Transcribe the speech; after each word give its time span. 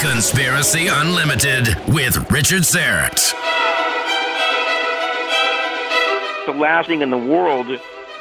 Conspiracy 0.00 0.88
Unlimited 0.88 1.76
with 1.88 2.30
Richard 2.30 2.62
Syrett. 2.62 3.34
The 6.46 6.52
last 6.52 6.86
thing 6.86 7.02
in 7.02 7.10
the 7.10 7.18
world 7.18 7.68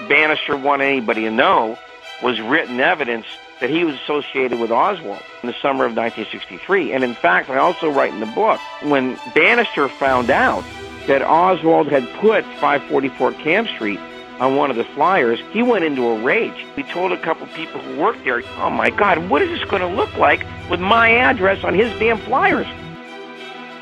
Banister 0.08 0.56
wanted 0.56 0.86
anybody 0.86 1.22
to 1.22 1.32
know 1.32 1.78
was 2.22 2.40
written 2.42 2.80
evidence 2.80 3.26
that 3.60 3.70
he 3.70 3.84
was 3.84 3.96
associated 3.96 4.60
with 4.60 4.72
Oswald 4.72 5.22
in 5.42 5.48
the 5.48 5.56
summer 5.62 5.86
of 5.86 5.96
1963. 5.96 6.94
And 6.94 7.04
in 7.04 7.14
fact, 7.14 7.50
I 7.50 7.58
also 7.58 7.90
write 7.90 8.14
in 8.14 8.20
the 8.20 8.28
book, 8.28 8.60
when 8.82 9.20
Banister 9.34 9.90
found 9.90 10.30
out 10.30 10.64
that 11.08 11.22
Oswald 11.22 11.88
had 11.88 12.08
put 12.20 12.44
544 12.44 13.34
Camp 13.34 13.68
Street 13.70 14.00
on 14.40 14.56
one 14.56 14.70
of 14.70 14.78
the 14.78 14.84
flyers, 14.84 15.40
he 15.52 15.64
went 15.64 15.86
into 15.86 16.08
a 16.08 16.22
rage. 16.22 16.66
He 16.76 16.84
told 16.84 17.12
a 17.12 17.22
couple 17.22 17.48
people 17.48 17.82
who 17.82 18.00
worked 18.00 18.24
there, 18.24 18.44
oh 18.58 18.70
my 18.70 18.90
God, 18.90 19.30
what 19.30 19.42
is 19.42 19.50
this 19.50 19.68
going 19.70 19.82
to 19.82 19.88
look 19.88 20.16
like 20.18 20.46
with 20.70 20.80
my 20.80 21.10
address 21.10 21.64
on 21.64 21.74
his 21.74 21.92
damn 22.00 22.20
flyers? 22.20 22.68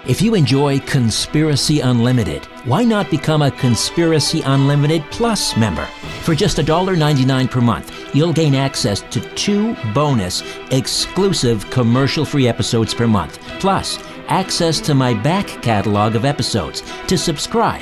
If 0.08 0.22
you 0.22 0.36
enjoy 0.36 0.80
Conspiracy 0.82 1.80
Unlimited, 1.80 2.46
why 2.66 2.84
not 2.84 3.10
become 3.10 3.42
a 3.42 3.50
Conspiracy 3.50 4.42
Unlimited 4.46 5.04
Plus 5.10 5.58
member? 5.58 5.86
For 6.22 6.36
just 6.36 6.58
$1.99 6.58 7.50
per 7.50 7.60
month, 7.60 8.16
you'll 8.16 8.32
gain 8.32 8.54
access 8.54 9.02
to 9.02 9.20
two 9.34 9.76
bonus, 9.96 10.44
exclusive 10.70 11.68
commercial 11.72 12.24
free 12.24 12.48
episodes 12.48 12.94
per 12.94 13.08
month, 13.08 13.40
plus 13.60 13.98
access 14.28 14.80
to 14.82 14.94
my 14.94 15.16
back 15.16 15.48
catalog 15.64 16.16
of 16.16 16.24
episodes. 16.24 16.84
To 17.08 17.18
subscribe, 17.18 17.82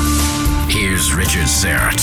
Here's 0.81 1.13
Richard 1.13 1.45
Syrett. 1.45 2.01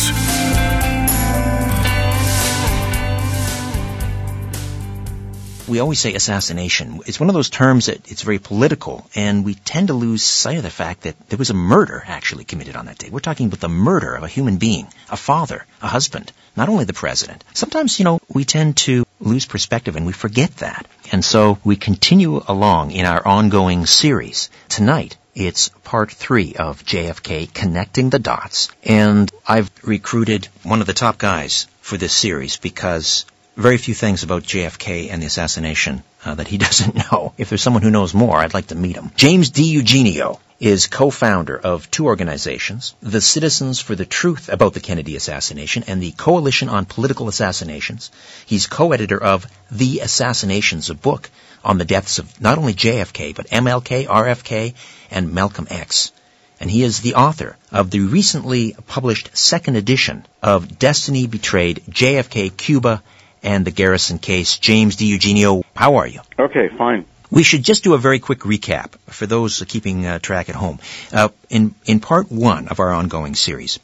we 5.66 5.80
always 5.80 5.98
say 5.98 6.14
assassination. 6.14 7.00
It's 7.04 7.18
one 7.18 7.28
of 7.28 7.34
those 7.34 7.50
terms 7.50 7.86
that 7.86 8.10
it's 8.10 8.22
very 8.22 8.38
political, 8.38 9.04
and 9.16 9.44
we 9.44 9.54
tend 9.54 9.88
to 9.88 9.94
lose 9.94 10.22
sight 10.22 10.58
of 10.58 10.62
the 10.62 10.70
fact 10.70 11.02
that 11.02 11.28
there 11.28 11.38
was 11.38 11.50
a 11.50 11.54
murder 11.54 12.02
actually 12.06 12.44
committed 12.44 12.76
on 12.76 12.86
that 12.86 12.98
day. 12.98 13.10
We're 13.10 13.18
talking 13.18 13.48
about 13.48 13.58
the 13.58 13.68
murder 13.68 14.14
of 14.14 14.22
a 14.22 14.28
human 14.28 14.58
being, 14.58 14.86
a 15.10 15.16
father, 15.16 15.66
a 15.82 15.88
husband, 15.88 16.32
not 16.56 16.68
only 16.68 16.84
the 16.84 16.92
president. 16.92 17.42
Sometimes, 17.54 17.98
you 17.98 18.04
know, 18.04 18.20
we 18.28 18.44
tend 18.44 18.76
to 18.78 19.04
lose 19.20 19.44
perspective 19.44 19.96
and 19.96 20.06
we 20.06 20.12
forget 20.12 20.56
that. 20.58 20.86
And 21.10 21.24
so 21.24 21.58
we 21.64 21.74
continue 21.74 22.40
along 22.46 22.92
in 22.92 23.06
our 23.06 23.26
ongoing 23.26 23.86
series. 23.86 24.50
Tonight, 24.68 25.16
it's 25.38 25.68
part 25.84 26.10
three 26.10 26.54
of 26.54 26.84
JFK 26.84 27.54
Connecting 27.54 28.10
the 28.10 28.18
Dots. 28.18 28.70
And 28.82 29.30
I've 29.46 29.70
recruited 29.82 30.48
one 30.64 30.80
of 30.80 30.88
the 30.88 30.92
top 30.92 31.16
guys 31.16 31.68
for 31.80 31.96
this 31.96 32.12
series 32.12 32.56
because 32.56 33.24
very 33.56 33.78
few 33.78 33.94
things 33.94 34.24
about 34.24 34.42
JFK 34.42 35.10
and 35.10 35.22
the 35.22 35.26
assassination 35.26 36.02
uh, 36.24 36.34
that 36.34 36.48
he 36.48 36.58
doesn't 36.66 36.96
know. 36.96 37.34
If 37.38 37.48
there's 37.48 37.62
someone 37.62 37.82
who 37.82 37.90
knows 37.90 38.14
more, 38.14 38.36
I'd 38.36 38.54
like 38.54 38.68
to 38.68 38.74
meet 38.74 38.96
him. 38.96 39.12
James 39.16 39.52
DiEugenio 39.52 40.40
is 40.58 40.88
co-founder 40.88 41.56
of 41.56 41.88
two 41.88 42.06
organizations, 42.06 42.96
the 43.00 43.20
Citizens 43.20 43.78
for 43.78 43.94
the 43.94 44.04
Truth 44.04 44.48
About 44.48 44.74
the 44.74 44.80
Kennedy 44.80 45.14
Assassination 45.14 45.84
and 45.86 46.02
the 46.02 46.10
Coalition 46.10 46.68
on 46.68 46.84
Political 46.84 47.28
Assassinations. 47.28 48.10
He's 48.44 48.66
co-editor 48.66 49.22
of 49.22 49.46
The 49.70 50.00
Assassinations, 50.00 50.90
a 50.90 50.96
book 50.96 51.30
on 51.64 51.78
the 51.78 51.84
deaths 51.84 52.18
of 52.18 52.40
not 52.40 52.58
only 52.58 52.74
JFK, 52.74 53.34
but 53.34 53.48
MLK, 53.48 54.06
RFK, 54.06 54.74
and 55.10 55.32
Malcolm 55.32 55.66
X. 55.70 56.12
And 56.60 56.70
he 56.70 56.82
is 56.82 57.00
the 57.00 57.14
author 57.14 57.56
of 57.70 57.90
the 57.90 58.00
recently 58.00 58.74
published 58.86 59.36
second 59.36 59.76
edition 59.76 60.26
of 60.42 60.78
Destiny 60.78 61.26
Betrayed, 61.26 61.82
JFK, 61.88 62.56
Cuba, 62.56 63.02
and 63.42 63.64
the 63.64 63.70
Garrison 63.70 64.18
case. 64.18 64.58
James 64.58 64.96
DiEugenio, 64.96 65.62
how 65.74 65.96
are 65.96 66.06
you? 66.06 66.20
Okay, 66.38 66.68
fine. 66.76 67.04
We 67.30 67.42
should 67.42 67.62
just 67.62 67.84
do 67.84 67.94
a 67.94 67.98
very 67.98 68.18
quick 68.18 68.40
recap 68.40 68.92
for 69.06 69.26
those 69.26 69.62
keeping 69.68 70.06
uh, 70.06 70.18
track 70.18 70.48
at 70.48 70.54
home. 70.54 70.78
Uh, 71.12 71.28
in 71.50 71.74
in 71.84 72.00
part 72.00 72.32
one 72.32 72.68
of 72.68 72.80
our 72.80 72.90
ongoing 72.92 73.34
series, 73.34 73.78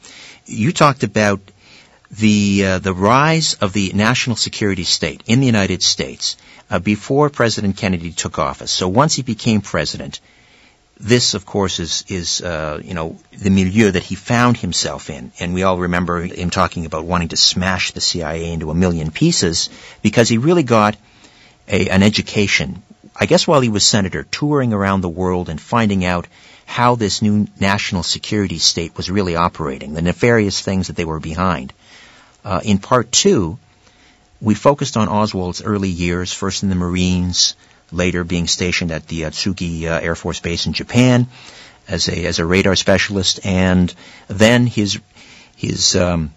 you 0.45 0.71
talked 0.71 1.03
about 1.03 1.39
the 2.11 2.65
uh, 2.65 2.79
the 2.79 2.93
rise 2.93 3.55
of 3.55 3.73
the 3.73 3.91
national 3.93 4.35
security 4.35 4.83
state 4.83 5.23
in 5.25 5.39
the 5.39 5.45
United 5.45 5.83
States 5.83 6.37
uh, 6.69 6.79
before 6.79 7.29
President 7.29 7.77
Kennedy 7.77 8.11
took 8.11 8.39
office. 8.39 8.71
So 8.71 8.87
once 8.87 9.15
he 9.15 9.23
became 9.23 9.61
president, 9.61 10.19
this, 10.99 11.33
of 11.33 11.45
course, 11.45 11.79
is 11.79 12.05
is 12.07 12.41
uh, 12.41 12.79
you 12.83 12.93
know 12.93 13.17
the 13.31 13.49
milieu 13.49 13.91
that 13.91 14.03
he 14.03 14.15
found 14.15 14.57
himself 14.57 15.09
in, 15.09 15.31
and 15.39 15.53
we 15.53 15.63
all 15.63 15.77
remember 15.77 16.21
him 16.21 16.49
talking 16.49 16.85
about 16.85 17.05
wanting 17.05 17.29
to 17.29 17.37
smash 17.37 17.91
the 17.91 18.01
CIA 18.01 18.51
into 18.51 18.71
a 18.71 18.75
million 18.75 19.11
pieces 19.11 19.69
because 20.01 20.29
he 20.29 20.37
really 20.37 20.63
got 20.63 20.95
a, 21.67 21.89
an 21.89 22.03
education 22.03 22.83
I 23.17 23.27
guess 23.27 23.47
while 23.47 23.61
he 23.61 23.69
was 23.69 23.85
senator, 23.85 24.23
touring 24.23 24.73
around 24.73 24.99
the 24.99 25.09
world 25.09 25.47
and 25.47 25.59
finding 25.59 26.03
out 26.03 26.27
how 26.65 26.95
this 26.95 27.21
new 27.21 27.47
national 27.59 28.03
security 28.03 28.59
state 28.59 28.97
was 28.97 29.09
really 29.09 29.37
operating, 29.37 29.93
the 29.93 30.01
nefarious 30.01 30.59
things 30.59 30.87
that 30.87 30.97
they 30.97 31.05
were 31.05 31.21
behind. 31.21 31.71
Uh, 32.45 32.61
in 32.63 32.77
part 32.77 33.11
two, 33.11 33.57
we 34.39 34.53
focused 34.53 34.97
on 34.97 35.09
Oswald's 35.09 35.63
early 35.63 35.89
years, 35.89 36.31
first 36.31 36.61
in 36.61 36.69
the 36.69 36.75
Marines, 36.75 37.55
later 37.91 38.23
being 38.23 38.47
stationed 38.47 38.91
at 38.91 39.07
the 39.07 39.23
Atsugi 39.23 39.85
uh, 39.85 39.99
Air 39.99 40.15
Force 40.15 40.39
Base 40.39 40.67
in 40.67 40.73
Japan 40.73 41.27
as 41.87 42.07
a 42.07 42.25
as 42.25 42.37
a 42.37 42.45
radar 42.45 42.75
specialist, 42.75 43.39
and 43.43 43.93
then 44.27 44.67
his 44.67 44.99
his 45.55 45.95
um, 45.95 46.33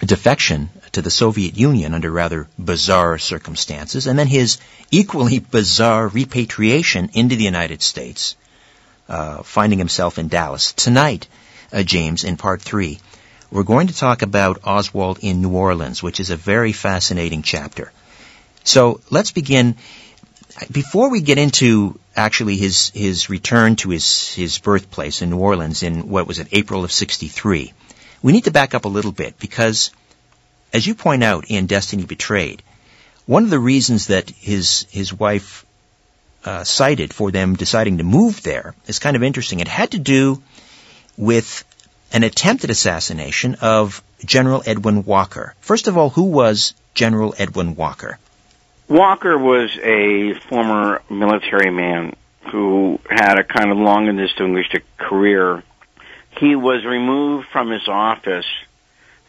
defection 0.00 0.70
to 0.92 1.02
the 1.02 1.10
Soviet 1.10 1.56
Union 1.58 1.92
under 1.92 2.10
rather 2.10 2.48
bizarre 2.58 3.18
circumstances, 3.18 4.06
and 4.06 4.18
then 4.18 4.26
his 4.28 4.56
equally 4.90 5.38
bizarre 5.56 6.08
repatriation 6.08 7.10
into 7.12 7.36
the 7.36 7.44
United 7.44 7.82
States, 7.82 8.36
uh, 9.08 9.42
finding 9.42 9.78
himself 9.78 10.18
in 10.18 10.28
Dallas. 10.28 10.72
Tonight, 10.72 11.28
uh, 11.72 11.82
James, 11.82 12.24
in 12.24 12.38
part 12.38 12.62
three, 12.62 13.00
we're 13.50 13.62
going 13.62 13.86
to 13.88 13.96
talk 13.96 14.22
about 14.22 14.60
Oswald 14.64 15.18
in 15.22 15.40
New 15.40 15.54
Orleans, 15.54 16.02
which 16.02 16.20
is 16.20 16.30
a 16.30 16.36
very 16.36 16.72
fascinating 16.72 17.42
chapter. 17.42 17.92
So 18.64 19.00
let's 19.10 19.30
begin. 19.30 19.76
Before 20.70 21.10
we 21.10 21.20
get 21.20 21.38
into 21.38 21.98
actually 22.16 22.56
his, 22.56 22.90
his 22.90 23.28
return 23.28 23.76
to 23.76 23.90
his, 23.90 24.34
his 24.34 24.58
birthplace 24.58 25.22
in 25.22 25.30
New 25.30 25.38
Orleans 25.38 25.82
in 25.82 26.08
what 26.08 26.26
was 26.26 26.38
it, 26.38 26.48
April 26.52 26.82
of 26.84 26.90
63, 26.90 27.72
we 28.22 28.32
need 28.32 28.44
to 28.44 28.50
back 28.50 28.74
up 28.74 28.84
a 28.84 28.88
little 28.88 29.12
bit 29.12 29.38
because, 29.38 29.90
as 30.72 30.86
you 30.86 30.94
point 30.94 31.22
out 31.22 31.44
in 31.48 31.66
Destiny 31.66 32.04
Betrayed, 32.04 32.62
one 33.26 33.44
of 33.44 33.50
the 33.50 33.58
reasons 33.58 34.06
that 34.06 34.30
his 34.30 34.86
his 34.90 35.12
wife 35.12 35.66
uh, 36.44 36.64
cited 36.64 37.12
for 37.12 37.30
them 37.30 37.56
deciding 37.56 37.98
to 37.98 38.04
move 38.04 38.42
there 38.42 38.74
is 38.86 38.98
kind 38.98 39.16
of 39.16 39.22
interesting. 39.22 39.60
It 39.60 39.68
had 39.68 39.90
to 39.92 39.98
do 39.98 40.42
with 41.16 41.64
an 42.12 42.22
attempted 42.22 42.70
assassination 42.70 43.56
of 43.60 44.02
General 44.24 44.62
Edwin 44.66 45.04
Walker. 45.04 45.54
First 45.60 45.88
of 45.88 45.96
all, 45.96 46.10
who 46.10 46.24
was 46.24 46.74
General 46.94 47.34
Edwin 47.38 47.76
Walker? 47.76 48.18
Walker 48.88 49.36
was 49.36 49.76
a 49.82 50.34
former 50.48 51.02
military 51.10 51.70
man 51.70 52.14
who 52.52 53.00
had 53.10 53.38
a 53.38 53.44
kind 53.44 53.70
of 53.72 53.78
long 53.78 54.08
and 54.08 54.16
distinguished 54.16 54.76
career 54.96 55.62
he 56.38 56.54
was 56.54 56.84
removed 56.84 57.48
from 57.48 57.70
his 57.70 57.88
office 57.88 58.46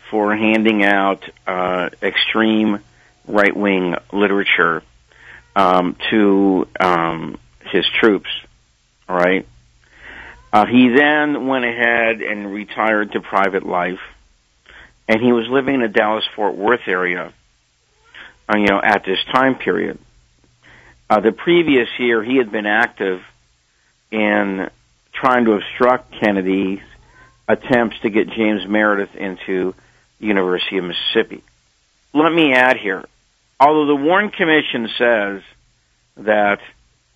for 0.09 0.35
handing 0.35 0.83
out 0.83 1.23
uh, 1.45 1.89
extreme 2.01 2.79
right 3.27 3.55
wing 3.55 3.95
literature 4.11 4.83
um, 5.55 5.95
to 6.09 6.67
um, 6.79 7.37
his 7.61 7.85
troops. 7.99 8.29
Right. 9.07 9.45
Uh, 10.57 10.65
he 10.65 10.89
then 10.89 11.45
went 11.45 11.65
ahead 11.65 12.19
and 12.23 12.51
retired 12.51 13.11
to 13.11 13.21
private 13.21 13.63
life, 13.63 13.99
and 15.07 15.21
he 15.21 15.31
was 15.31 15.47
living 15.47 15.75
in 15.75 15.81
the 15.81 15.87
Dallas 15.87 16.25
Fort 16.35 16.55
Worth 16.55 16.87
area. 16.87 17.31
Uh, 18.49 18.57
you 18.57 18.65
know, 18.65 18.81
at 18.83 19.05
this 19.05 19.23
time 19.31 19.53
period. 19.59 19.99
Uh, 21.11 21.19
the 21.19 21.31
previous 21.31 21.87
year, 21.99 22.23
he 22.23 22.37
had 22.37 22.51
been 22.51 22.65
active 22.65 23.21
in 24.09 24.67
trying 25.13 25.45
to 25.45 25.51
obstruct 25.51 26.15
Kennedy's 26.19 26.81
attempts 27.47 27.99
to 27.99 28.09
get 28.09 28.27
James 28.27 28.65
Meredith 28.67 29.13
into 29.13 29.75
the 30.19 30.25
University 30.25 30.79
of 30.79 30.85
Mississippi. 30.85 31.43
Let 32.15 32.33
me 32.33 32.53
add 32.53 32.77
here, 32.77 33.05
although 33.59 33.85
the 33.85 33.95
Warren 33.95 34.31
Commission 34.31 34.89
says 34.97 35.43
that 36.15 36.61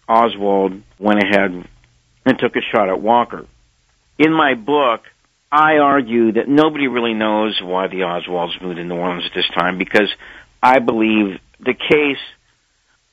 Oswald 0.08 0.80
went 1.00 1.24
ahead 1.24 1.68
and 2.26 2.38
took 2.38 2.56
a 2.56 2.62
shot 2.62 2.90
at 2.90 3.02
Walker, 3.02 3.46
in 4.18 4.34
my 4.34 4.54
book, 4.54 5.02
I 5.52 5.78
argue 5.78 6.34
that 6.34 6.48
nobody 6.48 6.88
really 6.88 7.14
knows 7.14 7.62
why 7.62 7.88
the 7.88 8.02
Oswalds 8.02 8.62
moved 8.62 8.78
to 8.78 8.84
New 8.84 8.96
Orleans 8.96 9.26
at 9.26 9.34
this 9.34 9.50
time 9.50 9.78
because 9.78 10.10
I 10.64 10.80
believe 10.80 11.40
the 11.60 11.74
case 11.74 12.22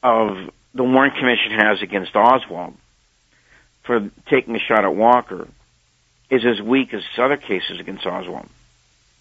of 0.03 0.51
the 0.75 0.85
Warren 0.85 1.11
Commission 1.11 1.53
has 1.53 1.83
against 1.83 2.15
Oswald 2.15 2.75
for 3.85 4.11
taking 4.29 4.55
a 4.55 4.61
shot 4.61 4.85
at 4.85 4.95
Walker 4.95 5.49
is 6.31 6.45
as 6.45 6.61
weak 6.61 6.93
as 6.93 7.03
other 7.17 7.37
cases 7.37 7.81
against 7.81 8.07
Oswald. 8.07 8.49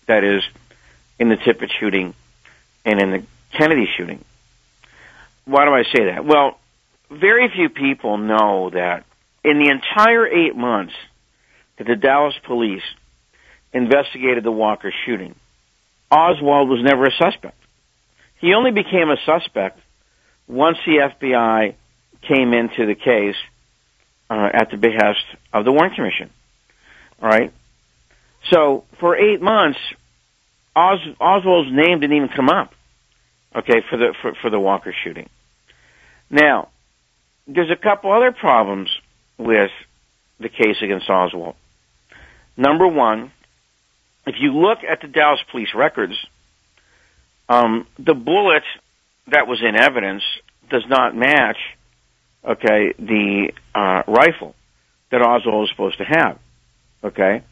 That 0.08 0.24
is, 0.24 0.44
in 1.20 1.30
the 1.30 1.38
Tippit 1.38 1.72
shooting 1.80 2.14
and 2.86 3.02
in 3.02 3.12
the 3.12 3.24
Kennedy 3.54 3.88
shooting. 3.98 4.24
Why 5.46 5.66
do 5.66 5.72
I 5.72 5.84
say 5.84 6.06
that? 6.06 6.26
Well, 6.26 6.60
very 7.10 7.50
few 7.50 7.70
people 7.70 8.18
know 8.18 8.70
that 8.72 9.06
in 9.44 9.60
the 9.60 9.70
entire 9.70 10.28
eight 10.28 10.56
months 10.56 10.94
that 11.78 11.88
the 11.88 11.96
Dallas 11.96 12.36
police 12.46 12.84
investigated 13.74 14.44
the 14.44 14.52
Walker 14.52 14.94
shooting, 15.06 15.36
Oswald 16.12 16.70
was 16.70 16.82
never 16.84 17.06
a 17.06 17.12
suspect. 17.12 17.58
He 18.40 18.54
only 18.54 18.72
became 18.72 19.10
a 19.10 19.18
suspect 19.26 19.80
once 20.48 20.78
the 20.86 21.10
FBI 21.14 21.76
came 22.22 22.54
into 22.54 22.86
the 22.86 22.96
case 22.96 23.36
uh, 24.30 24.50
at 24.54 24.70
the 24.72 24.78
behest 24.78 25.24
of 25.54 25.66
the 25.66 25.72
Warren 25.72 25.94
Commission. 25.94 26.30
All 27.22 27.30
right. 27.30 27.52
So 28.52 28.86
for 29.00 29.16
eight 29.16 29.42
months, 29.42 29.80
Os- 30.76 31.16
Oswald's 31.20 31.72
name 31.72 32.00
didn't 32.00 32.16
even 32.16 32.30
come 32.30 32.50
up. 32.50 32.72
Okay, 33.56 33.82
for 33.90 33.98
the 33.98 34.14
for, 34.22 34.34
for 34.42 34.50
the 34.50 34.60
Walker 34.60 34.94
shooting. 35.04 35.30
Now, 36.30 36.70
there's 37.48 37.72
a 37.72 37.76
couple 37.76 38.12
other 38.12 38.32
problems 38.32 38.90
with 39.38 39.72
the 40.40 40.50
case 40.50 40.78
against 40.82 41.10
Oswald. 41.10 41.56
Number 42.56 42.88
one, 42.88 43.32
if 44.26 44.36
you 44.40 44.54
look 44.54 44.80
at 44.88 45.02
the 45.02 45.08
Dallas 45.08 45.40
police 45.52 45.70
records, 45.76 46.14
um, 47.50 47.88
the 47.98 48.14
bullet 48.14 48.64
that 49.28 49.48
was 49.48 49.62
in 49.62 49.76
evidence 49.76 50.24
does 50.70 50.84
not 50.88 51.16
match, 51.16 51.58
okay, 52.44 52.94
the 53.00 53.52
uh, 53.74 54.04
rifle 54.08 54.56
that 55.12 55.22
Oswald 55.22 55.62
was 55.62 55.70
supposed 55.70 55.98
to 56.00 56.04
have. 56.04 56.40
Okay? 57.04 57.44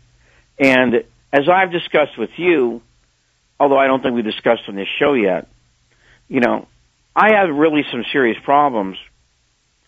And 0.59 0.95
as 1.31 1.47
I've 1.49 1.71
discussed 1.71 2.17
with 2.17 2.31
you, 2.37 2.81
although 3.59 3.77
I 3.77 3.87
don't 3.87 4.01
think 4.01 4.15
we 4.15 4.21
discussed 4.21 4.63
on 4.67 4.75
this 4.75 4.87
show 4.99 5.13
yet, 5.13 5.47
you 6.27 6.39
know, 6.39 6.67
I 7.15 7.35
have 7.35 7.55
really 7.55 7.83
some 7.91 8.03
serious 8.11 8.37
problems 8.43 8.97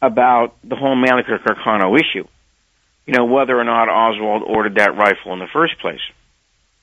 about 0.02 0.56
the 0.64 0.76
whole 0.76 0.96
Mannlicher 0.96 1.40
Carcano 1.44 1.96
issue. 2.00 2.28
You 3.06 3.14
know, 3.14 3.26
whether 3.26 3.58
or 3.58 3.64
not 3.64 3.88
Oswald 3.90 4.44
ordered 4.46 4.76
that 4.76 4.96
rifle 4.98 5.34
in 5.34 5.40
the 5.40 5.48
first 5.52 5.80
place. 5.80 6.02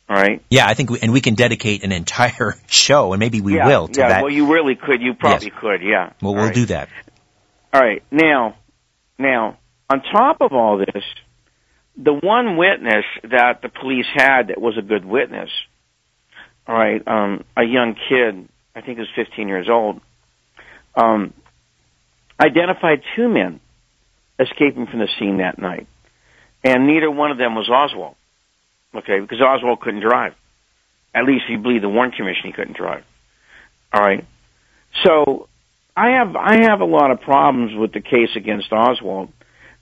All 0.08 0.16
right. 0.16 0.42
Yeah, 0.50 0.66
I 0.66 0.74
think, 0.74 0.90
we, 0.90 1.00
and 1.00 1.12
we 1.12 1.20
can 1.20 1.34
dedicate 1.34 1.84
an 1.84 1.92
entire 1.92 2.56
show, 2.66 3.12
and 3.12 3.20
maybe 3.20 3.40
we 3.40 3.56
yeah, 3.56 3.66
will 3.66 3.88
to 3.88 4.00
yeah, 4.00 4.08
that. 4.08 4.22
well, 4.22 4.32
you 4.32 4.52
really 4.52 4.74
could. 4.74 5.00
You 5.02 5.14
probably 5.14 5.48
Yes. 5.48 5.56
could. 5.60 5.82
Yeah. 5.82 6.12
well, 6.20 6.30
All 6.30 6.34
we'll 6.34 6.44
right. 6.46 6.54
do 6.54 6.66
that. 6.66 6.88
All 7.72 7.80
right. 7.80 8.02
Now, 8.10 8.56
now, 9.18 9.58
on 9.90 10.02
top 10.02 10.38
of 10.40 10.52
all 10.52 10.78
this, 10.78 11.04
the 11.96 12.12
one 12.12 12.56
witness 12.56 13.04
that 13.22 13.62
the 13.62 13.68
police 13.68 14.06
had 14.14 14.48
that 14.48 14.60
was 14.60 14.76
a 14.78 14.82
good 14.82 15.04
witness, 15.04 15.50
all 16.66 16.74
right, 16.74 17.06
um, 17.06 17.44
a 17.56 17.62
young 17.62 17.94
kid, 18.08 18.48
I 18.74 18.80
think 18.80 18.96
he 18.98 19.00
was 19.00 19.08
15 19.14 19.48
years 19.48 19.68
old, 19.70 20.00
um, 20.96 21.32
identified 22.44 23.02
two 23.16 23.28
men 23.28 23.60
escaping 24.38 24.86
from 24.86 24.98
the 25.00 25.08
scene 25.18 25.38
that 25.38 25.58
night, 25.58 25.86
and 26.62 26.86
neither 26.86 27.10
one 27.10 27.30
of 27.30 27.38
them 27.38 27.54
was 27.54 27.68
Oswald. 27.68 28.16
Okay, 28.94 29.20
because 29.20 29.40
Oswald 29.40 29.80
couldn't 29.80 30.00
drive. 30.00 30.34
At 31.14 31.24
least 31.24 31.44
if 31.44 31.50
you 31.50 31.58
believe 31.58 31.82
the 31.82 31.88
Warren 31.88 32.10
Commission, 32.10 32.42
he 32.44 32.52
couldn't 32.52 32.76
drive. 32.76 33.04
All 33.92 34.02
right. 34.02 34.24
So 35.04 35.48
I 35.96 36.10
have 36.10 36.36
I 36.36 36.62
have 36.62 36.80
a 36.80 36.84
lot 36.84 37.10
of 37.10 37.20
problems 37.20 37.72
with 37.76 37.92
the 37.92 38.00
case 38.00 38.30
against 38.36 38.72
Oswald, 38.72 39.30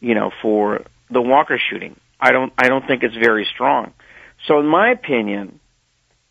you 0.00 0.14
know, 0.14 0.30
for 0.42 0.82
the 1.10 1.20
Walker 1.20 1.58
shooting. 1.70 1.96
I 2.20 2.32
don't 2.32 2.52
I 2.56 2.68
don't 2.68 2.86
think 2.86 3.02
it's 3.02 3.16
very 3.16 3.46
strong. 3.54 3.92
So 4.46 4.60
in 4.60 4.66
my 4.66 4.90
opinion, 4.90 5.60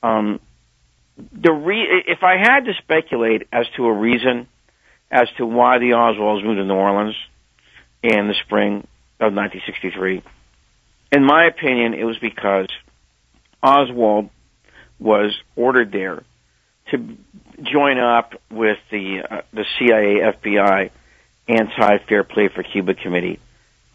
um, 0.04 0.40
the 1.18 1.52
re- 1.52 2.04
if 2.08 2.24
I 2.24 2.38
had 2.38 2.66
to 2.66 2.74
speculate 2.80 3.48
as 3.52 3.66
to 3.78 3.86
a 3.86 3.94
reason 3.94 4.48
as 5.12 5.28
to 5.38 5.46
why 5.46 5.78
the 5.80 5.92
Oswalds 5.92 6.44
moved 6.44 6.58
to 6.58 6.66
New 6.66 6.74
Orleans 6.74 7.16
in 8.02 8.28
the 8.28 8.36
spring 8.46 8.88
of 9.20 9.34
1963. 9.34 10.24
In 11.12 11.26
my 11.26 11.46
opinion, 11.46 11.94
it 11.94 12.06
was 12.06 12.18
because 12.18 12.68
Oswald 13.62 14.30
was 15.00 15.38
ordered 15.56 15.92
there 15.92 16.24
to 16.92 17.18
join 17.62 18.00
up 18.00 18.42
with 18.50 18.78
the 18.90 19.22
uh, 19.30 19.42
the 19.54 19.66
CIA, 19.78 20.32
FBI, 20.34 20.90
anti 21.48 21.98
Fair 22.08 22.24
Play 22.24 22.48
for 22.48 22.64
Cuba 22.64 22.94
committee 22.94 23.40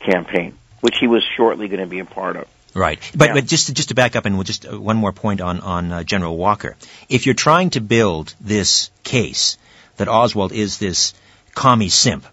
campaign, 0.01 0.57
which 0.81 0.97
he 1.01 1.07
was 1.07 1.25
shortly 1.37 1.69
going 1.69 1.81
to 1.81 1.87
be 1.87 2.01
a 2.01 2.05
part 2.05 2.37
of. 2.37 2.47
Right, 2.75 3.01
but 3.17 3.33
but 3.33 3.47
just 3.47 3.69
to, 3.69 3.75
just 3.75 3.89
to 3.89 3.95
back 3.95 4.17
up 4.17 4.27
and 4.27 4.35
we'll 4.35 4.45
just 4.45 4.67
uh, 4.67 4.79
one 4.79 4.99
more 4.99 5.13
point 5.13 5.41
on 5.41 5.61
on 5.61 5.91
uh, 5.91 6.03
General 6.03 6.37
Walker. 6.37 6.77
If 7.09 7.25
you're 7.25 7.35
trying 7.35 7.71
to 7.71 7.81
build 7.81 8.35
this 8.41 8.91
case 9.03 9.57
that 9.97 10.09
Oswald 10.09 10.53
is 10.53 10.79
this 10.79 11.15
commie 11.55 11.89
simp, 11.89 12.25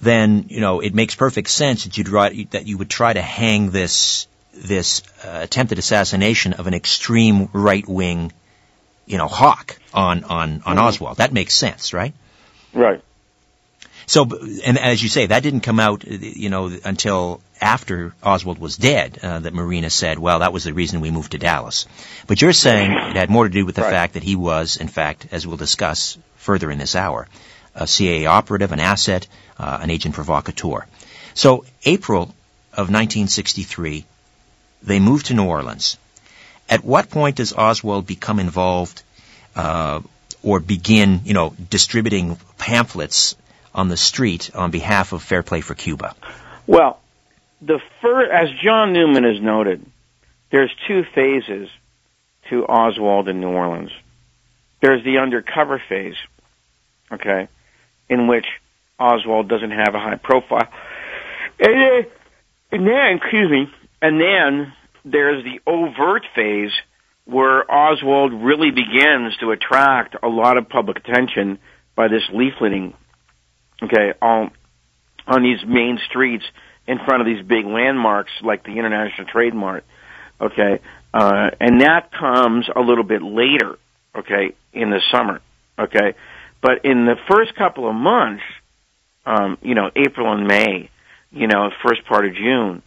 then 0.00 0.46
you 0.48 0.60
know 0.60 0.80
it 0.80 0.94
makes 0.94 1.14
perfect 1.14 1.50
sense 1.50 1.84
that 1.84 1.98
you'd 1.98 2.08
ri- 2.08 2.48
that 2.50 2.66
you 2.66 2.78
would 2.78 2.90
try 2.90 3.12
to 3.12 3.22
hang 3.22 3.70
this 3.70 4.26
this 4.52 5.02
uh, 5.24 5.40
attempted 5.42 5.78
assassination 5.78 6.52
of 6.54 6.66
an 6.66 6.74
extreme 6.74 7.48
right 7.52 7.86
wing, 7.86 8.32
you 9.06 9.18
know, 9.18 9.28
hawk 9.28 9.78
on 9.94 10.24
on 10.24 10.62
on 10.66 10.78
Oswald. 10.78 11.18
That 11.18 11.32
makes 11.32 11.54
sense, 11.54 11.92
right? 11.92 12.14
Right. 12.72 13.02
So, 14.08 14.26
and 14.64 14.78
as 14.78 15.02
you 15.02 15.10
say, 15.10 15.26
that 15.26 15.42
didn't 15.42 15.60
come 15.60 15.78
out, 15.78 16.02
you 16.04 16.48
know, 16.48 16.72
until 16.82 17.42
after 17.60 18.14
Oswald 18.22 18.58
was 18.58 18.78
dead. 18.78 19.18
Uh, 19.22 19.40
that 19.40 19.52
Marina 19.52 19.90
said, 19.90 20.18
"Well, 20.18 20.38
that 20.38 20.52
was 20.52 20.64
the 20.64 20.72
reason 20.72 21.02
we 21.02 21.10
moved 21.10 21.32
to 21.32 21.38
Dallas." 21.38 21.84
But 22.26 22.40
you're 22.40 22.54
saying 22.54 22.90
it 22.90 23.16
had 23.16 23.28
more 23.28 23.44
to 23.44 23.50
do 23.50 23.66
with 23.66 23.74
the 23.74 23.82
Right. 23.82 23.92
fact 23.92 24.14
that 24.14 24.22
he 24.22 24.34
was, 24.34 24.78
in 24.78 24.88
fact, 24.88 25.26
as 25.30 25.46
we'll 25.46 25.58
discuss 25.58 26.16
further 26.38 26.70
in 26.70 26.78
this 26.78 26.96
hour, 26.96 27.28
a 27.74 27.86
CIA 27.86 28.24
operative, 28.24 28.72
an 28.72 28.80
asset, 28.80 29.26
uh, 29.58 29.78
an 29.82 29.90
agent 29.90 30.14
provocateur. 30.14 30.86
So, 31.34 31.66
April 31.84 32.34
of 32.72 32.88
1963, 32.88 34.06
they 34.82 35.00
moved 35.00 35.26
to 35.26 35.34
New 35.34 35.44
Orleans. 35.44 35.98
At 36.70 36.82
what 36.82 37.10
point 37.10 37.36
does 37.36 37.52
Oswald 37.52 38.06
become 38.06 38.40
involved 38.40 39.02
uh, 39.54 40.00
or 40.42 40.60
begin, 40.60 41.20
you 41.26 41.34
know, 41.34 41.54
distributing 41.68 42.38
pamphlets 42.56 43.34
on 43.74 43.88
the 43.88 43.96
street 43.96 44.50
on 44.54 44.70
behalf 44.70 45.12
of 45.12 45.22
Fair 45.22 45.42
Play 45.42 45.60
for 45.60 45.74
Cuba? 45.74 46.14
Well, 46.66 47.00
the 47.60 47.80
fir- 48.00 48.30
as 48.30 48.48
John 48.62 48.92
Newman 48.92 49.24
has 49.24 49.40
noted, 49.40 49.84
there's 50.50 50.70
two 50.86 51.04
phases 51.14 51.68
to 52.50 52.64
Oswald 52.66 53.28
in 53.28 53.40
New 53.40 53.50
Orleans. 53.50 53.90
There's 54.80 55.04
the 55.04 55.18
undercover 55.18 55.82
phase, 55.88 56.16
okay, 57.12 57.48
in 58.08 58.28
which 58.28 58.46
Oswald 58.98 59.48
doesn't 59.48 59.70
have 59.70 59.94
a 59.94 59.98
high 59.98 60.16
profile. 60.16 60.68
And 61.60 62.06
then 62.86 63.16
excuse 63.16 63.50
me, 63.50 63.70
and 64.00 64.20
then 64.20 64.72
there's 65.04 65.44
the 65.44 65.60
overt 65.66 66.24
phase 66.34 66.72
where 67.24 67.70
Oswald 67.70 68.32
really 68.32 68.70
begins 68.70 69.36
to 69.38 69.50
attract 69.50 70.16
a 70.22 70.28
lot 70.28 70.56
of 70.56 70.68
public 70.68 70.98
attention 70.98 71.58
by 71.94 72.08
this 72.08 72.22
leafleting, 72.32 72.94
okay, 73.82 74.12
on 74.20 74.50
on 75.26 75.42
these 75.42 75.58
main 75.66 75.98
streets 76.08 76.44
in 76.86 76.98
front 77.04 77.20
of 77.20 77.26
these 77.26 77.44
big 77.44 77.66
landmarks 77.66 78.32
like 78.42 78.64
the 78.64 78.78
International 78.78 79.26
Trade 79.26 79.54
Mart, 79.54 79.84
okay, 80.40 80.80
uh, 81.12 81.50
and 81.60 81.82
that 81.82 82.10
comes 82.12 82.68
a 82.74 82.80
little 82.80 83.04
bit 83.04 83.22
later, 83.22 83.78
okay, 84.16 84.54
in 84.72 84.90
the 84.90 85.00
summer, 85.12 85.40
okay, 85.78 86.14
but 86.62 86.84
in 86.84 87.04
the 87.04 87.16
first 87.30 87.54
couple 87.56 87.88
of 87.88 87.94
months, 87.94 88.42
um, 89.26 89.58
you 89.62 89.74
know, 89.74 89.90
April 89.94 90.32
and 90.32 90.46
May, 90.46 90.90
you 91.30 91.46
know, 91.46 91.70
first 91.86 92.04
part 92.06 92.26
of 92.26 92.34
June, 92.34 92.82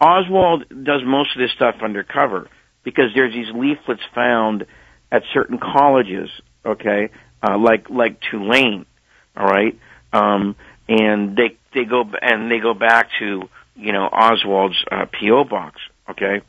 Oswald 0.00 0.64
does 0.68 1.00
most 1.04 1.34
of 1.34 1.40
this 1.40 1.52
stuff 1.52 1.76
undercover 1.82 2.48
because 2.84 3.06
there's 3.14 3.32
these 3.32 3.52
leaflets 3.54 4.02
found 4.14 4.66
at 5.10 5.22
certain 5.32 5.58
colleges, 5.58 6.28
okay, 6.64 7.08
uh, 7.42 7.56
like 7.58 7.88
like 7.88 8.20
Tulane, 8.30 8.84
all 9.36 9.46
right, 9.46 9.78
um, 10.16 10.56
and 10.88 11.36
they 11.36 11.56
they 11.74 11.84
go 11.84 12.04
and 12.22 12.50
they 12.50 12.58
go 12.58 12.74
back 12.74 13.10
to 13.18 13.48
you 13.74 13.92
know 13.92 14.08
Oswald's 14.10 14.82
uh, 14.90 15.06
PO 15.06 15.44
box, 15.44 15.80
okay. 16.10 16.42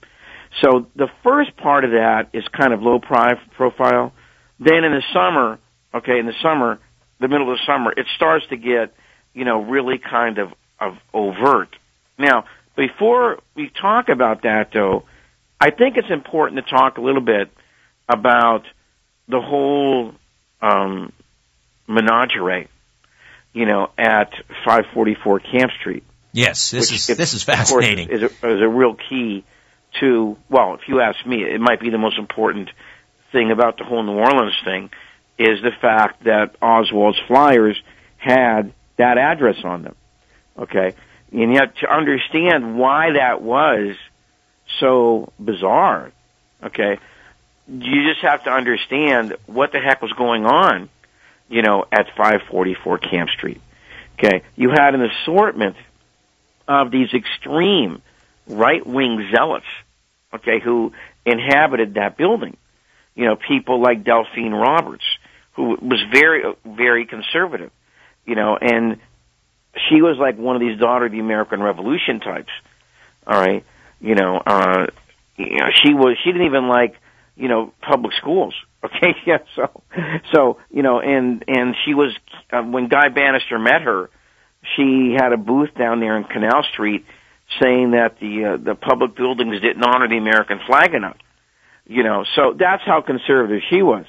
So 0.62 0.88
the 0.96 1.10
first 1.24 1.56
part 1.58 1.84
of 1.84 1.92
that 1.92 2.30
is 2.34 2.48
kind 2.48 2.74
of 2.74 2.82
low 2.82 3.00
pri- 3.00 3.40
profile. 3.56 4.14
Then 4.60 4.84
in 4.84 4.92
the 4.92 5.04
summer, 5.14 5.60
okay, 5.94 6.20
in 6.20 6.26
the 6.26 6.34
summer, 6.42 6.80
the 7.20 7.28
middle 7.28 7.52
of 7.52 7.58
the 7.58 7.66
summer, 7.66 7.92
it 7.96 8.08
starts 8.16 8.46
to 8.48 8.58
get 8.58 8.94
you 9.34 9.46
know 9.46 9.62
really 9.62 9.98
kind 9.98 10.38
of 10.38 10.54
of 10.80 10.98
overt. 11.14 11.76
Now, 12.18 12.46
before 12.76 13.40
we 13.56 13.70
talk 13.70 14.10
about 14.10 14.44
that, 14.44 14.70
though, 14.74 15.04
I 15.60 15.72
think 15.72 15.98
it's 15.98 16.10
important 16.10 16.64
to 16.64 16.70
talk 16.70 16.98
a 16.98 17.02
little 17.02 17.22
bit 17.22 17.52
about 18.08 18.64
the 19.28 19.42
whole 19.42 20.14
um, 20.62 21.12
menagerie, 21.88 22.68
you 23.54 23.66
know, 23.66 23.89
at 23.98 24.32
544 24.66 25.39
Camp 25.39 25.72
Street. 25.80 26.04
Yes, 26.32 26.72
this 26.72 26.92
is 26.92 27.10
if- 27.10 27.18
this 27.18 27.34
is 27.34 27.44
course, 27.44 27.58
fascinating. 27.58 28.10
Is 28.10 28.22
a, 28.22 28.25
is 28.25 28.62
a 28.62 28.68
real 28.68 28.96
key 28.96 29.44
to 30.00 30.38
well, 30.50 30.75
if 30.75 30.88
you 30.88 31.01
ask 31.01 31.25
me, 31.25 31.44
it 31.44 31.60
might 31.60 31.80
be 31.80 31.89
the 31.89 31.98
most 31.98 32.18
important 32.18 32.70
thing 33.32 33.51
about 33.51 33.77
the 33.77 33.84
whole 33.84 34.04
New 34.04 34.18
Orleans 34.18 34.56
thing 34.63 34.89
is 35.38 35.62
the 35.62 35.72
fact 35.82 36.24
that 36.25 36.60
Oswald's 36.62 37.20
flyers 37.27 37.82
had 38.18 38.74
that 38.98 39.18
address 39.18 39.58
on 39.63 39.84
them. 39.84 39.96
Okay, 40.58 40.94
and 41.32 41.54
yet 41.54 41.77
to 41.77 41.92
understand 41.92 42.77
why 42.77 43.12
that 43.13 43.42
was 43.42 43.96
so 44.80 45.32
bizarre, 45.39 46.12
okay, 46.63 47.00
you 47.68 48.08
just 48.10 48.22
have 48.22 48.44
to 48.46 48.50
understand 48.51 49.36
what 49.46 49.72
the 49.72 49.80
heck 49.80 50.01
was 50.01 50.12
going 50.13 50.46
on, 50.46 50.89
you 51.50 51.62
know, 51.62 51.86
at 51.92 52.08
544 52.18 52.98
Camp 52.98 53.30
Street. 53.30 53.62
Okay, 54.18 54.44
you 54.56 54.70
had 54.70 54.96
an 54.96 55.04
assortment 55.04 55.75
of 56.68 56.92
these 56.92 57.13
extreme 57.13 58.01
right 58.48 58.86
wing 58.86 59.30
zealots, 59.32 59.66
okay, 60.34 60.60
who 60.60 60.92
inhabited 61.25 61.96
that 61.96 62.18
building. 62.18 62.58
You 63.16 63.25
know, 63.25 63.36
people 63.36 63.82
like 63.82 64.04
Delphine 64.04 64.54
Roberts, 64.54 65.06
who 65.54 65.77
was 65.82 66.00
very, 66.12 66.44
very 66.66 67.06
conservative, 67.06 67.72
you 68.25 68.36
know, 68.36 68.58
and 68.60 69.00
she 69.89 70.01
was 70.01 70.18
like 70.18 70.38
one 70.38 70.56
of 70.56 70.62
these 70.62 70.80
daughter 70.80 71.06
of 71.06 71.12
the 71.12 71.20
American 71.20 71.62
Revolution 71.62 72.20
types. 72.20 72.51
All 73.25 73.39
right, 73.39 73.63
you 74.01 74.16
know, 74.16 74.42
uh, 74.46 74.88
you 75.38 75.58
know, 75.58 75.70
she 75.84 75.94
was, 75.94 76.18
she 76.24 76.32
didn't 76.32 76.48
even 76.48 76.68
like, 76.68 76.96
you 77.36 77.48
know, 77.48 77.74
public 77.82 78.13
schools. 78.13 78.56
Okay, 78.84 79.16
yeah, 79.26 79.40
so, 79.56 79.82
so, 80.34 80.58
you 80.70 80.84
know, 80.84 81.00
and, 81.00 81.44
and 81.48 81.76
she 81.86 81.94
was, 81.94 82.16
uh, 82.52 82.62
when 82.62 82.88
Guy 82.88 83.10
Banister 83.10 83.58
met 83.58 83.82
her, 83.82 84.10
she 84.76 85.16
had 85.18 85.34
a 85.34 85.38
booth 85.38 85.74
down 85.78 86.00
there 86.00 86.18
in 86.18 86.24
Canal 86.26 86.64
Street 86.74 87.06
saying 87.62 87.92
that 87.92 88.20
the 88.20 88.46
uh, 88.46 88.58
the 88.58 88.76
public 88.76 89.16
buildings 89.16 89.62
didn't 89.62 89.84
honor 89.84 90.08
the 90.08 90.18
American 90.18 90.60
flag 90.68 90.94
enough. 90.94 91.18
You 91.86 92.04
know, 92.04 92.26
so 92.36 92.54
that's 92.58 92.84
how 92.86 93.02
conservative 93.02 93.62
she 93.70 93.82
was, 93.82 94.06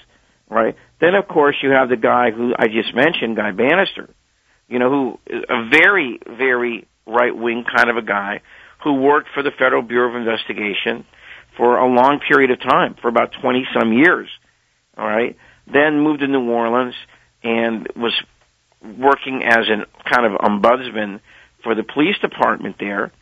right? 0.51 0.77
Then 1.01 1.15
of 1.15 1.29
course 1.29 1.57
you 1.63 1.71
have 1.71 1.89
the 1.89 1.97
guy 1.97 2.31
who 2.33 2.53
I 2.59 2.67
just 2.67 2.95
mentioned, 2.95 3.37
Guy 3.37 3.53
Banister. 3.53 4.11
You 4.69 4.79
know, 4.79 4.91
who 4.91 5.19
is 5.27 5.45
a 5.49 5.69
very 5.71 6.19
very 6.27 6.87
right 7.07 7.35
wing 7.35 7.65
kind 7.65 7.89
of 7.89 7.97
a 7.97 8.03
guy 8.03 8.41
who 8.83 8.95
worked 8.95 9.29
for 9.33 9.43
the 9.43 9.51
Federal 9.51 9.83
Bureau 9.83 10.11
of 10.11 10.17
Investigation 10.17 11.05
for 11.57 11.79
a 11.79 11.87
long 11.87 12.21
period 12.21 12.51
of 12.51 12.61
time, 12.61 12.95
for 13.01 13.09
about 13.09 13.33
20 13.41 13.67
some 13.79 13.93
years. 13.93 14.29
All 14.99 15.07
right? 15.07 15.37
Then 15.73 16.01
moved 16.01 16.21
to 16.21 16.27
New 16.27 16.51
Orleans 16.51 16.95
and 17.43 17.87
was 17.95 18.13
working 18.83 19.43
as 19.45 19.69
an 19.69 19.85
kind 20.05 20.27
of 20.27 20.41
ombudsman 20.41 21.21
for 21.63 21.75
the 21.75 21.83
police 21.83 22.19
department 22.19 22.77
there, 22.79 23.13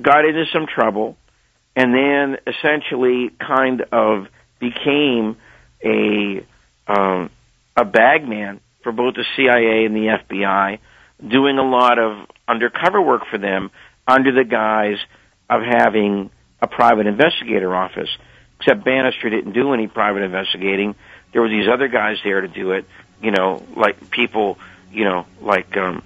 got 0.00 0.24
into 0.24 0.44
some 0.52 0.66
trouble, 0.66 1.16
and 1.76 1.94
then 1.94 2.36
essentially 2.46 3.30
kind 3.38 3.82
of 3.92 4.26
became 4.60 5.36
a 5.84 6.46
um, 6.86 7.30
a 7.76 7.84
bagman 7.84 8.60
for 8.82 8.92
both 8.92 9.14
the 9.14 9.24
CIA 9.36 9.86
and 9.86 9.96
the 9.96 10.18
FBI, 10.18 10.78
doing 11.26 11.58
a 11.58 11.68
lot 11.68 11.98
of 11.98 12.26
undercover 12.46 13.00
work 13.00 13.22
for 13.30 13.38
them 13.38 13.70
under 14.06 14.32
the 14.32 14.44
guise 14.44 14.98
of 15.48 15.62
having 15.62 16.30
a 16.60 16.66
private 16.66 17.06
investigator 17.06 17.74
office. 17.74 18.10
Except 18.60 18.84
Banister 18.84 19.30
didn't 19.30 19.52
do 19.52 19.72
any 19.72 19.88
private 19.88 20.22
investigating. 20.22 20.94
There 21.34 21.42
were 21.42 21.48
these 21.48 21.68
other 21.68 21.88
guys 21.88 22.18
there 22.22 22.40
to 22.40 22.48
do 22.48 22.70
it. 22.70 22.86
You 23.20 23.32
know, 23.32 23.62
like 23.74 24.10
people, 24.10 24.56
you 24.92 25.04
know, 25.04 25.26
like 25.40 25.76
um, 25.76 26.02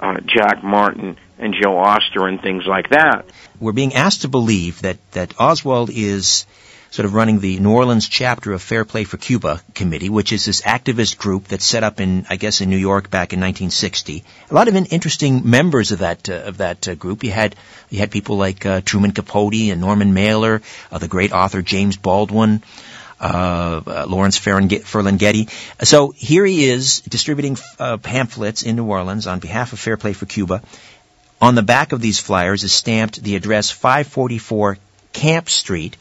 uh, 0.00 0.18
Jack 0.26 0.64
Martin 0.64 1.16
and 1.38 1.54
Joe 1.54 1.78
Oster 1.78 2.26
and 2.26 2.42
things 2.42 2.66
like 2.66 2.90
that. 2.90 3.26
We're 3.60 3.72
being 3.72 3.94
asked 3.94 4.22
to 4.22 4.28
believe 4.28 4.82
that 4.82 4.98
that 5.12 5.40
Oswald 5.40 5.90
is 5.90 6.46
sort 6.90 7.06
of 7.06 7.14
running 7.14 7.38
the 7.38 7.60
New 7.60 7.70
Orleans 7.70 8.08
chapter 8.08 8.52
of 8.52 8.60
Fair 8.60 8.84
Play 8.84 9.04
for 9.04 9.16
Cuba 9.16 9.62
Committee, 9.74 10.10
which 10.10 10.32
is 10.32 10.44
this 10.44 10.62
activist 10.62 11.16
group 11.16 11.44
that's 11.44 11.64
set 11.64 11.84
up 11.84 12.00
in, 12.00 12.26
I 12.28 12.34
guess, 12.36 12.60
in 12.60 12.68
New 12.68 12.76
York 12.76 13.08
back 13.08 13.32
in 13.32 13.38
1960. 13.38 14.24
A 14.50 14.54
lot 14.54 14.66
of 14.66 14.74
interesting 14.74 15.48
members 15.48 15.92
of 15.92 16.00
that 16.00 16.28
uh, 16.28 16.42
of 16.44 16.58
that 16.58 16.88
uh, 16.88 16.94
group. 16.96 17.22
You 17.22 17.30
had 17.30 17.54
you 17.88 18.00
had 18.00 18.10
people 18.10 18.36
like 18.36 18.66
uh, 18.66 18.80
Truman 18.80 19.12
Capote 19.12 19.70
and 19.70 19.80
Norman 19.80 20.12
Mailer, 20.12 20.60
uh, 20.90 20.98
the 20.98 21.06
great 21.06 21.32
author 21.32 21.62
James 21.62 21.96
Baldwin. 21.96 22.62
Uh, 23.22 23.80
uh, 23.86 24.06
Lawrence 24.08 24.36
Ferlinghetti. 24.36 25.48
So 25.84 26.10
here 26.10 26.44
he 26.44 26.68
is 26.68 27.02
distributing 27.02 27.56
pamphlets 28.02 28.64
in 28.64 28.74
New 28.74 28.86
Orleans 28.86 29.28
on 29.28 29.38
behalf 29.38 29.72
of 29.72 29.78
Fair 29.78 29.96
Play 29.96 30.12
for 30.12 30.26
Cuba. 30.26 30.60
On 31.40 31.54
the 31.54 31.62
back 31.62 31.92
of 31.92 32.00
these 32.00 32.18
flyers 32.18 32.64
is 32.64 32.72
stamped 32.72 33.22
the 33.22 33.36
address 33.36 33.70
544 33.70 34.76
Camp 35.12 35.48
Street, 35.48 35.96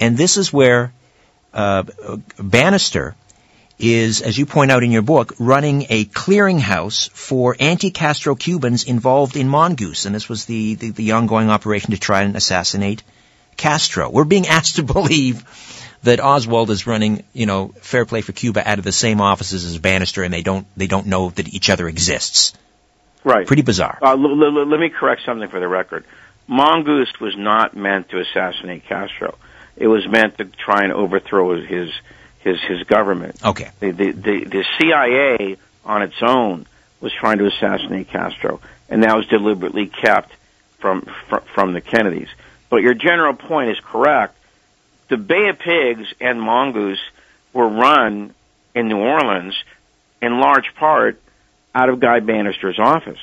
and 0.00 0.16
this 0.16 0.38
is 0.38 0.50
where 0.50 0.92
uh, 1.52 1.84
Banister 2.38 3.14
is, 3.78 4.22
as 4.22 4.38
you 4.38 4.46
point 4.46 4.70
out 4.70 4.82
in 4.82 4.90
your 4.90 5.02
book, 5.02 5.34
running 5.38 5.86
a 5.90 6.06
clearinghouse 6.06 7.10
for 7.10 7.56
anti-Castro 7.60 8.34
Cubans 8.34 8.84
involved 8.84 9.36
in 9.36 9.48
Mongoose, 9.48 10.06
and 10.06 10.14
this 10.14 10.30
was 10.30 10.46
the, 10.46 10.76
the, 10.76 10.90
the 10.90 11.12
ongoing 11.12 11.50
operation 11.50 11.90
to 11.90 11.98
try 11.98 12.22
and 12.22 12.36
assassinate 12.36 13.02
Castro. 13.56 14.08
We're 14.08 14.24
being 14.24 14.46
asked 14.46 14.76
to 14.76 14.82
believe 14.94 15.44
that 16.02 16.20
Oswald 16.20 16.70
is 16.70 16.86
running, 16.86 17.24
you 17.32 17.46
know, 17.46 17.68
Fair 17.80 18.04
Play 18.04 18.20
for 18.20 18.32
Cuba 18.32 18.68
out 18.68 18.78
of 18.78 18.84
the 18.84 18.92
same 18.92 19.20
offices 19.20 19.64
as 19.64 19.78
Banister, 19.78 20.22
and 20.22 20.32
they 20.32 20.42
don't 20.42 20.66
they 20.76 20.86
don't 20.86 21.06
know 21.06 21.30
that 21.30 21.48
each 21.48 21.70
other 21.70 21.88
exists. 21.88 22.54
Right. 23.24 23.46
Pretty 23.46 23.62
bizarre. 23.62 23.98
Uh, 24.00 24.12
l- 24.12 24.44
l- 24.44 24.66
let 24.66 24.80
me 24.80 24.90
correct 24.90 25.22
something 25.24 25.48
for 25.48 25.60
the 25.60 25.68
record. 25.68 26.04
Mongoose 26.46 27.12
was 27.20 27.36
not 27.36 27.76
meant 27.76 28.08
to 28.10 28.20
assassinate 28.20 28.86
Castro. 28.86 29.36
It 29.76 29.86
was 29.86 30.08
meant 30.08 30.38
to 30.38 30.46
try 30.46 30.82
and 30.84 30.92
overthrow 30.92 31.60
his 31.60 31.92
his 32.40 32.60
his 32.62 32.84
government. 32.84 33.44
Okay. 33.44 33.70
The 33.80 33.90
the 33.90 34.10
the, 34.12 34.44
the 34.44 34.64
CIA 34.78 35.56
on 35.84 36.02
its 36.02 36.22
own 36.22 36.66
was 37.00 37.12
trying 37.12 37.38
to 37.38 37.46
assassinate 37.46 38.08
Castro, 38.08 38.60
and 38.88 39.02
that 39.02 39.16
was 39.16 39.26
deliberately 39.26 39.86
kept 39.86 40.32
from 40.78 41.02
from, 41.28 41.42
from 41.54 41.72
the 41.74 41.80
Kennedys. 41.80 42.28
But 42.70 42.82
your 42.82 42.94
general 42.94 43.34
point 43.34 43.70
is 43.70 43.80
correct. 43.80 44.36
The 45.08 45.16
Bay 45.16 45.48
of 45.48 45.58
Pigs 45.58 46.06
and 46.20 46.40
Mongoose 46.40 47.00
were 47.52 47.68
run 47.68 48.34
in 48.74 48.88
New 48.88 48.98
Orleans 48.98 49.54
in 50.20 50.40
large 50.40 50.74
part 50.74 51.20
out 51.74 51.88
of 51.88 52.00
Guy 52.00 52.20
Banister's 52.20 52.78
office. 52.78 53.20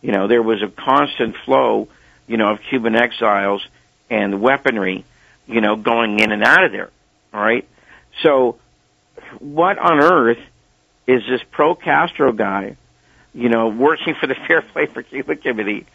You 0.00 0.12
know, 0.12 0.28
there 0.28 0.42
was 0.42 0.62
a 0.62 0.68
constant 0.68 1.36
flow, 1.44 1.88
you 2.26 2.36
know, 2.36 2.52
of 2.52 2.60
Cuban 2.70 2.94
exiles 2.96 3.66
and 4.08 4.40
weaponry, 4.40 5.04
you 5.46 5.60
know, 5.60 5.76
going 5.76 6.20
in 6.20 6.32
and 6.32 6.42
out 6.44 6.64
of 6.64 6.72
there. 6.72 6.90
All 7.34 7.40
right. 7.40 7.68
So, 8.22 8.58
what 9.38 9.78
on 9.78 10.00
earth 10.00 10.38
is 11.06 11.22
this 11.28 11.40
pro 11.50 11.74
Castro 11.74 12.32
guy, 12.32 12.76
you 13.34 13.48
know, 13.48 13.68
working 13.68 14.14
for 14.14 14.26
the 14.26 14.34
Fair 14.46 14.62
Play 14.62 14.86
for 14.86 15.02
Cuba 15.02 15.36
Committee, 15.36 15.86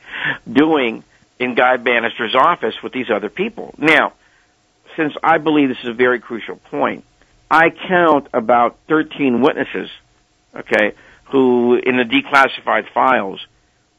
doing 0.52 1.04
in 1.40 1.56
Guy 1.56 1.78
Banister's 1.78 2.36
office 2.36 2.75
with 2.84 2.94
these 2.94 3.10
other 3.10 3.30
people? 3.30 3.74
Now, 3.78 4.13
since 4.96 5.14
I 5.24 5.38
believe 5.38 5.70
this 5.70 5.80
is 5.84 5.90
a 5.90 5.94
very 5.94 6.20
crucial 6.20 6.56
point, 6.56 7.04
I 7.50 7.70
count 7.70 8.28
about 8.34 8.78
13 8.88 9.42
witnesses, 9.42 9.90
okay, 10.56 10.94
who 11.26 11.76
in 11.76 11.98
the 11.98 12.04
declassified 12.04 12.92
files 12.94 13.40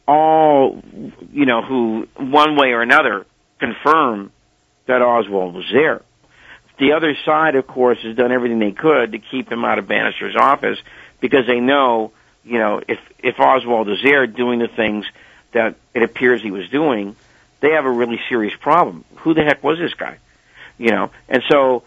all 0.07 0.83
you 1.33 1.47
know 1.47 1.63
who 1.63 2.07
one 2.17 2.57
way 2.57 2.69
or 2.69 2.83
another 2.83 3.27
confirm 3.59 4.31
that 4.87 5.01
Oswald 5.01 5.55
was 5.55 5.65
there. 5.73 6.03
The 6.79 6.93
other 6.93 7.17
side, 7.25 7.55
of 7.55 7.67
course, 7.67 7.99
has 8.03 8.17
done 8.17 8.33
everything 8.33 8.59
they 8.59 8.73
could 8.73 9.13
to 9.13 9.19
keep 9.19 9.51
him 9.51 9.65
out 9.65 9.79
of 9.79 9.87
Banister's 9.87 10.37
office 10.37 10.79
because 11.21 11.47
they 11.47 11.61
know, 11.61 12.13
you 12.45 12.59
know, 12.59 12.83
if 12.87 12.99
if 13.21 13.39
Oswald 13.39 13.89
is 13.89 14.03
there 14.03 14.27
doing 14.27 14.59
the 14.59 14.69
things 14.69 15.07
that 15.53 15.77
it 15.95 16.03
appears 16.03 16.43
he 16.43 16.51
was 16.51 16.69
doing, 16.69 17.17
they 17.61 17.71
have 17.71 17.85
a 17.85 17.91
really 17.91 18.21
serious 18.29 18.55
problem. 18.61 19.05
Who 19.19 19.35
the 19.35 19.43
heck 19.43 19.63
was 19.63 19.79
this 19.79 19.95
guy? 19.95 20.19
You 20.79 20.91
know, 20.91 21.11
and 21.29 21.43
so 21.49 21.85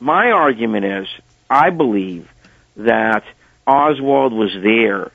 my 0.00 0.30
argument 0.30 0.84
is, 0.84 1.08
I 1.50 1.70
believe 1.70 2.28
that 2.76 3.24
Oswald 3.66 4.32
was 4.32 4.52
there 4.54 5.12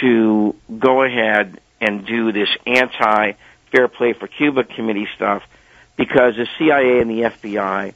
to 0.00 0.54
go 0.78 1.02
ahead 1.02 1.60
and 1.80 2.06
do 2.06 2.32
this 2.32 2.48
anti 2.66 3.32
Fair 3.70 3.88
Play 3.88 4.12
for 4.12 4.28
Cuba 4.28 4.64
committee 4.64 5.08
stuff 5.16 5.42
because 5.96 6.36
the 6.36 6.46
CIA 6.58 7.00
and 7.00 7.10
the 7.10 7.22
FBI 7.22 7.94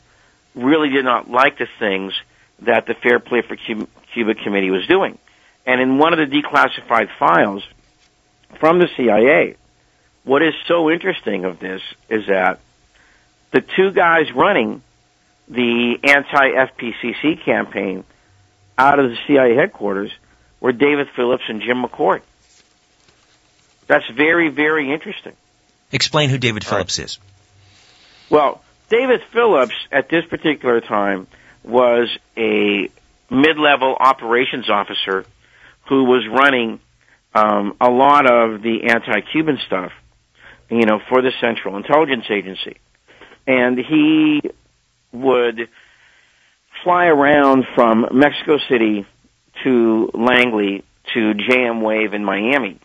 really 0.55 0.91
did 0.91 1.05
not 1.05 1.31
like 1.31 1.59
the 1.59 1.69
things 1.79 2.13
that 2.61 2.87
the 2.87 2.95
Fair 2.95 3.21
Play 3.21 3.43
for 3.43 3.57
Cuba 3.57 4.35
committee 4.35 4.71
was 4.71 4.87
doing. 4.87 5.19
And 5.67 5.81
in 5.81 5.99
one 5.99 6.13
of 6.13 6.19
the 6.19 6.43
declassified 6.43 7.09
files 7.19 7.63
from 8.59 8.79
the 8.79 8.89
CIA, 8.97 9.57
what 10.25 10.43
is 10.43 10.55
so 10.67 10.91
interesting 10.91 11.45
of 11.45 11.59
this 11.59 11.83
is 12.09 12.27
that 12.27 12.61
the 13.51 13.61
two 13.61 13.91
guys 13.93 14.33
running 14.35 14.83
the 15.49 15.97
anti 16.03 16.51
FPCC 16.51 17.45
campaign 17.45 18.05
out 18.77 18.99
of 18.99 19.11
the 19.11 19.17
CIA 19.27 19.55
headquarters 19.55 20.13
were 20.61 20.73
David 20.73 21.09
Phillips 21.17 21.45
and 21.49 21.63
Jim 21.63 21.83
McCord. 21.83 22.23
That's 23.87 24.09
very, 24.11 24.51
very 24.51 24.93
interesting. 24.93 25.33
Explain 25.91 26.29
who 26.29 26.39
David 26.39 26.65
Phillips 26.65 26.99
is. 26.99 27.19
Well, 28.29 28.63
David 28.91 29.23
Phillips 29.33 29.75
at 29.91 30.11
this 30.11 30.25
particular 30.27 30.81
time 30.81 31.27
was 31.65 32.09
a 32.37 32.89
mid-level 33.31 33.97
operations 33.99 34.69
officer 34.69 35.25
who 35.89 36.05
was 36.05 36.27
running 36.29 36.81
um, 37.35 37.77
a 37.81 37.91
lot 37.91 38.31
of 38.31 38.63
the 38.63 38.85
anti-Cuban 38.91 39.59
stuff, 39.67 39.93
you 40.71 40.85
know, 40.85 41.01
for 41.09 41.23
the 41.23 41.33
Central 41.41 41.77
Intelligence 41.77 42.27
Agency, 42.31 42.79
and 43.49 43.79
he 43.79 44.43
would 45.11 45.69
fly 46.85 47.07
around 47.07 47.65
from 47.75 48.07
Mexico 48.13 48.59
City 48.69 49.07
to 49.65 50.11
Langley 50.13 50.85
to 51.15 51.33
JM 51.33 51.83
Wave 51.83 52.13
in 52.13 52.25
Miami, 52.25 52.79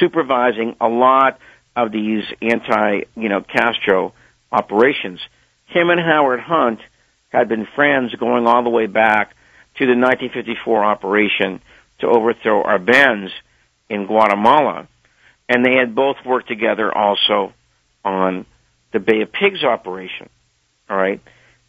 supervising 0.00 0.74
a 0.80 0.88
lot 0.88 1.38
of 1.76 1.92
these 1.92 2.24
anti, 2.40 3.02
you 3.14 3.28
know, 3.28 3.42
Castro 3.42 4.14
operations. 4.50 5.20
Him 5.66 5.90
and 5.90 6.00
Howard 6.00 6.40
Hunt 6.40 6.80
had 7.28 7.48
been 7.48 7.68
friends 7.76 8.14
going 8.14 8.46
all 8.46 8.64
the 8.64 8.70
way 8.70 8.86
back 8.86 9.34
to 9.76 9.84
the 9.84 9.92
1954 9.92 10.84
operation 10.84 11.60
to 12.00 12.08
overthrow 12.08 12.64
Arbenz 12.64 13.28
in 13.90 14.06
Guatemala. 14.06 14.88
And 15.48 15.64
they 15.64 15.74
had 15.74 15.94
both 15.94 16.16
worked 16.24 16.48
together 16.48 16.92
also 16.96 17.52
on 18.04 18.46
the 18.92 19.00
Bay 19.00 19.22
of 19.22 19.32
Pigs 19.32 19.62
operation. 19.64 20.28
All 20.88 20.96
right. 20.96 21.20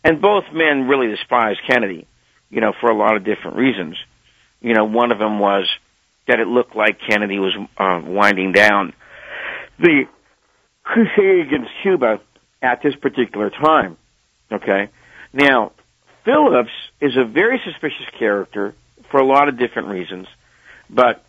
And 0.04 0.22
both 0.22 0.46
men 0.52 0.88
really 0.88 1.08
despised 1.08 1.60
Kennedy, 1.68 2.08
you 2.50 2.62
know, 2.62 2.74
for 2.80 2.90
a 2.90 2.98
lot 2.98 3.16
of 3.16 3.24
different 3.24 3.58
reasons. 3.58 3.98
You 4.60 4.74
know, 4.74 4.86
one 4.86 5.12
of 5.12 5.20
them 5.20 5.40
was 5.40 5.70
that 6.28 6.40
it 6.40 6.48
looked 6.48 6.76
like 6.76 7.00
Kennedy 7.08 7.40
was 7.40 7.56
uh, 7.78 8.02
winding 8.04 8.52
down 8.52 8.94
the 9.80 10.06
crusade 10.84 11.48
against 11.48 11.70
Cuba 11.82 12.20
at 12.62 12.82
this 12.84 12.96
particular 12.96 13.50
time. 13.50 13.98
Okay? 14.52 14.90
Now, 15.34 15.72
Phillips 16.26 16.72
is 17.00 17.16
a 17.18 17.26
very 17.26 17.62
suspicious 17.64 18.08
character 18.18 18.76
for 19.10 19.20
a 19.20 19.26
lot 19.26 19.50
of 19.50 19.58
different 19.58 19.90
reasons, 19.90 20.28
but 20.90 21.24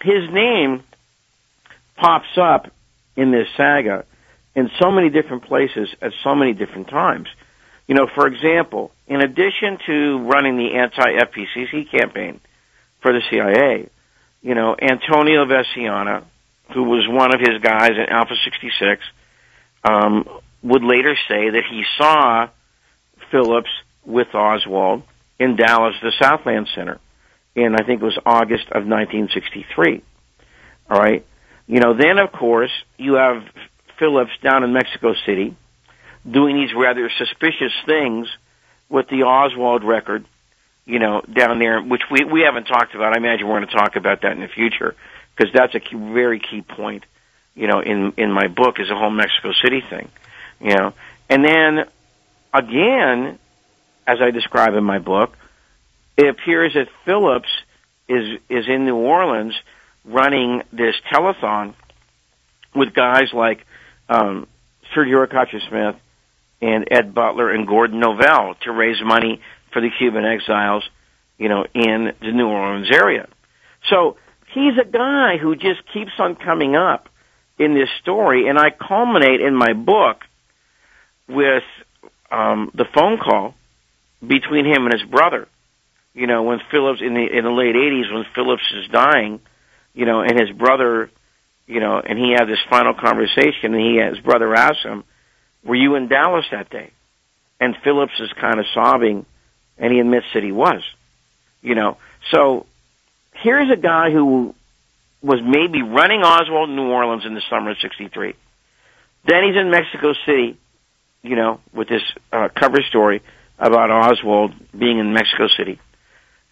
his 0.00 0.30
name 0.30 0.82
pops 1.96 2.36
up 2.36 2.70
in 3.16 3.30
this 3.30 3.46
saga 3.56 4.04
in 4.54 4.70
so 4.80 4.90
many 4.90 5.08
different 5.10 5.44
places 5.44 5.88
at 6.00 6.12
so 6.22 6.34
many 6.34 6.52
different 6.52 6.88
times. 6.88 7.28
You 7.86 7.94
know, 7.94 8.06
for 8.14 8.26
example, 8.26 8.92
in 9.06 9.20
addition 9.20 9.78
to 9.86 10.18
running 10.20 10.56
the 10.56 10.74
anti-FPCC 10.74 11.90
campaign 11.90 12.40
for 13.00 13.12
the 13.12 13.20
CIA, 13.30 13.88
you 14.40 14.54
know, 14.54 14.76
Antonio 14.80 15.44
Veciana, 15.44 16.24
who 16.74 16.84
was 16.84 17.06
one 17.08 17.34
of 17.34 17.40
his 17.40 17.60
guys 17.60 17.90
in 17.90 18.08
Alpha 18.08 18.34
66, 18.44 19.04
um, 19.84 20.28
would 20.62 20.84
later 20.84 21.16
say 21.28 21.50
that 21.50 21.64
he 21.68 21.84
saw 21.98 22.48
Phillips 23.30 23.70
with 24.04 24.34
Oswald 24.34 25.02
in 25.38 25.56
Dallas, 25.56 25.94
the 26.02 26.12
Southland 26.20 26.68
Center, 26.74 26.98
in 27.54 27.74
I 27.74 27.84
think 27.84 28.00
it 28.00 28.04
was 28.04 28.18
August 28.24 28.66
of 28.66 28.86
1963. 28.86 30.02
All 30.90 31.00
right. 31.00 31.24
You 31.66 31.80
know, 31.80 31.94
then 31.94 32.18
of 32.18 32.32
course 32.32 32.70
you 32.98 33.14
have 33.14 33.44
Phillips 33.98 34.32
down 34.42 34.64
in 34.64 34.72
Mexico 34.72 35.14
City 35.26 35.56
doing 36.30 36.56
these 36.56 36.74
rather 36.74 37.10
suspicious 37.18 37.72
things 37.86 38.28
with 38.88 39.08
the 39.08 39.24
Oswald 39.24 39.82
record, 39.82 40.24
you 40.84 40.98
know, 40.98 41.22
down 41.22 41.58
there, 41.58 41.80
which 41.82 42.02
we 42.10 42.24
we 42.24 42.42
haven't 42.42 42.64
talked 42.64 42.94
about. 42.94 43.14
I 43.14 43.16
imagine 43.16 43.46
we're 43.48 43.58
going 43.58 43.68
to 43.68 43.76
talk 43.76 43.96
about 43.96 44.22
that 44.22 44.32
in 44.32 44.40
the 44.40 44.48
future 44.48 44.94
because 45.36 45.52
that's 45.52 45.74
a 45.74 45.80
key, 45.80 45.96
very 45.96 46.38
key 46.38 46.62
point, 46.62 47.04
you 47.54 47.66
know, 47.66 47.80
in 47.80 48.12
in 48.16 48.30
my 48.30 48.48
book 48.48 48.78
is 48.78 48.88
the 48.88 48.94
whole 48.94 49.10
Mexico 49.10 49.52
City 49.62 49.82
thing, 49.88 50.08
you 50.60 50.74
know, 50.76 50.92
and 51.28 51.44
then 51.44 51.86
again, 52.52 53.38
as 54.06 54.18
I 54.20 54.30
describe 54.30 54.74
in 54.74 54.84
my 54.84 54.98
book, 54.98 55.36
it 56.16 56.28
appears 56.28 56.74
that 56.74 56.88
Phillips 57.04 57.48
is 58.08 58.38
is 58.48 58.68
in 58.68 58.84
New 58.84 58.96
Orleans 58.96 59.54
running 60.04 60.62
this 60.72 60.96
telethon 61.12 61.74
with 62.74 62.92
guys 62.92 63.32
like 63.32 63.64
um, 64.12 64.46
Sergio 64.94 65.26
Arcacha 65.26 65.60
Smith 65.68 65.96
and 66.60 66.86
Ed 66.90 67.14
Butler 67.14 67.50
and 67.50 67.66
Gordon 67.66 68.00
Novel 68.00 68.54
to 68.62 68.72
raise 68.72 69.02
money 69.02 69.40
for 69.72 69.80
the 69.80 69.90
Cuban 69.98 70.24
exiles, 70.24 70.84
you 71.38 71.48
know, 71.48 71.64
in 71.74 72.12
the 72.20 72.32
New 72.32 72.46
Orleans 72.46 72.90
area. 72.92 73.28
So 73.90 74.16
he's 74.54 74.74
a 74.80 74.84
guy 74.84 75.38
who 75.38 75.56
just 75.56 75.80
keeps 75.92 76.12
on 76.18 76.36
coming 76.36 76.76
up 76.76 77.08
in 77.58 77.74
this 77.74 77.88
story, 78.00 78.48
and 78.48 78.58
I 78.58 78.70
culminate 78.70 79.40
in 79.40 79.54
my 79.54 79.72
book 79.72 80.18
with 81.28 81.64
um, 82.30 82.70
the 82.74 82.86
phone 82.94 83.18
call 83.18 83.54
between 84.26 84.66
him 84.66 84.84
and 84.86 84.92
his 84.92 85.08
brother. 85.08 85.48
You 86.14 86.26
know, 86.26 86.42
when 86.42 86.60
Phillips 86.70 87.00
in 87.00 87.14
the 87.14 87.26
in 87.26 87.44
the 87.44 87.50
late 87.50 87.74
'80s, 87.74 88.12
when 88.12 88.24
Phillips 88.34 88.62
is 88.74 88.88
dying, 88.88 89.40
you 89.94 90.04
know, 90.04 90.20
and 90.20 90.38
his 90.38 90.50
brother, 90.50 91.10
you 91.66 91.80
know, 91.80 92.00
and 92.00 92.18
he 92.18 92.32
had 92.32 92.46
this 92.46 92.58
final 92.68 92.94
conversation, 92.94 93.74
and 93.74 93.80
he 93.80 93.98
his 93.98 94.18
brother 94.18 94.54
asked 94.54 94.82
him, 94.84 95.04
"Were 95.64 95.74
you 95.74 95.94
in 95.94 96.08
Dallas 96.08 96.44
that 96.50 96.70
day?" 96.70 96.90
And 97.60 97.76
Phillips 97.84 98.18
is 98.18 98.32
kind 98.32 98.58
of 98.58 98.66
sobbing, 98.74 99.24
and 99.78 99.92
he 99.92 100.00
admits 100.00 100.26
that 100.34 100.42
he 100.42 100.52
was. 100.52 100.82
You 101.62 101.74
know, 101.74 101.96
so 102.30 102.66
here's 103.34 103.70
a 103.70 103.76
guy 103.76 104.10
who 104.10 104.54
was 105.22 105.40
maybe 105.40 105.82
running 105.82 106.22
Oswald 106.22 106.68
in 106.68 106.76
New 106.76 106.90
Orleans 106.90 107.24
in 107.24 107.34
the 107.34 107.42
summer 107.48 107.70
of 107.70 107.78
'63. 107.78 108.34
Then 109.24 109.44
he's 109.44 109.56
in 109.56 109.70
Mexico 109.70 110.14
City, 110.26 110.58
you 111.22 111.36
know, 111.36 111.60
with 111.72 111.88
this 111.88 112.02
uh, 112.32 112.48
cover 112.54 112.82
story 112.82 113.22
about 113.58 113.90
Oswald 113.90 114.52
being 114.76 114.98
in 114.98 115.12
Mexico 115.12 115.46
City, 115.56 115.78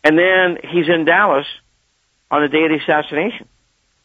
and 0.04 0.16
then 0.16 0.58
he's 0.70 0.88
in 0.88 1.04
Dallas 1.04 1.46
on 2.30 2.42
the 2.42 2.48
day 2.48 2.62
of 2.64 2.70
the 2.70 2.76
assassination. 2.76 3.48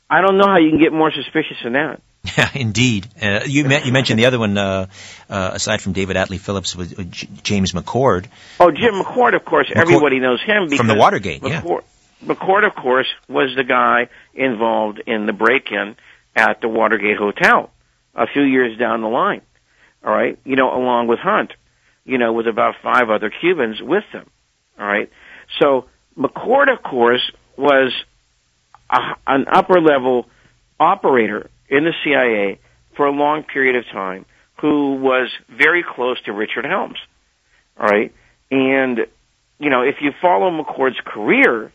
I 0.10 0.22
don't 0.22 0.38
know 0.38 0.48
how 0.48 0.58
you 0.58 0.70
can 0.70 0.80
get 0.80 0.94
more 0.94 1.12
suspicious 1.12 1.58
than 1.64 1.74
that. 1.74 2.02
Yeah, 2.38 2.50
indeed. 2.56 3.08
Uh, 3.22 3.42
you, 3.46 3.68
you 3.68 3.92
mentioned 3.92 4.20
the 4.20 4.26
other 4.26 4.40
one, 4.40 4.58
uh, 4.58 4.88
uh, 5.30 5.52
aside 5.54 5.82
from 5.82 5.94
David 5.94 6.16
Atlee 6.16 6.40
Phillips, 6.40 6.76
with 6.76 7.12
J- 7.12 7.28
James 7.44 7.72
McCord. 7.74 8.28
Oh, 8.60 8.72
Jim 8.72 8.96
McCord, 8.96 9.36
of 9.36 9.46
course. 9.46 9.70
McCord, 9.70 9.82
everybody 9.82 10.20
knows 10.20 10.42
him 10.42 10.66
because 10.66 10.78
from 10.78 10.88
the 10.88 10.96
Watergate. 10.96 11.42
McCord, 11.42 11.84
yeah. 12.22 12.34
McCord, 12.34 12.66
of 12.66 12.76
course, 12.76 13.08
was 13.28 13.54
the 13.56 13.64
guy 13.64 14.10
involved 14.34 15.02
in 15.06 15.26
the 15.26 15.34
break-in 15.34 15.96
at 16.36 16.62
the 16.62 16.68
Watergate 16.68 17.18
Hotel 17.18 17.70
a 18.16 18.28
few 18.28 18.44
years 18.44 18.78
down 18.78 19.02
the 19.02 19.08
line. 19.08 19.42
All 20.04 20.14
right, 20.14 20.38
you 20.46 20.56
know, 20.56 20.70
along 20.70 21.08
with 21.08 21.20
Hunt, 21.20 21.52
you 22.06 22.18
know, 22.18 22.34
with 22.34 22.48
about 22.48 22.76
five 22.84 23.10
other 23.10 23.32
Cubans 23.32 23.82
with 23.82 24.04
them. 24.14 24.30
All 24.80 24.86
right, 24.86 25.10
so 25.60 25.86
McCord, 26.18 26.72
of 26.72 26.84
course, 26.84 27.32
was 27.58 27.92
a, 28.90 28.98
an 29.28 29.46
upper 29.52 29.80
level 29.80 30.26
operator 30.80 31.50
in 31.70 31.84
the 31.84 31.94
CIA 32.04 32.60
for 32.96 33.06
a 33.06 33.12
long 33.12 33.44
period 33.44 33.76
of 33.76 33.86
time 33.92 34.26
who 34.62 34.96
was 34.96 35.30
very 35.50 35.84
close 35.84 36.22
to 36.24 36.34
Richard 36.34 36.66
Helms. 36.66 36.98
All 37.78 37.88
right. 37.88 38.14
And, 38.52 39.00
you 39.60 39.70
know, 39.70 39.82
if 39.82 39.96
you 40.02 40.12
follow 40.22 40.50
McCord's 40.50 41.00
career, 41.04 41.72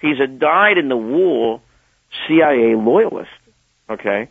he's 0.00 0.20
a 0.20 0.26
dyed 0.26 0.78
in 0.78 0.88
the 0.88 0.96
wool 0.96 1.62
CIA 2.26 2.74
loyalist. 2.76 3.30
Okay. 3.88 4.28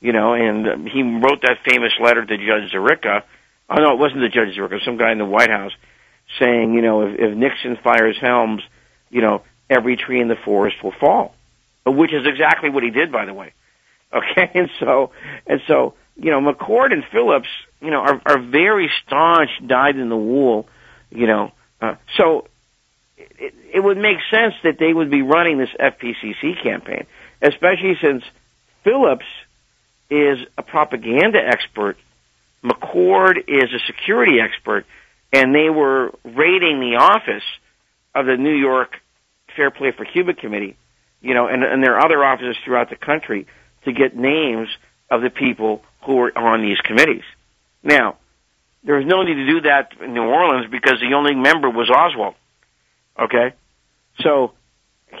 You 0.00 0.12
know, 0.12 0.34
and 0.34 0.88
he 0.88 1.02
wrote 1.02 1.42
that 1.42 1.58
famous 1.68 1.92
letter 2.00 2.24
to 2.24 2.36
Judge 2.36 2.72
Sirica. 2.72 3.22
Oh, 3.68 3.74
no, 3.74 3.92
it 3.92 3.98
wasn't 3.98 4.20
the 4.20 4.28
Judge 4.28 4.56
Sirica, 4.56 4.84
some 4.84 4.96
guy 4.96 5.12
in 5.12 5.18
the 5.18 5.24
White 5.24 5.50
House 5.50 5.72
saying, 6.38 6.74
you 6.74 6.82
know, 6.82 7.02
if, 7.02 7.18
if 7.18 7.36
Nixon 7.36 7.76
fires 7.82 8.16
Helms, 8.20 8.62
you 9.10 9.20
know, 9.20 9.42
every 9.68 9.96
tree 9.96 10.20
in 10.20 10.28
the 10.28 10.36
forest 10.36 10.76
will 10.82 10.94
fall 10.98 11.34
which 11.86 12.12
is 12.12 12.26
exactly 12.26 12.70
what 12.70 12.82
he 12.82 12.90
did, 12.90 13.12
by 13.12 13.24
the 13.24 13.34
way. 13.34 13.52
Okay, 14.12 14.50
and 14.54 14.68
so 14.80 15.12
and 15.46 15.60
so 15.68 15.94
you 16.16 16.32
know 16.32 16.40
McCord 16.40 16.92
and 16.92 17.04
Phillips, 17.12 17.46
you 17.80 17.92
know, 17.92 18.00
are, 18.00 18.20
are 18.26 18.40
very 18.40 18.90
staunch, 19.06 19.50
dyed 19.64 19.96
in 19.96 20.08
the 20.08 20.16
wool, 20.16 20.66
you 21.12 21.28
know. 21.28 21.52
Uh, 21.80 21.94
so 22.16 22.48
it, 23.16 23.54
it 23.72 23.78
would 23.78 23.98
make 23.98 24.16
sense 24.28 24.54
that 24.64 24.80
they 24.80 24.92
would 24.92 25.12
be 25.12 25.22
running 25.22 25.58
this 25.58 25.68
FPCC 25.78 26.60
campaign, 26.60 27.06
especially 27.40 27.98
since 28.02 28.24
Phillips 28.82 29.26
is 30.10 30.40
a 30.58 30.62
propaganda 30.64 31.38
expert, 31.38 31.96
McCord 32.64 33.38
is 33.46 33.72
a 33.72 33.78
security 33.86 34.40
expert, 34.40 34.86
and 35.32 35.54
they 35.54 35.70
were 35.70 36.12
raiding 36.24 36.80
the 36.80 36.96
office 36.98 37.44
of 38.12 38.26
the 38.26 38.36
New 38.36 38.56
York 38.56 38.96
Fair 39.54 39.70
Play 39.70 39.92
for 39.92 40.04
Cuba 40.04 40.34
Committee 40.34 40.76
you 41.20 41.34
know, 41.34 41.46
and, 41.46 41.62
and 41.62 41.82
there 41.82 41.96
are 41.96 42.04
other 42.04 42.24
offices 42.24 42.56
throughout 42.64 42.90
the 42.90 42.96
country 42.96 43.46
to 43.84 43.92
get 43.92 44.16
names 44.16 44.68
of 45.10 45.22
the 45.22 45.30
people 45.30 45.82
who 46.02 46.18
are 46.18 46.36
on 46.36 46.62
these 46.62 46.78
committees. 46.78 47.24
Now, 47.82 48.16
there 48.84 48.96
was 48.96 49.06
no 49.06 49.22
need 49.22 49.34
to 49.34 49.46
do 49.46 49.60
that 49.62 49.92
in 50.00 50.14
New 50.14 50.22
Orleans 50.22 50.70
because 50.70 51.00
the 51.00 51.14
only 51.14 51.34
member 51.34 51.68
was 51.68 51.90
Oswald. 51.90 52.34
Okay? 53.18 53.54
So 54.20 54.52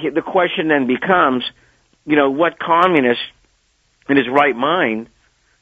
the 0.02 0.22
question 0.22 0.68
then 0.68 0.86
becomes, 0.86 1.44
you 2.06 2.16
know, 2.16 2.30
what 2.30 2.58
communist 2.58 3.20
in 4.08 4.16
his 4.16 4.28
right 4.28 4.56
mind 4.56 5.08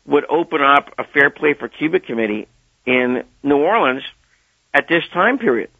would 0.07 0.25
open 0.29 0.63
up 0.63 0.95
a 0.99 1.05
fair 1.05 1.31
play 1.31 1.55
for 1.55 1.69
Cuba 1.69 2.01
committee 2.01 2.47
in 2.87 3.25
New 3.43 3.59
Orleans 3.59 4.03
at 4.73 4.89
this 4.89 5.03
time 5.13 5.39
period? 5.39 5.71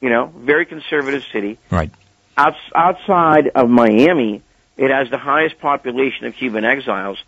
You 0.00 0.10
know, 0.10 0.32
very 0.36 0.66
conservative 0.66 1.24
city. 1.32 1.58
Right 1.70 1.90
outside 2.36 3.48
of 3.48 3.68
Miami, 3.68 4.42
it 4.76 4.90
has 4.90 5.10
the 5.10 5.18
highest 5.18 5.58
population 5.60 6.26
of 6.26 6.34
Cuban 6.34 6.64
exiles, 6.64 7.22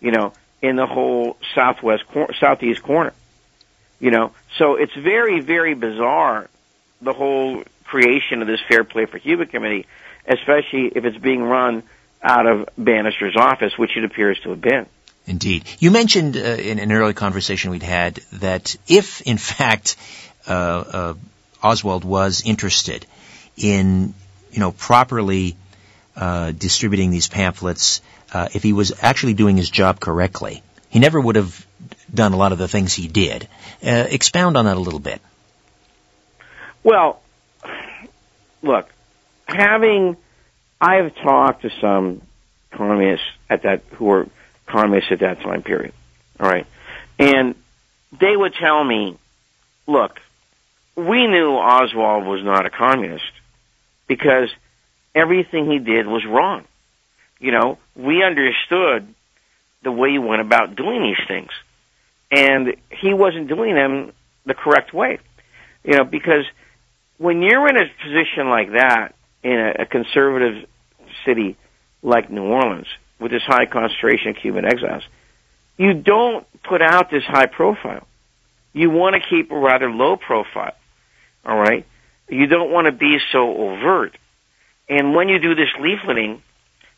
you 0.00 0.10
know, 0.10 0.32
in 0.62 0.76
the 0.76 0.86
whole 0.86 1.36
southwest, 1.54 2.06
cor- 2.08 2.32
southeast 2.34 2.82
corner. 2.82 3.12
You 3.98 4.10
know, 4.10 4.32
so 4.56 4.76
it's 4.76 4.94
very, 4.94 5.40
very 5.40 5.74
bizarre, 5.74 6.48
the 7.02 7.12
whole 7.12 7.64
creation 7.84 8.40
of 8.40 8.48
this 8.48 8.60
Fair 8.68 8.84
Play 8.84 9.06
for 9.06 9.18
Cuba 9.18 9.46
committee, 9.46 9.86
especially 10.26 10.86
if 10.94 11.04
it's 11.04 11.18
being 11.18 11.42
run 11.42 11.82
out 12.22 12.46
of 12.46 12.68
Banister's 12.76 13.36
office, 13.36 13.76
which 13.76 13.96
it 13.96 14.04
appears 14.04 14.38
to 14.40 14.50
have 14.50 14.60
been. 14.60 14.86
Indeed. 15.26 15.64
You 15.78 15.90
mentioned 15.90 16.36
uh, 16.36 16.40
in 16.40 16.78
an 16.78 16.92
early 16.92 17.14
conversation 17.14 17.70
we'd 17.70 17.82
had 17.82 18.16
that 18.34 18.76
if, 18.88 19.20
in 19.22 19.38
fact, 19.52 19.96
uh, 20.48 20.52
uh, 20.52 21.14
Oswald 21.62 22.04
was 22.04 22.42
interested 22.44 23.06
in 23.56 24.14
you 24.52 24.60
know, 24.60 24.72
properly 24.72 25.56
uh, 26.16 26.52
distributing 26.52 27.10
these 27.10 27.28
pamphlets, 27.28 28.00
uh, 28.32 28.48
if 28.54 28.62
he 28.62 28.72
was 28.72 28.92
actually 29.02 29.34
doing 29.34 29.56
his 29.56 29.70
job 29.70 30.00
correctly, 30.00 30.62
he 30.88 30.98
never 30.98 31.20
would 31.20 31.36
have 31.36 31.66
done 32.12 32.32
a 32.32 32.36
lot 32.36 32.52
of 32.52 32.58
the 32.58 32.68
things 32.68 32.92
he 32.92 33.08
did. 33.08 33.48
Uh, 33.82 34.06
expound 34.08 34.56
on 34.56 34.66
that 34.66 34.76
a 34.76 34.80
little 34.80 34.98
bit. 35.00 35.20
Well, 36.82 37.20
look, 38.62 38.88
having 39.46 40.16
I 40.80 40.96
have 40.96 41.14
talked 41.16 41.62
to 41.62 41.70
some 41.80 42.22
communists 42.70 43.26
at 43.48 43.62
that 43.62 43.82
who 43.92 44.06
were 44.06 44.26
communists 44.66 45.12
at 45.12 45.20
that 45.20 45.40
time 45.40 45.62
period. 45.62 45.92
All 46.38 46.48
right, 46.48 46.66
and 47.18 47.54
they 48.18 48.36
would 48.36 48.54
tell 48.54 48.82
me, 48.82 49.16
"Look, 49.86 50.20
we 50.96 51.26
knew 51.26 51.52
Oswald 51.52 52.24
was 52.24 52.42
not 52.42 52.66
a 52.66 52.70
communist 52.70 53.30
because 54.10 54.48
everything 55.14 55.70
he 55.70 55.78
did 55.78 56.04
was 56.04 56.24
wrong. 56.26 56.64
You 57.38 57.52
know, 57.52 57.78
we 57.94 58.24
understood 58.24 59.14
the 59.84 59.92
way 59.92 60.10
he 60.10 60.18
went 60.18 60.40
about 60.40 60.74
doing 60.74 61.00
these 61.04 61.28
things. 61.28 61.50
And 62.28 62.74
he 62.90 63.14
wasn't 63.14 63.46
doing 63.46 63.76
them 63.76 64.10
the 64.44 64.54
correct 64.54 64.92
way. 64.92 65.20
You 65.84 65.98
know, 65.98 66.04
because 66.04 66.44
when 67.18 67.40
you're 67.40 67.68
in 67.68 67.76
a 67.76 67.84
position 68.02 68.48
like 68.48 68.72
that 68.72 69.14
in 69.44 69.52
a, 69.52 69.82
a 69.82 69.86
conservative 69.86 70.68
city 71.24 71.56
like 72.02 72.32
New 72.32 72.42
Orleans 72.42 72.88
with 73.20 73.30
this 73.30 73.42
high 73.44 73.66
concentration 73.66 74.30
of 74.30 74.36
Cuban 74.42 74.64
exiles, 74.64 75.04
you 75.76 75.94
don't 75.94 76.44
put 76.64 76.82
out 76.82 77.12
this 77.12 77.22
high 77.22 77.46
profile. 77.46 78.08
You 78.72 78.90
want 78.90 79.14
to 79.14 79.20
keep 79.30 79.52
a 79.52 79.56
rather 79.56 79.88
low 79.88 80.16
profile. 80.16 80.74
All 81.44 81.56
right? 81.56 81.86
You 82.30 82.46
don't 82.46 82.70
want 82.70 82.86
to 82.86 82.92
be 82.92 83.18
so 83.32 83.56
overt. 83.56 84.16
And 84.88 85.14
when 85.14 85.28
you 85.28 85.38
do 85.40 85.54
this 85.54 85.68
leafleting, 85.78 86.40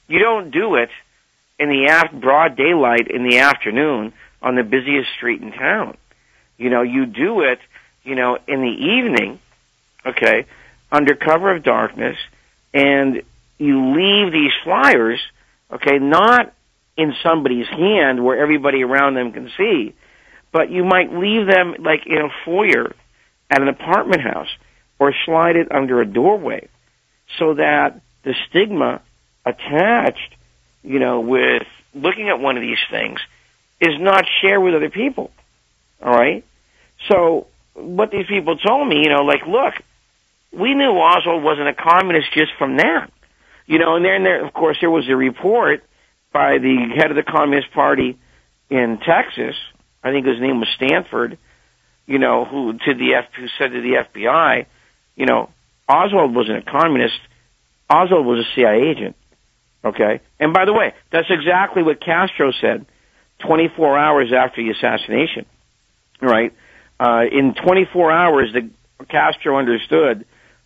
you 0.06 0.18
don't 0.18 0.50
do 0.50 0.76
it 0.76 0.90
in 1.58 1.68
the 1.68 1.86
af- 1.86 2.20
broad 2.20 2.56
daylight 2.56 3.10
in 3.10 3.26
the 3.28 3.38
afternoon 3.38 4.12
on 4.42 4.56
the 4.56 4.62
busiest 4.62 5.08
street 5.16 5.40
in 5.40 5.52
town. 5.52 5.96
You 6.58 6.68
know, 6.70 6.82
you 6.82 7.06
do 7.06 7.40
it, 7.40 7.60
you 8.04 8.14
know, 8.14 8.38
in 8.46 8.60
the 8.60 8.66
evening, 8.68 9.40
okay, 10.04 10.46
under 10.90 11.14
cover 11.14 11.54
of 11.54 11.62
darkness, 11.62 12.16
and 12.74 13.22
you 13.58 13.94
leave 13.94 14.32
these 14.32 14.52
flyers, 14.64 15.20
okay, 15.72 15.98
not 15.98 16.52
in 16.96 17.14
somebody's 17.22 17.68
hand 17.68 18.22
where 18.22 18.38
everybody 18.38 18.82
around 18.82 19.14
them 19.14 19.32
can 19.32 19.50
see, 19.56 19.94
but 20.52 20.70
you 20.70 20.84
might 20.84 21.12
leave 21.12 21.46
them 21.46 21.76
like 21.78 22.06
in 22.06 22.18
a 22.18 22.28
foyer 22.44 22.94
at 23.50 23.62
an 23.62 23.68
apartment 23.68 24.20
house 24.20 24.48
or 25.02 25.12
slide 25.26 25.56
it 25.56 25.72
under 25.72 26.00
a 26.00 26.06
doorway 26.06 26.68
so 27.36 27.54
that 27.54 28.00
the 28.22 28.34
stigma 28.48 29.02
attached, 29.44 30.36
you 30.84 31.00
know, 31.00 31.18
with 31.18 31.64
looking 31.92 32.28
at 32.28 32.38
one 32.38 32.56
of 32.56 32.62
these 32.62 32.78
things 32.88 33.18
is 33.80 33.98
not 33.98 34.24
shared 34.40 34.62
with 34.62 34.74
other 34.76 34.90
people. 34.90 35.32
All 36.00 36.12
right? 36.12 36.44
So 37.10 37.48
what 37.74 38.12
these 38.12 38.26
people 38.28 38.56
told 38.56 38.86
me, 38.86 39.02
you 39.02 39.10
know, 39.10 39.24
like, 39.24 39.44
look, 39.44 39.74
we 40.52 40.72
knew 40.72 40.90
Oswald 40.90 41.42
wasn't 41.42 41.68
a 41.68 41.74
communist 41.74 42.32
just 42.32 42.52
from 42.58 42.76
that. 42.76 43.10
You 43.66 43.80
know, 43.80 43.96
and 43.96 44.04
then 44.04 44.22
there, 44.22 44.46
of 44.46 44.52
course, 44.54 44.76
there 44.80 44.90
was 44.90 45.08
a 45.08 45.16
report 45.16 45.82
by 46.32 46.58
the 46.58 46.94
head 46.96 47.10
of 47.10 47.16
the 47.16 47.24
Communist 47.24 47.72
Party 47.72 48.18
in 48.70 48.98
Texas. 49.04 49.56
I 50.02 50.12
think 50.12 50.26
his 50.26 50.40
name 50.40 50.60
was 50.60 50.68
Stanford. 50.76 51.38
You 52.06 52.18
know, 52.18 52.44
who 52.44 52.72
to 52.72 52.94
the 52.94 53.14
F, 53.14 53.26
who 53.36 53.46
said 53.58 53.72
to 53.72 53.80
the 53.80 54.04
FBI, 54.04 54.66
you 55.16 55.26
know, 55.26 55.50
Oswald 55.88 56.34
wasn't 56.34 56.58
a 56.58 56.70
communist. 56.70 57.18
Oswald 57.88 58.26
was 58.26 58.46
a 58.46 58.54
CIA 58.54 58.90
agent. 58.90 59.16
Okay, 59.84 60.20
and 60.38 60.52
by 60.52 60.64
the 60.64 60.72
way, 60.72 60.94
that's 61.10 61.28
exactly 61.28 61.82
what 61.82 62.00
Castro 62.00 62.52
said 62.60 62.86
24 63.40 63.98
hours 63.98 64.32
after 64.32 64.62
the 64.62 64.70
assassination. 64.70 65.44
Right, 66.20 66.52
uh, 67.00 67.24
in 67.30 67.54
24 67.54 68.12
hours, 68.12 68.52
the 68.52 68.70
Castro 69.08 69.58
understood 69.58 70.24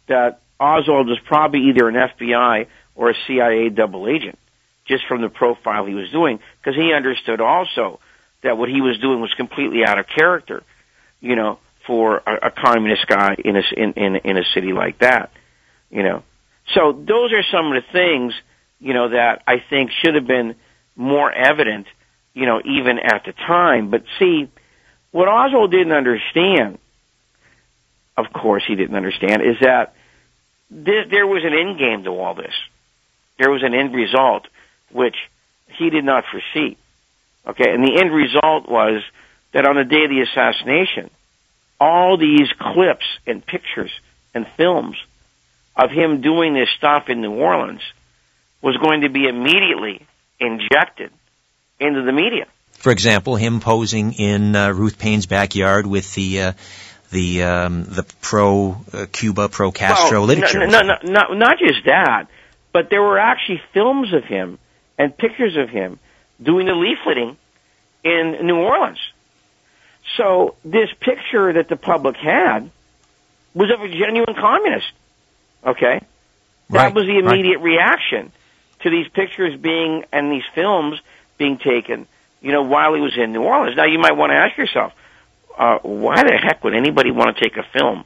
that 0.08 0.40
Oswald 0.60 1.08
was 1.08 1.18
probably 1.24 1.68
either 1.70 1.88
an 1.88 1.94
FBI 1.94 2.66
or 2.94 3.10
a 3.10 3.14
CIA 3.26 3.70
double 3.70 4.06
agent, 4.06 4.38
just 4.86 5.04
from 5.06 5.22
the 5.22 5.28
profile 5.30 5.86
he 5.86 5.94
was 5.94 6.10
doing, 6.10 6.38
because 6.58 6.76
he 6.76 6.92
understood 6.92 7.40
also 7.40 8.00
that 8.42 8.58
what 8.58 8.68
he 8.68 8.80
was 8.80 8.98
doing 8.98 9.20
was 9.20 9.32
completely 9.34 9.84
out 9.84 9.98
of 9.98 10.06
character, 10.06 10.62
you 11.20 11.36
know, 11.36 11.58
for 11.86 12.22
a, 12.26 12.48
a 12.48 12.50
communist 12.50 13.06
guy 13.06 13.36
in 13.44 13.56
a 13.56 13.62
in, 13.76 13.92
in 13.92 14.16
in 14.16 14.36
a 14.38 14.44
city 14.54 14.72
like 14.72 14.98
that, 14.98 15.30
you 15.90 16.02
know. 16.02 16.22
So 16.74 16.92
those 16.92 17.32
are 17.32 17.44
some 17.50 17.72
of 17.72 17.82
the 17.82 17.92
things, 17.92 18.34
you 18.80 18.92
know, 18.92 19.10
that 19.10 19.42
I 19.46 19.62
think 19.70 19.90
should 19.92 20.14
have 20.14 20.26
been 20.26 20.56
more 20.96 21.30
evident, 21.30 21.86
you 22.34 22.46
know, 22.46 22.60
even 22.64 22.98
at 22.98 23.24
the 23.24 23.32
time. 23.32 23.90
But 23.90 24.02
see, 24.18 24.48
what 25.12 25.28
Oswald 25.28 25.70
didn't 25.70 25.92
understand, 25.92 26.78
of 28.16 28.32
course, 28.32 28.64
he 28.66 28.74
didn't 28.74 28.96
understand, 28.96 29.42
is 29.42 29.56
that 29.60 29.94
this, 30.70 31.06
there 31.10 31.26
was 31.26 31.44
an 31.44 31.54
end 31.54 31.78
game 31.78 32.04
to 32.04 32.10
all 32.10 32.34
this. 32.34 32.54
There 33.38 33.50
was 33.50 33.62
an 33.62 33.74
end 33.74 33.94
result 33.94 34.48
which 34.90 35.16
he 35.78 35.90
did 35.90 36.04
not 36.04 36.24
foresee. 36.30 36.76
Okay, 37.46 37.72
and 37.72 37.84
the 37.84 37.98
end 38.00 38.12
result 38.12 38.68
was 38.68 39.02
that 39.52 39.66
on 39.66 39.76
the 39.76 39.84
day 39.84 40.04
of 40.04 40.10
the 40.10 40.20
assassination, 40.20 41.10
all 41.80 42.16
these 42.16 42.48
clips 42.58 43.06
and 43.26 43.44
pictures 43.44 43.90
and 44.34 44.46
films 44.56 44.96
of 45.76 45.90
him 45.90 46.20
doing 46.20 46.54
this 46.54 46.68
stuff 46.76 47.08
in 47.08 47.20
New 47.20 47.34
Orleans 47.34 47.82
was 48.62 48.76
going 48.78 49.02
to 49.02 49.08
be 49.08 49.26
immediately 49.28 50.06
injected 50.40 51.10
into 51.78 52.02
the 52.02 52.12
media. 52.12 52.46
For 52.72 52.90
example, 52.90 53.36
him 53.36 53.60
posing 53.60 54.12
in 54.12 54.54
uh, 54.54 54.70
Ruth 54.72 54.98
Paine's 54.98 55.26
backyard 55.26 55.86
with 55.86 56.14
the 56.14 56.40
uh, 56.40 56.52
the 57.10 57.42
um, 57.42 57.84
the 57.84 58.04
pro 58.20 58.76
uh, 58.92 59.06
Cuba, 59.12 59.48
pro 59.48 59.72
Castro 59.72 60.20
well, 60.20 60.26
literature. 60.26 60.66
No, 60.66 60.66
no, 60.66 60.82
no, 60.82 60.96
not, 61.04 61.36
not 61.36 61.58
just 61.58 61.84
that, 61.86 62.26
but 62.72 62.90
there 62.90 63.02
were 63.02 63.18
actually 63.18 63.62
films 63.72 64.12
of 64.12 64.24
him 64.24 64.58
and 64.98 65.16
pictures 65.16 65.56
of 65.56 65.68
him 65.68 65.98
doing 66.42 66.66
the 66.66 66.72
leafleting 66.72 67.36
in 68.04 68.46
New 68.46 68.56
Orleans. 68.56 68.98
So 70.16 70.54
this 70.64 70.90
picture 71.00 71.52
that 71.52 71.68
the 71.68 71.76
public 71.76 72.16
had 72.16 72.70
was 73.54 73.70
of 73.70 73.80
a 73.82 73.88
genuine 73.88 74.34
communist. 74.34 74.90
Okay, 75.64 76.00
that 76.70 76.76
Right, 76.76 76.94
was 76.94 77.06
the 77.06 77.20
right. 77.20 77.34
immediate 77.34 77.60
reaction 77.60 78.32
to 78.80 78.90
these 78.90 79.08
pictures 79.08 79.58
being 79.58 80.04
and 80.12 80.30
these 80.30 80.44
films 80.54 81.00
being 81.38 81.58
taken. 81.58 82.06
You 82.40 82.52
know, 82.52 82.62
while 82.62 82.94
he 82.94 83.00
was 83.00 83.16
in 83.16 83.32
New 83.32 83.42
Orleans. 83.42 83.76
Now 83.76 83.86
you 83.86 83.98
might 83.98 84.12
want 84.16 84.30
to 84.30 84.36
ask 84.36 84.56
yourself, 84.56 84.92
uh, 85.58 85.78
why 85.82 86.22
the 86.22 86.36
heck 86.40 86.62
would 86.62 86.74
anybody 86.74 87.10
want 87.10 87.36
to 87.36 87.42
take 87.42 87.56
a 87.56 87.64
film, 87.76 88.04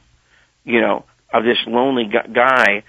you 0.63 0.81
know, 0.81 1.05
of 1.31 1.43
this 1.43 1.57
lonely 1.67 2.05
guy? 2.05 2.83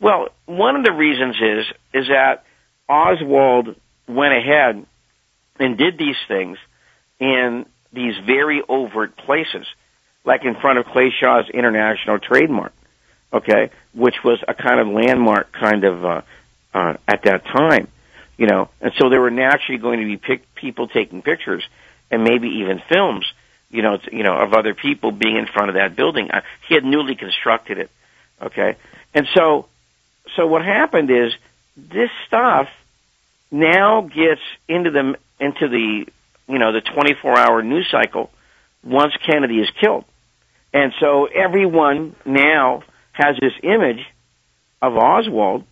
Well, 0.00 0.28
one 0.46 0.76
of 0.76 0.84
the 0.84 0.92
reasons 0.92 1.36
is 1.36 1.66
is 1.92 2.08
that 2.08 2.44
Oswald 2.88 3.76
went 4.08 4.34
ahead 4.34 4.84
and 5.58 5.78
did 5.78 5.98
these 5.98 6.16
things 6.28 6.58
in 7.20 7.66
these 7.92 8.14
very 8.24 8.62
overt 8.68 9.16
places, 9.16 9.66
like 10.24 10.44
in 10.44 10.54
front 10.54 10.78
of 10.78 10.86
Clay 10.86 11.12
Shaw's 11.18 11.48
International 11.48 12.18
Trade 12.18 12.50
Mart, 12.50 12.72
okay, 13.32 13.70
which 13.94 14.16
was 14.24 14.42
a 14.46 14.54
kind 14.54 14.80
of 14.80 14.88
landmark 14.88 15.52
kind 15.52 15.84
of 15.84 16.04
uh, 16.04 16.22
uh, 16.74 16.96
at 17.06 17.22
that 17.24 17.44
time, 17.44 17.88
you 18.36 18.46
know, 18.46 18.68
and 18.80 18.92
so 18.98 19.08
there 19.08 19.20
were 19.20 19.30
naturally 19.30 19.78
going 19.78 20.00
to 20.00 20.06
be 20.06 20.16
pic- 20.16 20.54
people 20.54 20.88
taking 20.88 21.22
pictures 21.22 21.64
and 22.10 22.22
maybe 22.22 22.48
even 22.60 22.82
films, 22.88 23.24
you 23.70 23.82
know, 23.82 23.98
you 24.12 24.22
know, 24.22 24.36
of 24.36 24.52
other 24.52 24.74
people 24.74 25.10
being 25.12 25.36
in 25.36 25.46
front 25.46 25.70
of 25.70 25.74
that 25.74 25.96
building. 25.96 26.30
Uh, 26.30 26.42
he 26.68 26.74
had 26.74 26.84
newly 26.84 27.14
constructed 27.14 27.78
it, 27.78 27.90
okay, 28.42 28.76
and 29.14 29.26
so, 29.34 29.66
so 30.34 30.46
what 30.46 30.64
happened 30.64 31.10
is 31.10 31.32
this 31.76 32.10
stuff 32.26 32.68
now 33.50 34.02
gets 34.02 34.40
into 34.68 34.90
the 34.90 35.16
into 35.38 35.68
the 35.68 36.06
you 36.48 36.58
know 36.58 36.72
the 36.72 36.80
24 36.80 37.38
hour 37.38 37.62
news 37.62 37.88
cycle 37.90 38.30
once 38.84 39.12
Kennedy 39.26 39.56
is 39.60 39.68
killed, 39.80 40.04
and 40.72 40.92
so 41.00 41.26
everyone 41.26 42.14
now 42.24 42.82
has 43.12 43.36
this 43.40 43.52
image 43.62 44.04
of 44.82 44.96
Oswald, 44.96 45.64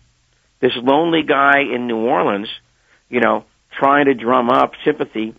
this 0.59 0.73
lonely 0.75 1.23
guy 1.23 1.59
in 1.61 1.87
New 1.87 1.97
Orleans, 1.97 2.49
you 3.09 3.19
know, 3.21 3.45
trying 3.71 4.05
to 4.05 4.13
drum 4.13 4.49
up 4.49 4.73
sympathy 4.83 5.33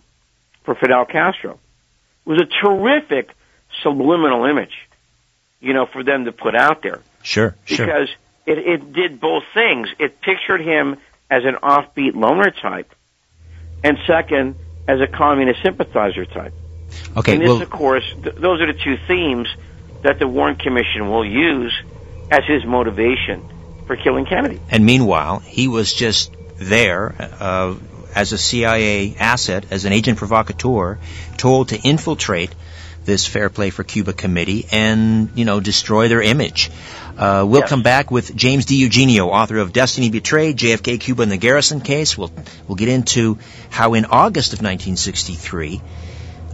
for 0.63 0.73
Fidel 0.75 1.05
Castro. 1.05 1.59
It 2.25 2.29
was 2.29 2.41
a 2.41 2.65
terrific 2.65 3.29
subliminal 3.83 4.45
image, 4.45 4.73
you 5.59 5.73
know, 5.73 5.85
for 5.85 6.03
them 6.03 6.25
to 6.25 6.31
put 6.31 6.55
out 6.55 6.81
there 6.81 7.01
Sure, 7.23 7.55
sure. 7.65 7.85
because 7.85 8.09
it, 8.45 8.57
it 8.57 8.93
did 8.93 9.19
both 9.19 9.43
things. 9.53 9.89
It 9.99 10.21
pictured 10.21 10.61
him 10.61 10.95
as 11.29 11.43
an 11.43 11.55
offbeat 11.61 12.15
loner 12.15 12.51
type, 12.51 12.93
and 13.83 13.97
second, 14.07 14.55
as 14.87 15.01
a 15.01 15.07
communist 15.07 15.61
sympathizer 15.61 16.25
type. 16.25 16.53
Okay, 17.15 17.33
and 17.33 17.41
this, 17.41 17.49
well, 17.49 17.61
of 17.61 17.69
course, 17.69 18.05
th- 18.23 18.35
those 18.35 18.61
are 18.61 18.67
the 18.67 18.79
two 18.79 18.97
themes 19.07 19.47
that 20.03 20.19
the 20.19 20.27
Warren 20.27 20.55
Commission 20.55 21.09
will 21.09 21.25
use 21.25 21.73
as 22.31 22.45
his 22.45 22.65
motivation 22.65 23.43
for 23.85 23.95
killing 23.95 24.25
Kennedy. 24.25 24.59
and 24.69 24.85
meanwhile, 24.85 25.39
he 25.39 25.67
was 25.67 25.93
just 25.93 26.35
there 26.57 27.15
uh, 27.39 27.75
as 28.15 28.33
a 28.33 28.37
CIA 28.37 29.15
asset, 29.19 29.65
as 29.71 29.85
an 29.85 29.93
agent 29.93 30.17
provocateur, 30.17 30.99
told 31.37 31.69
to 31.69 31.79
infiltrate 31.79 32.53
this 33.07 33.25
Fair 33.25 33.49
Play 33.49 33.71
for 33.71 33.83
Cuba 33.83 34.13
committee 34.13 34.67
and, 34.71 35.29
you 35.33 35.45
know, 35.45 35.59
destroy 35.59 36.09
their 36.09 36.21
image. 36.21 36.69
Uh, 37.17 37.43
we'll 37.47 37.61
Yes. 37.61 37.69
come 37.69 37.81
back 37.81 38.11
with 38.11 38.35
James 38.35 38.65
DiEugenio, 38.67 39.27
author 39.29 39.57
of 39.57 39.73
Destiny 39.73 40.11
Betrayed, 40.11 40.57
JFK, 40.57 40.99
Cuba, 40.99 41.23
and 41.23 41.31
the 41.31 41.37
Garrison 41.37 41.81
case. 41.81 42.15
We'll, 42.17 42.31
we'll 42.67 42.75
get 42.75 42.89
into 42.89 43.39
how 43.71 43.95
in 43.95 44.05
August 44.05 44.53
of 44.53 44.59
1963, 44.59 45.81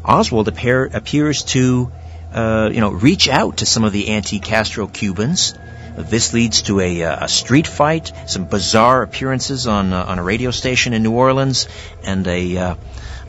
Oswald 0.06 0.48
appear, 0.48 0.86
appears 0.86 1.44
to, 1.56 1.92
uh, 2.34 2.70
you 2.72 2.80
know, 2.82 2.92
reach 2.92 3.28
out 3.28 3.58
to 3.58 3.66
some 3.66 3.84
of 3.84 3.92
the 3.92 4.10
anti-Castro 4.10 4.88
Cubans. 4.88 5.56
This 5.98 6.34
leads 6.34 6.62
to 6.64 6.80
a, 6.80 7.04
uh, 7.04 7.26
a 7.26 7.28
street 7.28 7.68
fight, 7.68 8.12
some 8.28 8.46
bizarre 8.46 9.02
appearances 9.04 9.68
on 9.68 9.92
uh, 9.94 10.04
on 10.08 10.18
a 10.18 10.24
radio 10.24 10.50
station 10.52 10.94
in 10.94 11.04
New 11.04 11.12
Orleans, 11.12 11.68
and 12.04 12.28
a 12.28 12.58
uh, 12.58 12.76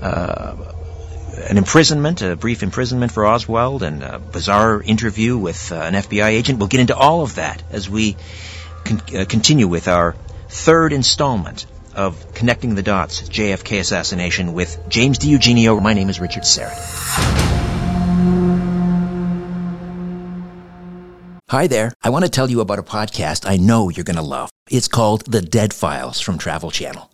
uh, 0.00 0.54
an 1.36 1.58
imprisonment, 1.58 2.22
a 2.22 2.36
brief 2.36 2.62
imprisonment 2.62 3.12
for 3.12 3.26
Oswald, 3.26 3.82
and 3.82 4.02
a 4.02 4.18
bizarre 4.18 4.80
interview 4.82 5.36
with 5.36 5.72
uh, 5.72 5.76
an 5.76 5.94
FBI 5.94 6.28
agent. 6.28 6.58
We'll 6.58 6.68
get 6.68 6.80
into 6.80 6.96
all 6.96 7.22
of 7.22 7.36
that 7.36 7.62
as 7.70 7.88
we 7.88 8.16
con- 8.84 9.02
uh, 9.14 9.24
continue 9.24 9.68
with 9.68 9.88
our 9.88 10.14
third 10.48 10.92
installment 10.92 11.66
of 11.94 12.34
Connecting 12.34 12.74
the 12.74 12.82
Dots, 12.82 13.22
JFK 13.22 13.80
assassination 13.80 14.52
with 14.52 14.78
James 14.88 15.18
DiEugenio. 15.18 15.80
My 15.80 15.94
name 15.94 16.10
is 16.10 16.20
Richard 16.20 16.42
Syrett. 16.42 16.80
Hi 21.50 21.66
there. 21.68 21.92
I 22.02 22.10
want 22.10 22.24
to 22.24 22.30
tell 22.30 22.50
you 22.50 22.60
about 22.60 22.80
a 22.80 22.82
podcast 22.82 23.48
I 23.48 23.58
know 23.58 23.88
you're 23.88 24.04
going 24.04 24.16
to 24.16 24.22
love. 24.22 24.50
It's 24.70 24.88
called 24.88 25.30
The 25.30 25.42
Dead 25.42 25.72
Files 25.72 26.18
from 26.20 26.38
Travel 26.38 26.70
Channel. 26.70 27.13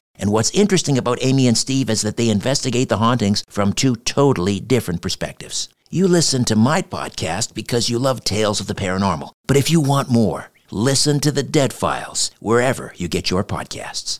and 0.15 0.31
what's 0.31 0.51
interesting 0.51 0.97
about 0.97 1.17
Amy 1.21 1.47
and 1.47 1.57
Steve 1.57 1.89
is 1.89 2.01
that 2.01 2.17
they 2.17 2.29
investigate 2.29 2.89
the 2.89 2.97
hauntings 2.97 3.43
from 3.49 3.73
two 3.73 3.95
totally 3.95 4.59
different 4.59 5.01
perspectives. 5.01 5.67
You 5.89 6.07
listen 6.07 6.45
to 6.45 6.55
my 6.55 6.81
podcast 6.81 7.53
because 7.53 7.89
you 7.89 7.99
love 7.99 8.23
tales 8.23 8.59
of 8.59 8.67
the 8.67 8.75
paranormal. 8.75 9.31
But 9.47 9.57
if 9.57 9.69
you 9.69 9.81
want 9.81 10.09
more, 10.09 10.51
listen 10.71 11.19
to 11.19 11.31
the 11.31 11.43
Dead 11.43 11.73
Files 11.73 12.31
wherever 12.39 12.93
you 12.95 13.07
get 13.07 13.29
your 13.29 13.43
podcasts. 13.43 14.19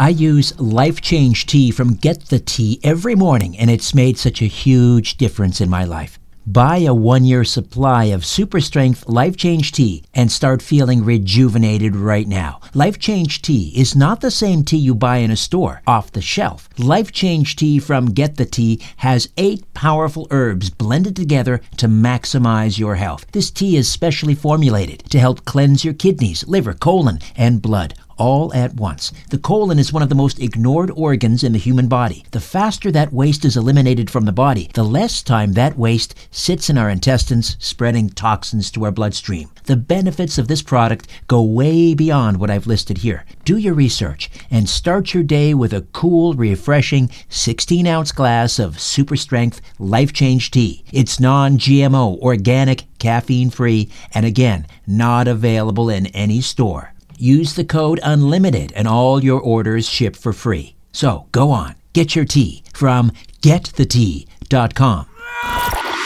I 0.00 0.08
use 0.08 0.58
Life 0.58 1.02
Change 1.02 1.44
Tea 1.44 1.70
from 1.70 1.96
Get 1.96 2.30
the 2.30 2.38
Tea 2.38 2.80
every 2.82 3.14
morning, 3.14 3.58
and 3.58 3.70
it's 3.70 3.94
made 3.94 4.16
such 4.16 4.40
a 4.40 4.46
huge 4.46 5.18
difference 5.18 5.60
in 5.60 5.68
my 5.68 5.84
life. 5.84 6.18
Buy 6.46 6.78
a 6.78 6.94
one 6.94 7.26
year 7.26 7.44
supply 7.44 8.04
of 8.04 8.24
super 8.24 8.62
strength 8.62 9.06
Life 9.06 9.36
Change 9.36 9.72
Tea 9.72 10.02
and 10.14 10.32
start 10.32 10.62
feeling 10.62 11.04
rejuvenated 11.04 11.94
right 11.94 12.26
now. 12.26 12.60
Life 12.72 12.98
Change 12.98 13.42
Tea 13.42 13.74
is 13.76 13.94
not 13.94 14.22
the 14.22 14.30
same 14.30 14.64
tea 14.64 14.78
you 14.78 14.94
buy 14.94 15.18
in 15.18 15.30
a 15.30 15.36
store 15.36 15.82
off 15.86 16.12
the 16.12 16.22
shelf. 16.22 16.70
Life 16.78 17.12
Change 17.12 17.56
Tea 17.56 17.78
from 17.78 18.06
Get 18.06 18.36
the 18.36 18.46
Tea 18.46 18.80
has 18.96 19.28
eight 19.36 19.70
powerful 19.74 20.26
herbs 20.30 20.70
blended 20.70 21.14
together 21.14 21.60
to 21.76 21.88
maximize 21.88 22.78
your 22.78 22.94
health. 22.94 23.26
This 23.32 23.50
tea 23.50 23.76
is 23.76 23.92
specially 23.92 24.34
formulated 24.34 25.00
to 25.10 25.20
help 25.20 25.44
cleanse 25.44 25.84
your 25.84 25.92
kidneys, 25.92 26.48
liver, 26.48 26.72
colon, 26.72 27.18
and 27.36 27.60
blood 27.60 27.92
all 28.20 28.52
at 28.52 28.74
once. 28.74 29.12
The 29.30 29.38
colon 29.38 29.78
is 29.78 29.92
one 29.92 30.02
of 30.02 30.10
the 30.10 30.14
most 30.14 30.38
ignored 30.38 30.90
organs 30.94 31.42
in 31.42 31.52
the 31.52 31.58
human 31.58 31.88
body. 31.88 32.24
The 32.32 32.40
faster 32.40 32.92
that 32.92 33.14
waste 33.14 33.46
is 33.46 33.56
eliminated 33.56 34.10
from 34.10 34.26
the 34.26 34.32
body, 34.32 34.70
the 34.74 34.84
less 34.84 35.22
time 35.22 35.54
that 35.54 35.78
waste 35.78 36.14
sits 36.30 36.68
in 36.68 36.76
our 36.76 36.90
intestines, 36.90 37.56
spreading 37.58 38.10
toxins 38.10 38.70
to 38.72 38.84
our 38.84 38.92
bloodstream. 38.92 39.50
The 39.64 39.76
benefits 39.76 40.36
of 40.36 40.48
this 40.48 40.60
product 40.60 41.08
go 41.28 41.42
way 41.42 41.94
beyond 41.94 42.38
what 42.38 42.50
I've 42.50 42.66
listed 42.66 42.98
here. 42.98 43.24
Do 43.44 43.56
your 43.56 43.74
research 43.74 44.30
and 44.50 44.68
start 44.68 45.14
your 45.14 45.22
day 45.22 45.54
with 45.54 45.72
a 45.72 45.86
cool, 45.92 46.34
refreshing 46.34 47.10
16 47.30 47.86
ounce 47.86 48.12
glass 48.12 48.58
of 48.58 48.78
super 48.78 49.16
strength 49.16 49.62
life 49.78 50.12
change 50.12 50.50
tea. 50.50 50.84
It's 50.92 51.20
non 51.20 51.56
GMO, 51.56 52.18
organic, 52.18 52.84
caffeine 52.98 53.50
free, 53.50 53.88
and 54.12 54.26
again, 54.26 54.66
not 54.86 55.26
available 55.26 55.88
in 55.88 56.06
any 56.08 56.42
store. 56.42 56.89
Use 57.20 57.54
the 57.54 57.64
code 57.64 58.00
UNLIMITED 58.02 58.72
and 58.74 58.88
all 58.88 59.22
your 59.22 59.40
orders 59.40 59.86
ship 59.86 60.16
for 60.16 60.32
free. 60.32 60.74
So 60.90 61.26
go 61.32 61.50
on, 61.50 61.74
get 61.92 62.16
your 62.16 62.24
tea 62.24 62.64
from 62.72 63.12
getthetea.com. 63.42 65.06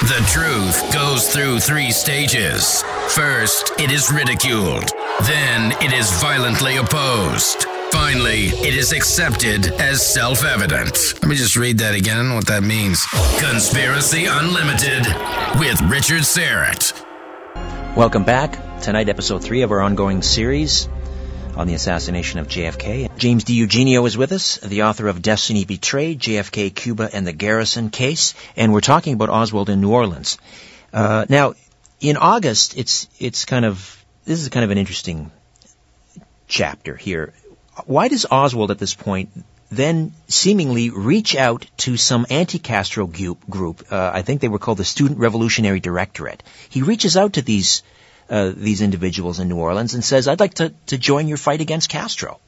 The 0.03 0.27
truth 0.29 0.93
goes 0.93 1.33
through 1.33 1.61
three 1.61 1.93
stages. 1.93 2.83
First, 3.11 3.73
it 3.79 3.93
is 3.93 4.13
ridiculed. 4.13 4.91
Then, 5.23 5.73
it 5.81 5.93
is 5.93 6.11
violently 6.21 6.79
opposed. 6.79 7.63
Finally, 7.93 8.49
it 8.67 8.75
is 8.75 8.93
accepted 8.93 9.69
as 9.75 10.05
self 10.05 10.45
evident. 10.45 11.15
Let 11.23 11.29
me 11.29 11.37
just 11.37 11.57
read 11.57 11.79
that 11.79 11.95
again. 11.95 12.17
I 12.17 12.21
don't 12.21 12.29
know 12.31 12.35
what 12.35 12.49
that 12.49 12.65
means. 12.65 13.07
Conspiracy 13.39 14.27
Unlimited 14.27 15.07
with 15.61 15.81
Richard 15.83 16.23
Syrett. 16.23 16.93
Welcome 17.97 18.25
back. 18.25 18.59
Tonight, 18.83 19.09
episode 19.09 19.45
three 19.45 19.63
of 19.63 19.71
our 19.71 19.81
ongoing 19.81 20.21
series 20.21 20.89
on 21.57 21.67
the 21.67 21.75
assassination 21.75 22.41
of 22.41 22.49
JFK. 22.49 23.17
James 23.17 23.45
DiEugenio 23.45 24.07
is 24.07 24.17
with 24.17 24.33
us, 24.33 24.59
the 24.59 24.83
author 24.83 25.09
of 25.09 25.23
Destiny 25.23 25.65
Betrayed, 25.65 26.19
JFK, 26.21 26.75
Cuba, 26.75 27.09
and 27.13 27.27
the 27.27 27.33
Garrison 27.33 27.91
Case, 27.91 28.35
and 28.57 28.73
we're 28.73 28.81
talking 28.81 29.15
about 29.15 29.29
Oswald 29.29 29.71
in 29.71 29.81
New 29.81 29.93
Orleans. 29.93 30.39
Uh, 30.93 31.27
now, 31.29 31.55
in 32.01 32.17
August, 32.17 32.77
it's 32.77 33.09
it's 33.19 33.45
kind 33.45 33.65
of 33.65 34.05
this 34.25 34.41
is 34.41 34.49
kind 34.49 34.65
of 34.65 34.71
an 34.71 34.79
interesting 34.79 35.31
chapter 36.47 36.97
here. 36.97 37.33
Why 37.87 38.09
does 38.09 38.27
Oswald 38.31 38.71
at 38.71 38.79
this 38.79 38.95
point 38.95 39.31
then 39.71 40.13
seemingly 40.29 40.91
reach 40.91 41.35
out 41.35 41.67
to 41.79 41.97
some 41.97 42.27
anti-Castro 42.31 43.07
group? 43.07 43.91
Uh, 43.91 44.11
I 44.15 44.23
think 44.23 44.41
they 44.41 44.49
were 44.49 44.59
called 44.59 44.79
the 44.79 44.85
Student 44.85 45.19
Revolutionary 45.19 45.81
Directorate. 45.81 46.43
He 46.69 46.83
reaches 46.83 47.17
out 47.17 47.35
to 47.35 47.43
these 47.43 47.83
uh, 48.29 48.53
these 48.55 48.81
individuals 48.81 49.41
in 49.41 49.49
New 49.49 49.57
Orleans 49.57 49.95
and 49.95 50.05
says, 50.05 50.29
"I'd 50.29 50.41
like 50.41 50.55
to, 50.55 50.75
to 50.87 50.99
join 50.99 51.29
your 51.29 51.37
fight 51.37 51.61
against 51.61 51.89
Castro." 51.89 52.41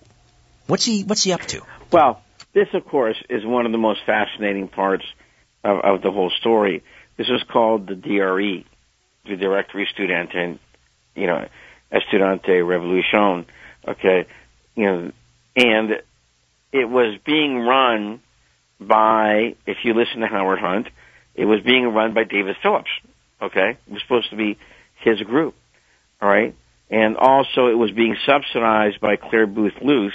What's 0.66 0.84
he 0.84 1.04
What's 1.04 1.22
he 1.22 1.32
up 1.32 1.42
to? 1.42 1.62
Well, 1.92 2.22
this, 2.52 2.68
of 2.72 2.84
course, 2.86 3.16
is 3.28 3.44
one 3.44 3.66
of 3.66 3.72
the 3.72 3.78
most 3.78 4.00
fascinating 4.04 4.68
parts 4.68 5.04
of, 5.62 5.78
of 5.80 6.02
the 6.02 6.10
whole 6.10 6.30
story. 6.30 6.82
This 7.16 7.28
was 7.28 7.42
called 7.42 7.86
the 7.86 7.94
DRE, 7.94 8.64
the 9.24 9.36
Directory 9.36 9.88
Studente, 9.94 10.58
you 11.14 11.26
know, 11.26 11.46
Estudiante 11.92 12.66
Revolution. 12.66 13.46
Okay, 13.86 14.26
you 14.74 14.84
know, 14.84 15.12
and 15.54 15.90
it 16.72 16.84
was 16.84 17.18
being 17.24 17.58
run 17.58 18.20
by, 18.80 19.54
if 19.66 19.78
you 19.84 19.94
listen 19.94 20.20
to 20.20 20.26
Howard 20.26 20.58
Hunt, 20.58 20.88
it 21.34 21.44
was 21.44 21.60
being 21.62 21.92
run 21.92 22.14
by 22.14 22.24
David 22.24 22.56
Phillips. 22.62 22.90
Okay, 23.40 23.70
it 23.70 23.92
was 23.92 24.02
supposed 24.02 24.30
to 24.30 24.36
be 24.36 24.58
his 25.00 25.20
group. 25.20 25.54
All 26.20 26.28
right. 26.28 26.54
And 26.90 27.16
also, 27.16 27.66
it 27.66 27.78
was 27.78 27.90
being 27.90 28.16
subsidized 28.26 29.00
by 29.00 29.16
Clare 29.16 29.46
Boothe 29.46 29.82
Luce, 29.82 30.12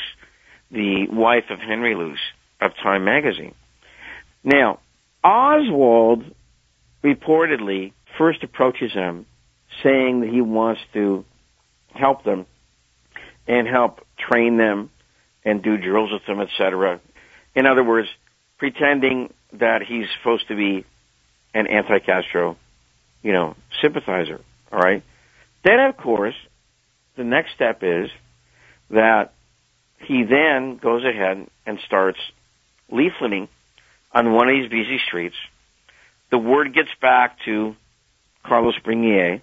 the 0.71 1.07
wife 1.09 1.45
of 1.49 1.59
Henry 1.59 1.95
Luce 1.95 2.19
of 2.61 2.71
Time 2.81 3.03
magazine. 3.03 3.53
Now, 4.43 4.79
Oswald 5.23 6.23
reportedly 7.03 7.93
first 8.17 8.43
approaches 8.43 8.93
them 8.93 9.25
saying 9.83 10.21
that 10.21 10.29
he 10.29 10.41
wants 10.41 10.81
to 10.93 11.25
help 11.93 12.23
them 12.23 12.45
and 13.47 13.67
help 13.67 14.05
train 14.17 14.57
them 14.57 14.89
and 15.43 15.61
do 15.61 15.77
drills 15.77 16.11
with 16.11 16.25
them, 16.25 16.39
etc. 16.39 16.99
In 17.55 17.65
other 17.65 17.83
words, 17.83 18.07
pretending 18.57 19.33
that 19.53 19.81
he's 19.81 20.05
supposed 20.17 20.47
to 20.47 20.55
be 20.55 20.85
an 21.53 21.67
anti-Castro, 21.67 22.57
you 23.23 23.33
know, 23.33 23.55
sympathizer. 23.81 24.39
All 24.71 24.79
right. 24.79 25.03
Then, 25.63 25.79
of 25.79 25.97
course, 25.97 26.35
the 27.17 27.23
next 27.23 27.53
step 27.55 27.83
is 27.83 28.09
that 28.89 29.33
he 29.99 30.23
then 30.23 30.77
goes 30.77 31.03
ahead 31.05 31.47
and 31.65 31.79
starts 31.85 32.19
leafleting 32.91 33.47
on 34.11 34.33
one 34.33 34.49
of 34.49 34.55
these 34.55 34.69
busy 34.69 34.99
streets. 35.05 35.35
The 36.31 36.37
word 36.37 36.73
gets 36.73 36.89
back 37.01 37.37
to 37.45 37.75
Carlos 38.43 38.75
Bringuier, 38.83 39.41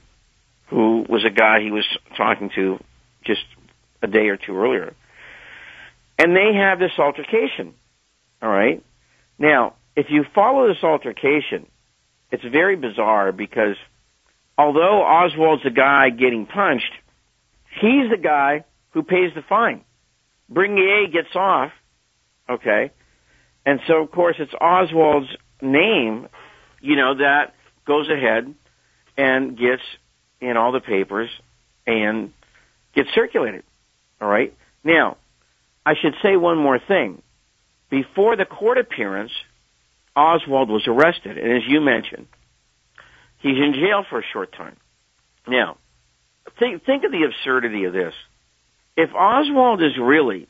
who 0.68 1.04
was 1.08 1.24
a 1.24 1.30
guy 1.30 1.60
he 1.60 1.70
was 1.70 1.86
talking 2.16 2.50
to 2.54 2.78
just 3.24 3.44
a 4.02 4.06
day 4.06 4.28
or 4.28 4.36
two 4.36 4.56
earlier. 4.56 4.94
And 6.18 6.34
they 6.34 6.54
have 6.54 6.78
this 6.78 6.92
altercation. 6.98 7.74
All 8.42 8.50
right. 8.50 8.82
Now, 9.38 9.74
if 9.96 10.06
you 10.10 10.24
follow 10.34 10.68
this 10.68 10.82
altercation, 10.82 11.66
it's 12.30 12.44
very 12.44 12.76
bizarre 12.76 13.32
because 13.32 13.76
although 14.59 15.02
Oswald's 15.02 15.62
the 15.62 15.70
guy 15.70 16.11
getting 16.11 16.44
punched, 16.44 16.92
he's 17.80 18.11
the 18.11 18.18
guy 18.20 18.64
who 18.90 19.02
pays 19.02 19.32
the 19.34 19.42
fine. 19.48 19.84
Bringuier 20.52 21.11
gets 21.12 21.34
off, 21.34 21.70
okay, 22.50 22.90
and 23.64 23.80
so 23.86 24.02
of 24.02 24.11
course 24.11 24.36
it's 24.38 24.52
Oswald's 24.61 25.28
name, 25.62 26.28
you 26.80 26.96
know, 26.96 27.14
that 27.16 27.54
goes 27.86 28.09
ahead 28.11 28.52
and 29.16 29.56
gets 29.56 29.82
in 30.40 30.56
all 30.56 30.72
the 30.72 30.80
papers 30.80 31.30
and 31.86 32.32
gets 32.94 33.11
circulated. 33.14 33.64
All 34.20 34.28
right. 34.28 34.54
Now, 34.84 35.16
I 35.84 35.94
should 36.00 36.14
say 36.22 36.36
one 36.36 36.59
more 36.59 36.78
thing. 36.78 37.22
Before 37.90 38.36
the 38.36 38.44
court 38.44 38.78
appearance, 38.78 39.32
Oswald 40.14 40.68
was 40.68 40.86
arrested, 40.86 41.38
and 41.38 41.52
as 41.52 41.62
you 41.66 41.80
mentioned, 41.80 42.26
he's 43.39 43.57
in 43.57 43.74
jail 43.74 44.05
for 44.09 44.20
a 44.20 44.24
short 44.32 44.53
time. 44.53 44.76
Now, 45.47 45.78
think 46.59 46.84
think 46.84 47.05
of 47.05 47.12
the 47.12 47.24
absurdity 47.24 47.84
of 47.84 47.93
this. 47.93 48.14
If 48.97 49.14
Oswald 49.14 49.82
is 49.82 49.97
really 50.01 50.49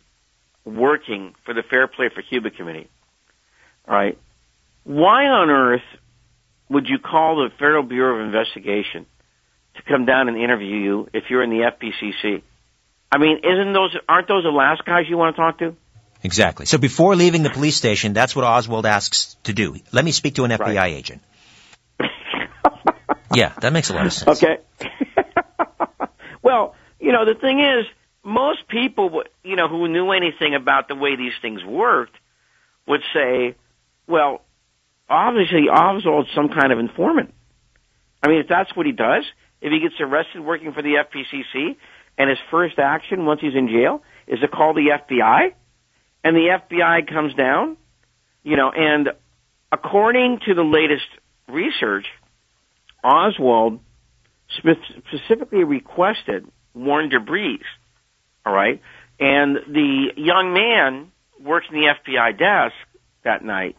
working 0.64 1.34
for 1.44 1.54
the 1.54 1.62
Fair 1.62 1.86
Play 1.86 2.08
for 2.14 2.22
Cuba 2.22 2.50
Committee, 2.50 2.88
right? 3.86 4.18
Why 4.84 5.26
on 5.26 5.50
earth 5.50 5.82
would 6.68 6.88
you 6.88 6.98
call 6.98 7.36
the 7.36 7.50
Federal 7.58 7.82
Bureau 7.82 8.20
of 8.20 8.26
Investigation 8.26 9.06
to 9.76 9.82
come 9.82 10.06
down 10.06 10.28
and 10.28 10.36
interview 10.36 10.76
you 10.76 11.08
if 11.12 11.24
you're 11.30 11.42
in 11.42 11.50
the 11.50 11.70
FPCC? 11.70 12.42
I 13.10 13.18
mean, 13.18 13.38
isn't 13.38 13.72
those 13.72 13.96
aren't 14.08 14.28
those 14.28 14.44
the 14.44 14.50
last 14.50 14.84
guys 14.84 15.04
you 15.08 15.16
want 15.16 15.36
to 15.36 15.40
talk 15.42 15.58
to? 15.58 15.76
Exactly. 16.22 16.66
So 16.66 16.78
before 16.78 17.14
leaving 17.14 17.42
the 17.42 17.50
police 17.50 17.76
station, 17.76 18.12
that's 18.12 18.34
what 18.34 18.44
Oswald 18.44 18.86
asks 18.86 19.36
to 19.44 19.52
do. 19.52 19.76
Let 19.92 20.04
me 20.04 20.10
speak 20.12 20.34
to 20.34 20.44
an 20.44 20.50
FBI 20.50 20.74
Right. 20.76 20.92
agent. 20.94 21.22
Yeah, 23.34 23.52
that 23.60 23.72
makes 23.72 23.90
a 23.90 23.94
lot 23.94 24.06
of 24.06 24.12
sense. 24.12 24.42
Okay. 24.42 24.58
well, 26.42 26.74
you 27.00 27.12
know, 27.12 27.24
the 27.24 27.34
thing 27.34 27.60
is, 27.60 27.86
most 28.24 28.68
people, 28.68 29.22
you 29.42 29.56
know, 29.56 29.68
who 29.68 29.88
knew 29.88 30.10
anything 30.12 30.54
about 30.54 30.88
the 30.88 30.94
way 30.94 31.16
these 31.16 31.32
things 31.40 31.64
worked 31.64 32.16
would 32.86 33.02
say, 33.14 33.54
well, 34.06 34.42
obviously 35.08 35.68
Oswald's 35.68 36.28
some 36.34 36.48
kind 36.48 36.72
of 36.72 36.78
informant. 36.78 37.34
I 38.22 38.28
mean, 38.28 38.40
if 38.40 38.48
that's 38.48 38.74
what 38.76 38.86
he 38.86 38.92
does, 38.92 39.24
if 39.60 39.72
he 39.72 39.80
gets 39.80 39.94
arrested 40.00 40.40
working 40.40 40.72
for 40.72 40.82
the 40.82 40.94
FPCC, 40.94 41.76
and 42.16 42.28
his 42.28 42.38
first 42.50 42.78
action 42.78 43.24
once 43.24 43.40
he's 43.40 43.54
in 43.54 43.68
jail 43.68 44.02
is 44.26 44.40
to 44.40 44.48
call 44.48 44.74
the 44.74 44.90
FBI, 45.08 45.52
and 46.24 46.36
the 46.36 46.58
FBI 46.68 47.08
comes 47.08 47.34
down, 47.34 47.76
you 48.42 48.56
know, 48.56 48.70
and 48.70 49.10
according 49.70 50.40
to 50.46 50.54
the 50.54 50.64
latest 50.64 51.06
research, 51.48 52.06
Oswald 53.02 53.80
spe- 54.50 55.00
specifically 55.08 55.64
requested 55.64 56.46
Warren 56.74 57.08
de 57.08 57.18
Brueys, 57.18 57.64
all 58.44 58.52
right, 58.52 58.80
and 59.20 59.56
the 59.56 60.12
young 60.16 60.52
man 60.52 61.10
working 61.40 61.72
the 61.72 61.94
FBI 61.94 62.38
desk 62.38 62.74
that 63.24 63.44
night, 63.44 63.76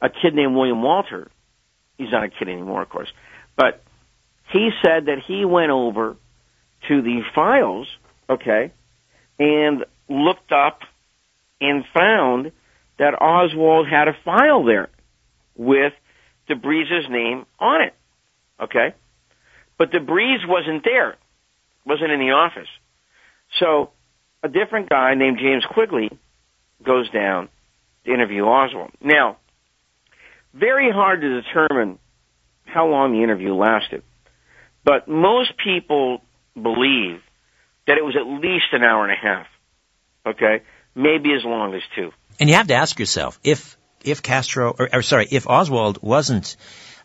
a 0.00 0.08
kid 0.08 0.34
named 0.34 0.54
William 0.54 0.82
Walter. 0.82 1.30
He's 1.98 2.10
not 2.10 2.24
a 2.24 2.28
kid 2.28 2.48
anymore, 2.48 2.82
of 2.82 2.88
course, 2.88 3.08
but 3.56 3.82
he 4.52 4.70
said 4.82 5.06
that 5.06 5.18
he 5.26 5.44
went 5.44 5.70
over 5.70 6.16
to 6.88 7.02
the 7.02 7.22
files, 7.34 7.88
okay, 8.28 8.72
and 9.38 9.84
looked 10.08 10.52
up 10.52 10.80
and 11.60 11.84
found 11.94 12.52
that 12.98 13.14
Oswald 13.20 13.88
had 13.88 14.08
a 14.08 14.16
file 14.24 14.64
there 14.64 14.88
with 15.56 15.92
de 16.48 16.54
Brueys's 16.54 17.08
name 17.10 17.46
on 17.58 17.82
it. 17.82 17.94
Okay? 18.60 18.94
But 19.78 19.92
de 19.92 20.00
Brueys 20.00 20.46
wasn't 20.46 20.84
there. 20.84 21.16
Wasn't 21.84 22.10
in 22.10 22.20
the 22.20 22.32
office. 22.32 22.68
So 23.60 23.90
a 24.42 24.48
different 24.48 24.88
guy 24.88 25.14
named 25.14 25.38
James 25.38 25.64
Quigley 25.68 26.10
goes 26.82 27.10
down 27.10 27.48
to 28.04 28.12
interview 28.12 28.44
Oswald. 28.44 28.90
Now, 29.00 29.36
very 30.54 30.90
hard 30.90 31.20
to 31.20 31.42
determine 31.42 31.98
how 32.64 32.88
long 32.88 33.12
the 33.12 33.22
interview 33.22 33.54
lasted. 33.54 34.02
But 34.84 35.08
most 35.08 35.52
people 35.62 36.22
believe 36.54 37.20
that 37.86 37.98
it 37.98 38.04
was 38.04 38.16
at 38.16 38.26
least 38.26 38.66
an 38.72 38.82
hour 38.82 39.04
and 39.04 39.12
a 39.12 39.16
half. 39.16 39.46
Okay? 40.26 40.62
Maybe 40.94 41.34
as 41.34 41.44
long 41.44 41.74
as 41.74 41.82
two. 41.94 42.12
And 42.40 42.48
you 42.48 42.56
have 42.56 42.68
to 42.68 42.74
ask 42.74 42.98
yourself 42.98 43.38
if 43.44 43.76
if 44.02 44.22
Castro, 44.22 44.74
or, 44.78 44.88
or 44.92 45.02
sorry, 45.02 45.26
if 45.30 45.48
Oswald 45.48 45.98
wasn't 46.02 46.56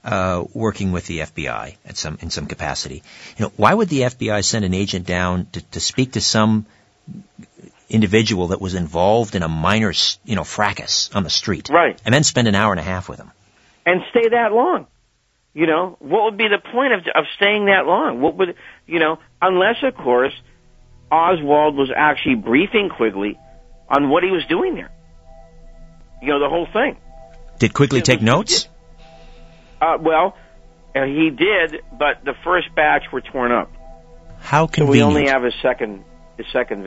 uh, 0.04 0.44
working 0.54 0.92
with 0.92 1.06
the 1.06 1.20
FBI 1.20 1.76
at 1.86 1.98
some 1.98 2.18
in 2.22 2.30
some 2.30 2.48
capacity, 2.48 3.04
you 3.38 3.46
know, 3.46 3.52
why 3.58 3.74
would 3.74 3.90
the 3.90 4.02
FBI 4.02 4.44
send 4.44 4.66
an 4.66 4.74
agent 4.74 5.06
down 5.06 5.46
to, 5.54 5.62
to 5.72 5.80
speak 5.80 6.14
to 6.14 6.22
some 6.22 6.66
individual 7.90 8.48
that 8.48 8.62
was 8.62 8.74
involved 8.74 9.36
in 9.36 9.44
a 9.44 9.48
minor, 9.50 9.94
you 10.24 10.36
know, 10.36 10.44
fracas 10.44 11.10
on 11.14 11.24
the 11.24 11.30
street, 11.30 11.70
Right. 11.70 12.00
and 12.06 12.14
then 12.14 12.24
spend 12.24 12.48
an 12.48 12.56
hour 12.56 12.72
and 12.72 12.80
a 12.80 12.84
half 12.84 13.10
with 13.10 13.20
him? 13.20 13.32
and 13.86 14.02
stay 14.12 14.30
that 14.30 14.54
long. 14.54 14.86
You 15.54 15.66
know, 15.68 15.98
what 16.00 16.24
would 16.26 16.38
be 16.38 16.48
the 16.48 16.60
point 16.72 16.94
of 16.94 17.00
of 17.14 17.26
staying 17.36 17.66
that 17.66 17.86
long? 17.86 18.22
What 18.22 18.38
would 18.38 18.56
you 18.88 19.00
know? 19.00 19.18
Unless, 19.42 19.84
of 19.84 19.96
course, 19.96 20.34
Oswald 21.12 21.76
was 21.76 21.92
actually 21.94 22.36
briefing 22.36 22.90
Quigley 22.90 23.38
on 23.90 24.10
what 24.10 24.24
he 24.24 24.30
was 24.32 24.46
doing 24.46 24.76
there. 24.76 24.92
You 26.22 26.30
know, 26.30 26.40
the 26.40 26.48
whole 26.48 26.68
thing. 26.72 26.96
Did 27.60 27.74
Quigley 27.74 28.02
take 28.02 28.22
notes? 28.22 28.70
Uh, 29.82 29.98
well, 30.00 30.38
uh, 30.96 31.06
he 31.06 31.32
did, 31.32 31.82
but 31.98 32.24
the 32.24 32.36
first 32.44 32.74
batch 32.76 33.12
were 33.12 33.22
torn 33.22 33.52
up, 33.52 33.72
How 34.40 34.68
so 34.68 34.86
we 34.86 35.02
only 35.02 35.28
have 35.28 35.44
his 35.44 35.56
second 35.62 36.04
his 36.38 36.46
second 36.54 36.86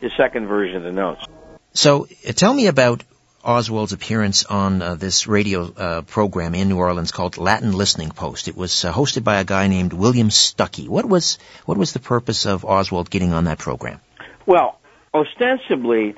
his 0.00 0.12
second 0.16 0.46
version 0.46 0.78
of 0.78 0.82
the 0.82 0.92
notes. 0.92 1.24
So, 1.72 2.06
uh, 2.28 2.32
tell 2.32 2.52
me 2.52 2.66
about 2.66 3.04
Oswald's 3.44 3.92
appearance 3.92 4.44
on 4.44 4.80
uh, 4.80 4.94
this 4.94 5.26
radio 5.26 5.70
uh, 5.72 6.02
program 6.02 6.54
in 6.54 6.68
New 6.68 6.78
Orleans 6.78 7.12
called 7.12 7.36
Latin 7.36 7.72
Listening 7.72 8.10
Post. 8.10 8.48
It 8.48 8.56
was 8.56 8.84
uh, 8.84 8.92
hosted 8.92 9.22
by 9.22 9.38
a 9.40 9.44
guy 9.44 9.68
named 9.68 9.92
William 9.92 10.30
Stuckey. 10.30 10.88
What 10.88 11.04
was 11.04 11.38
what 11.66 11.76
was 11.76 11.92
the 11.92 12.00
purpose 12.00 12.46
of 12.46 12.64
Oswald 12.64 13.10
getting 13.10 13.32
on 13.32 13.44
that 13.44 13.58
program? 13.58 14.00
Well, 14.46 14.80
ostensibly, 15.12 16.14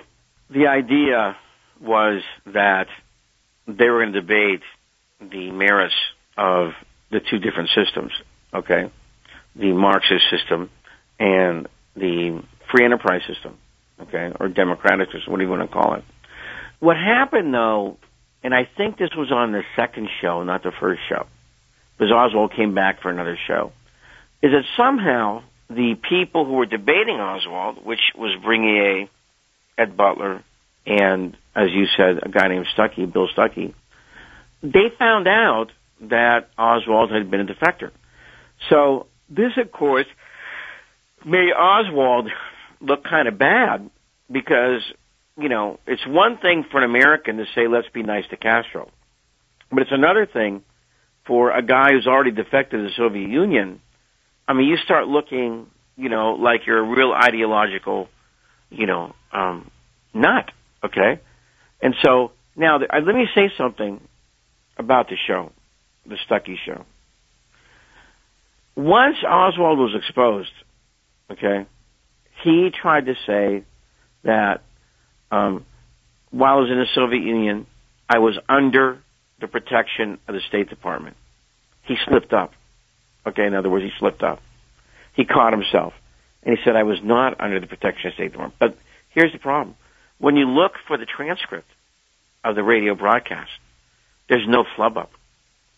the 0.49 0.69
idea 0.69 1.37
was 1.81 2.23
that 2.47 2.87
they 3.67 3.89
were 3.89 4.03
going 4.03 4.13
to 4.13 4.21
debate 4.21 4.63
the 5.21 5.51
merits 5.51 5.95
of 6.37 6.73
the 7.11 7.21
two 7.21 7.39
different 7.39 7.71
systems, 7.75 8.13
okay? 8.53 8.91
The 9.55 9.73
Marxist 9.73 10.25
system 10.31 10.71
and 11.19 11.69
the 11.95 12.43
free 12.71 12.85
enterprise 12.85 13.23
system, 13.27 13.57
okay? 14.01 14.33
Or 14.39 14.49
democratic 14.49 15.11
system, 15.13 15.33
what 15.33 15.39
do 15.39 15.45
you 15.45 15.51
want 15.51 15.63
to 15.63 15.69
call 15.69 15.95
it? 15.95 16.05
What 16.81 16.97
happened 16.97 17.55
though, 17.55 17.97
and 18.43 18.55
I 18.55 18.69
think 18.77 18.99
this 18.99 19.11
was 19.17 19.33
on 19.33 19.53
the 19.53 19.63
second 19.77 20.09
show, 20.21 20.43
not 20.43 20.63
the 20.63 20.73
first 20.79 21.01
show, 21.09 21.27
because 21.97 22.13
Oswald 22.13 22.53
came 22.55 22.75
back 22.75 23.01
for 23.01 23.11
another 23.11 23.39
show, 23.47 23.73
is 24.43 24.53
that 24.53 24.65
somehow 24.77 25.43
the 25.71 25.97
people 26.09 26.45
who 26.45 26.53
were 26.53 26.67
debating 26.67 27.17
Oswald, 27.17 27.85
which 27.85 28.13
was 28.17 28.37
Bringuier, 28.45 29.09
Ed 29.79 29.97
Butler, 29.97 30.43
and 30.87 31.37
as 31.55 31.71
you 31.73 31.87
said, 31.97 32.21
a 32.23 32.29
guy 32.29 32.49
named 32.49 32.67
Stuckey, 32.77 33.11
Bill 33.11 33.29
Stuckey, 33.37 33.75
they 34.73 34.91
found 34.99 35.29
out 35.29 35.69
that 36.03 36.51
Oswald 36.59 37.11
had 37.11 37.31
been 37.31 37.41
a 37.41 37.45
defector. 37.47 37.91
So 38.69 39.07
this, 39.29 39.53
of 39.57 39.73
course, 39.73 40.07
made 41.25 41.53
Oswald 41.53 42.29
look 42.81 43.05
kind 43.05 43.29
of 43.29 43.39
bad 43.39 43.91
because, 44.31 44.83
you 45.39 45.49
know, 45.49 45.79
it's 45.87 46.07
one 46.07 46.39
thing 46.39 46.65
for 46.71 46.79
an 46.79 46.85
American 46.85 47.39
to 47.39 47.45
say, 47.55 47.69
let's 47.69 47.89
be 47.89 48.03
nice 48.03 48.25
to 48.31 48.37
Castro. 48.37 48.91
But 49.71 49.83
it's 49.83 49.93
another 49.93 50.27
thing 50.27 50.63
for 51.27 51.51
a 51.51 51.63
guy 51.63 51.93
who's 51.93 52.07
already 52.07 52.31
defected 52.31 52.81
to 52.81 52.85
the 52.85 52.95
Soviet 52.97 53.29
Union. 53.29 53.81
I 54.47 54.53
mean, 54.53 54.69
you 54.69 54.77
start 54.77 55.09
looking, 55.09 55.67
you 55.97 56.09
know, 56.09 56.33
like 56.35 56.67
you're 56.67 56.79
a 56.79 56.97
real 56.97 57.13
ideological, 57.13 58.09
you 58.71 58.87
know, 58.87 59.15
um, 59.33 59.71
nut, 60.15 60.51
okay? 60.85 61.21
And 61.83 61.95
so 62.05 62.33
now, 62.55 62.77
uh, 62.77 63.01
let 63.05 63.15
me 63.15 63.27
say 63.35 63.51
something 63.59 64.01
about 64.77 65.09
the 65.09 65.17
show, 65.27 65.53
the 66.07 66.17
Stuckey 66.29 66.57
show. 66.65 66.85
Once 68.77 69.17
Oswald 69.27 69.79
was 69.79 69.95
exposed, 69.95 70.51
okay, 71.31 71.67
he 72.43 72.71
tried 72.71 73.07
to 73.07 73.15
say 73.27 73.65
that 74.23 74.63
um, 75.31 75.65
while 76.31 76.59
I 76.59 76.61
was 76.61 76.71
in 76.71 76.79
the 76.79 76.87
Soviet 76.95 77.23
Union, 77.23 77.67
I 78.09 78.19
was 78.19 78.39
under 78.49 78.99
the 79.41 79.49
protection 79.49 80.19
of 80.29 80.35
the 80.35 80.41
State 80.49 80.69
Department. 80.69 81.17
He 81.83 81.97
slipped 82.07 82.33
up. 82.33 82.53
Okay, 83.27 83.47
in 83.47 83.55
other 83.55 83.71
words, 83.71 83.85
he 83.85 83.91
slipped 83.99 84.23
up. 84.23 84.41
He 85.15 85.25
caught 85.25 85.53
himself. 85.53 85.95
And 86.43 86.57
he 86.57 86.63
said, 86.65 86.77
I 86.77 86.85
was 86.85 86.99
not 87.03 87.41
under 87.41 87.59
the 87.59 87.67
protection 87.67 88.09
of 88.09 88.13
the 88.13 88.17
State 88.17 88.33
Department. 88.33 88.55
But 88.61 88.79
here's 89.11 89.33
the 89.33 89.39
problem. 89.39 89.77
When 90.19 90.37
you 90.37 90.47
look 90.47 90.73
for 90.87 90.97
the 90.97 91.07
transcript 91.07 91.69
of 92.45 92.55
the 92.55 92.63
radio 92.63 92.95
broadcast, 92.95 93.51
there's 94.29 94.47
no 94.47 94.65
flub 94.77 94.97
up. 94.97 95.11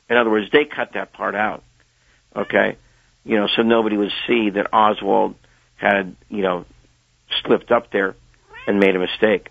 In 0.08 0.16
other 0.16 0.30
words, 0.30 0.50
they 0.50 0.64
cut 0.64 0.92
that 0.94 1.12
part 1.12 1.34
out. 1.34 1.62
Okay? 2.34 2.76
You 3.24 3.36
know, 3.36 3.48
so 3.54 3.62
nobody 3.62 3.96
would 3.96 4.12
see 4.26 4.50
that 4.50 4.72
Oswald 4.72 5.34
had, 5.76 6.16
you 6.28 6.42
know, 6.42 6.64
slipped 7.44 7.70
up 7.70 7.90
there 7.90 8.14
and 8.66 8.80
made 8.80 8.96
a 8.96 8.98
mistake. 8.98 9.50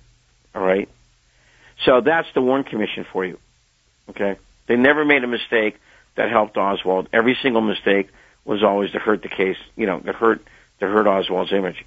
All 0.55 0.63
right? 0.63 0.89
So 1.85 2.01
that's 2.01 2.27
the 2.33 2.41
Warren 2.41 2.63
Commission 2.63 3.05
for 3.11 3.25
you. 3.25 3.37
Okay? 4.09 4.37
They 4.67 4.75
never 4.75 5.05
made 5.05 5.23
a 5.23 5.27
mistake 5.27 5.79
that 6.15 6.31
helped 6.31 6.57
Oswald. 6.57 7.07
Every 7.13 7.37
single 7.41 7.61
mistake 7.61 8.09
was 8.45 8.63
always 8.63 8.91
to 8.91 8.99
hurt 8.99 9.21
the 9.21 9.29
case, 9.29 9.57
you 9.75 9.85
know, 9.85 9.99
to 9.99 10.13
hurt 10.13 10.41
to 10.79 10.87
hurt 10.87 11.07
Oswald's 11.07 11.51
image. 11.51 11.85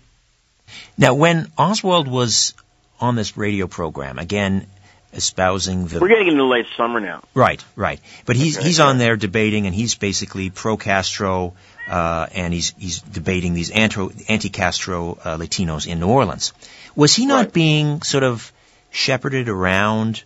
Now, 0.96 1.14
when 1.14 1.50
Oswald 1.58 2.08
was 2.08 2.54
on 3.00 3.16
this 3.16 3.36
radio 3.36 3.66
program, 3.66 4.18
again, 4.18 4.66
espousing 5.12 5.86
the. 5.86 6.00
We're 6.00 6.08
getting 6.08 6.28
into 6.28 6.44
late 6.44 6.66
summer 6.76 7.00
now. 7.00 7.22
Right, 7.34 7.64
right. 7.76 8.00
But 8.26 8.36
he's 8.36 8.58
okay, 8.58 8.66
he's 8.66 8.80
on 8.80 8.98
there 8.98 9.16
debating, 9.16 9.66
and 9.66 9.74
he's 9.74 9.94
basically 9.94 10.50
pro 10.50 10.76
Castro, 10.76 11.54
uh, 11.88 12.26
and 12.34 12.52
he's 12.52 12.74
he's 12.78 13.00
debating 13.00 13.54
these 13.54 13.70
anti 13.70 14.48
Castro 14.48 15.18
uh, 15.24 15.36
Latinos 15.36 15.86
in 15.86 16.00
New 16.00 16.08
Orleans. 16.08 16.52
Was 16.94 17.14
he 17.14 17.26
not 17.26 17.44
right. 17.44 17.52
being 17.52 18.02
sort 18.02 18.24
of 18.24 18.52
shepherded 18.90 19.48
around 19.48 20.22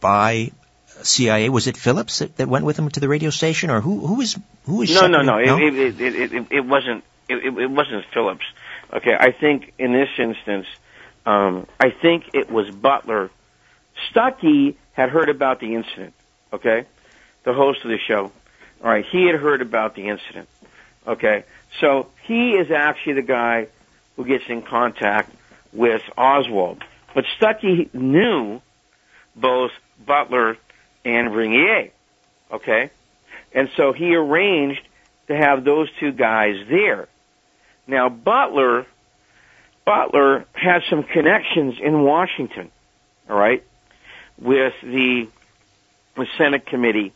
by 0.00 0.52
CIA? 1.02 1.48
Was 1.48 1.66
it 1.66 1.76
Phillips 1.76 2.20
that, 2.20 2.36
that, 2.36 2.48
went 2.48 2.64
with 2.64 2.78
him 2.78 2.88
to 2.90 3.00
the 3.00 3.08
radio 3.08 3.30
station, 3.30 3.70
or 3.70 3.80
who 3.80 4.06
who 4.06 4.14
was 4.14 4.38
who 4.64 4.76
was? 4.76 4.94
No, 4.94 5.06
no, 5.06 5.22
no. 5.22 5.38
no? 5.38 5.58
It, 5.58 5.74
it, 5.74 6.00
it, 6.00 6.32
it, 6.32 6.46
it 6.50 6.64
wasn't. 6.64 7.04
It, 7.28 7.44
it 7.44 7.70
wasn't 7.70 8.04
Phillips. 8.12 8.44
Okay, 8.90 9.14
I 9.18 9.32
think 9.32 9.74
in 9.78 9.92
this 9.92 10.08
instance, 10.18 10.66
um, 11.26 11.66
I 11.78 11.90
think 11.90 12.30
it 12.32 12.50
was 12.50 12.70
Butler 12.70 13.30
Stuckey 14.10 14.76
had 14.92 15.10
heard 15.10 15.28
about 15.28 15.60
the 15.60 15.74
incident, 15.74 16.14
okay? 16.52 16.86
The 17.44 17.52
host 17.52 17.84
of 17.84 17.90
the 17.90 17.98
show. 17.98 18.32
All 18.82 18.90
right, 18.90 19.04
he 19.04 19.26
had 19.26 19.36
heard 19.36 19.62
about 19.62 19.94
the 19.94 20.08
incident, 20.08 20.48
okay? 21.06 21.44
So 21.80 22.08
he 22.24 22.52
is 22.52 22.70
actually 22.70 23.14
the 23.14 23.22
guy 23.22 23.68
who 24.16 24.24
gets 24.24 24.44
in 24.48 24.62
contact 24.62 25.32
with 25.72 26.02
Oswald. 26.16 26.82
But 27.14 27.24
Stuckey 27.38 27.92
knew 27.94 28.60
both 29.34 29.70
Butler 30.04 30.56
and 31.04 31.30
Bringuier, 31.30 31.90
okay? 32.52 32.90
And 33.52 33.70
so 33.76 33.92
he 33.92 34.14
arranged 34.14 34.82
to 35.28 35.36
have 35.36 35.64
those 35.64 35.88
two 36.00 36.12
guys 36.12 36.56
there. 36.68 37.08
Now 37.86 38.08
Butler, 38.08 38.86
Butler 39.84 40.44
has 40.52 40.82
some 40.90 41.02
connections 41.02 41.76
in 41.82 42.02
Washington, 42.02 42.70
all 43.28 43.36
right? 43.36 43.64
With 44.40 44.74
the, 44.82 45.28
Senate 46.36 46.66
committee, 46.66 47.12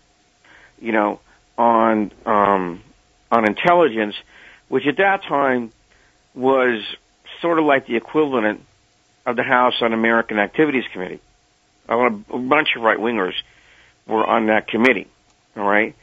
you 0.81 0.93
know, 0.93 1.19
on 1.59 2.13
um, 2.25 2.83
on 3.33 3.47
intelligence, 3.47 4.15
which 4.69 4.87
at 4.87 4.99
that 4.99 5.25
time 5.25 5.73
was 6.35 6.85
sort 7.41 7.59
of 7.59 7.65
like 7.65 7.87
the 7.87 7.97
equivalent 7.97 8.61
of 9.27 9.35
the 9.35 9.43
House 9.43 9.75
on 9.81 9.93
American 9.93 10.39
Activities 10.39 10.85
Committee. 10.93 11.21
A, 11.89 12.11
bunch 12.11 12.77
of 12.77 12.83
right 12.83 12.99
wingers 12.99 13.35
were 14.07 14.25
on 14.25 14.47
that 14.47 14.69
committee. 14.69 15.09
All 15.57 15.65
right, 15.65 15.97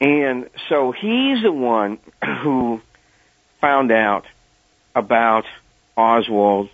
and 0.00 0.48
so 0.70 0.92
he's 0.92 1.42
the 1.42 1.52
one 1.52 1.98
who 2.42 2.80
found 3.60 3.92
out 3.92 4.24
about 4.94 5.44
Oswald 5.96 6.70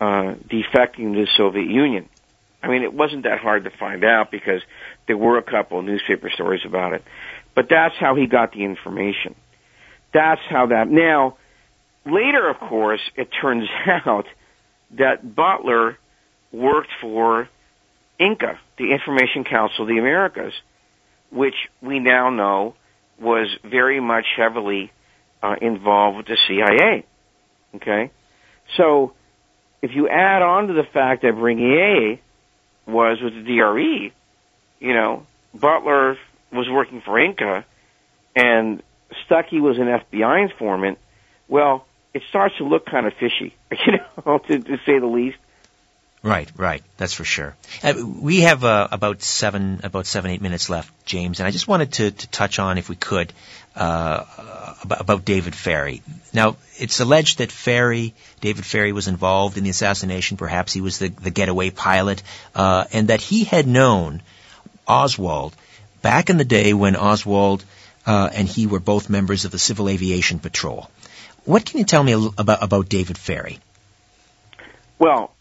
uh, 0.00 0.34
defecting 0.48 1.12
to 1.14 1.20
the 1.20 1.28
Soviet 1.36 1.68
Union. 1.68 2.08
I 2.66 2.68
mean, 2.68 2.82
it 2.82 2.92
wasn't 2.92 3.22
that 3.22 3.38
hard 3.38 3.62
to 3.64 3.70
find 3.70 4.04
out 4.04 4.32
because 4.32 4.60
there 5.06 5.16
were 5.16 5.38
a 5.38 5.42
couple 5.42 5.80
newspaper 5.82 6.30
stories 6.34 6.62
about 6.66 6.94
it. 6.94 7.04
But 7.54 7.68
that's 7.70 7.94
how 7.98 8.16
he 8.16 8.26
got 8.26 8.52
the 8.52 8.64
information. 8.64 9.36
That's 10.12 10.40
how 10.48 10.66
that. 10.66 10.88
Now, 10.88 11.36
later, 12.04 12.48
of 12.48 12.58
course, 12.58 13.00
it 13.14 13.28
turns 13.40 13.68
out 13.86 14.26
that 14.98 15.34
Butler 15.34 15.96
worked 16.50 16.90
for 17.00 17.48
INCA, 18.18 18.58
the 18.78 18.92
Information 18.92 19.44
Council 19.44 19.82
of 19.82 19.88
the 19.88 19.98
Americas, 19.98 20.52
which 21.30 21.54
we 21.80 22.00
now 22.00 22.30
know 22.30 22.74
was 23.20 23.46
very 23.64 24.00
much 24.00 24.26
heavily 24.36 24.90
uh, 25.40 25.54
involved 25.62 26.16
with 26.16 26.26
the 26.26 26.38
CIA. 26.48 27.06
Okay? 27.76 28.10
So, 28.76 29.12
if 29.82 29.94
you 29.94 30.08
add 30.08 30.42
on 30.42 30.66
to 30.66 30.72
the 30.72 30.86
fact 30.92 31.22
that 31.22 31.34
Bringuier 31.34 32.18
was 32.86 33.20
with 33.20 33.34
the 33.34 33.42
DRE, 33.42 34.12
you 34.80 34.94
know, 34.94 35.26
Butler 35.54 36.18
was 36.52 36.68
working 36.68 37.00
for 37.00 37.12
INCA 37.12 37.64
and 38.34 38.82
Stuckey 39.28 39.60
was 39.60 39.78
an 39.78 39.86
FBI 39.86 40.42
informant, 40.42 40.98
well, 41.48 41.86
it 42.12 42.22
starts 42.28 42.56
to 42.58 42.64
look 42.64 42.86
kind 42.86 43.06
of 43.06 43.14
fishy, 43.14 43.54
you 43.86 43.98
know, 44.24 44.38
to, 44.38 44.58
to 44.58 44.78
say 44.84 44.98
the 44.98 45.06
least. 45.06 45.38
Right, 46.26 46.50
right. 46.56 46.82
That's 46.96 47.12
for 47.12 47.22
sure. 47.22 47.54
Uh, 47.84 47.94
we 48.04 48.40
have 48.40 48.64
uh, 48.64 48.88
about 48.90 49.22
seven, 49.22 49.82
about 49.84 50.06
seven, 50.06 50.32
eight 50.32 50.42
minutes 50.42 50.68
left, 50.68 50.92
James, 51.06 51.38
and 51.38 51.46
I 51.46 51.52
just 51.52 51.68
wanted 51.68 51.92
to, 51.92 52.10
to 52.10 52.26
touch 52.26 52.58
on, 52.58 52.78
if 52.78 52.88
we 52.88 52.96
could, 52.96 53.32
uh, 53.76 54.24
about, 54.82 55.00
about, 55.00 55.24
David 55.24 55.54
Ferrie. 55.54 56.02
Now, 56.32 56.56
it's 56.78 56.98
alleged 56.98 57.38
that 57.38 57.52
Ferrie, 57.52 58.12
David 58.40 58.66
Ferrie, 58.66 58.90
was 58.90 59.06
involved 59.06 59.56
in 59.56 59.62
the 59.62 59.70
assassination. 59.70 60.36
Perhaps 60.36 60.72
he 60.72 60.80
was 60.80 60.98
the, 60.98 61.10
the 61.10 61.30
getaway 61.30 61.70
pilot, 61.70 62.24
uh, 62.56 62.86
and 62.92 63.06
that 63.06 63.20
he 63.20 63.44
had 63.44 63.68
known 63.68 64.20
Oswald 64.84 65.54
back 66.02 66.28
in 66.28 66.38
the 66.38 66.44
day 66.44 66.74
when 66.74 66.96
Oswald 66.96 67.64
uh, 68.04 68.30
and 68.34 68.48
he 68.48 68.66
were 68.66 68.80
both 68.80 69.08
members 69.08 69.44
of 69.44 69.52
the 69.52 69.60
Civil 69.60 69.88
Aviation 69.88 70.40
Patrol. 70.40 70.90
What 71.44 71.64
can 71.64 71.78
you 71.78 71.84
tell 71.84 72.02
me 72.02 72.14
about 72.14 72.64
about 72.64 72.88
David 72.88 73.16
Ferrie? 73.16 73.60
Well, 74.98 75.35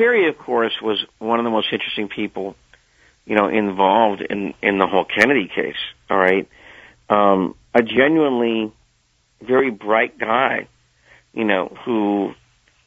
Ferrie, 0.00 0.30
of 0.30 0.38
course, 0.38 0.72
was 0.80 1.04
one 1.18 1.40
of 1.40 1.44
the 1.44 1.50
most 1.50 1.68
interesting 1.70 2.08
people, 2.08 2.56
you 3.26 3.36
know, 3.36 3.48
involved 3.48 4.22
in 4.22 4.54
in 4.62 4.78
the 4.78 4.86
whole 4.86 5.04
Kennedy 5.04 5.46
case. 5.54 5.76
All 6.08 6.16
right, 6.16 6.48
um, 7.10 7.54
a 7.74 7.82
genuinely 7.82 8.72
very 9.42 9.70
bright 9.70 10.18
guy, 10.18 10.68
you 11.34 11.44
know, 11.44 11.76
who 11.84 12.32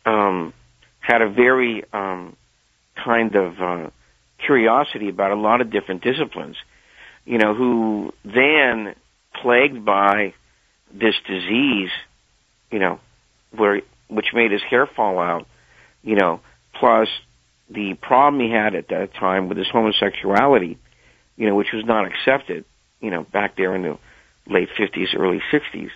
um, 0.07 0.53
had 1.01 1.22
a 1.22 1.30
very 1.30 1.84
um, 1.93 2.36
kind 2.95 3.36
of 3.36 3.61
uh, 3.61 3.89
curiosity 4.43 5.09
about 5.09 5.30
a 5.30 5.39
lot 5.39 5.61
of 5.61 5.70
different 5.70 6.01
disciplines. 6.01 6.55
You 7.26 7.38
know, 7.38 7.53
who 7.53 8.11
then 8.26 8.95
plagued 9.39 9.86
by 9.86 10.34
this 10.91 11.14
disease, 11.28 11.91
you 12.72 12.80
know, 12.80 12.99
where 13.51 13.84
which 14.07 14.34
made 14.34 14.51
his 14.51 14.64
hair 14.64 14.88
fall 14.88 15.20
out, 15.20 15.45
you 16.01 16.16
know, 16.16 16.41
plus 16.80 17.07
the 17.69 17.93
problem 17.95 18.41
he 18.41 18.51
had 18.51 18.76
at 18.76 18.89
that 18.89 19.13
time 19.13 19.49
with 19.49 19.57
his 19.57 19.67
homosexuality, 19.69 20.78
you 21.38 21.47
know, 21.47 21.55
which 21.55 21.71
was 21.74 21.86
not 21.86 22.05
accepted, 22.05 22.65
you 22.99 23.09
know, 23.09 23.24
back 23.24 23.55
there 23.55 23.76
in 23.76 23.82
the 23.84 23.97
late 24.47 24.69
50s, 24.78 25.17
early 25.17 25.41
60s, 25.51 25.89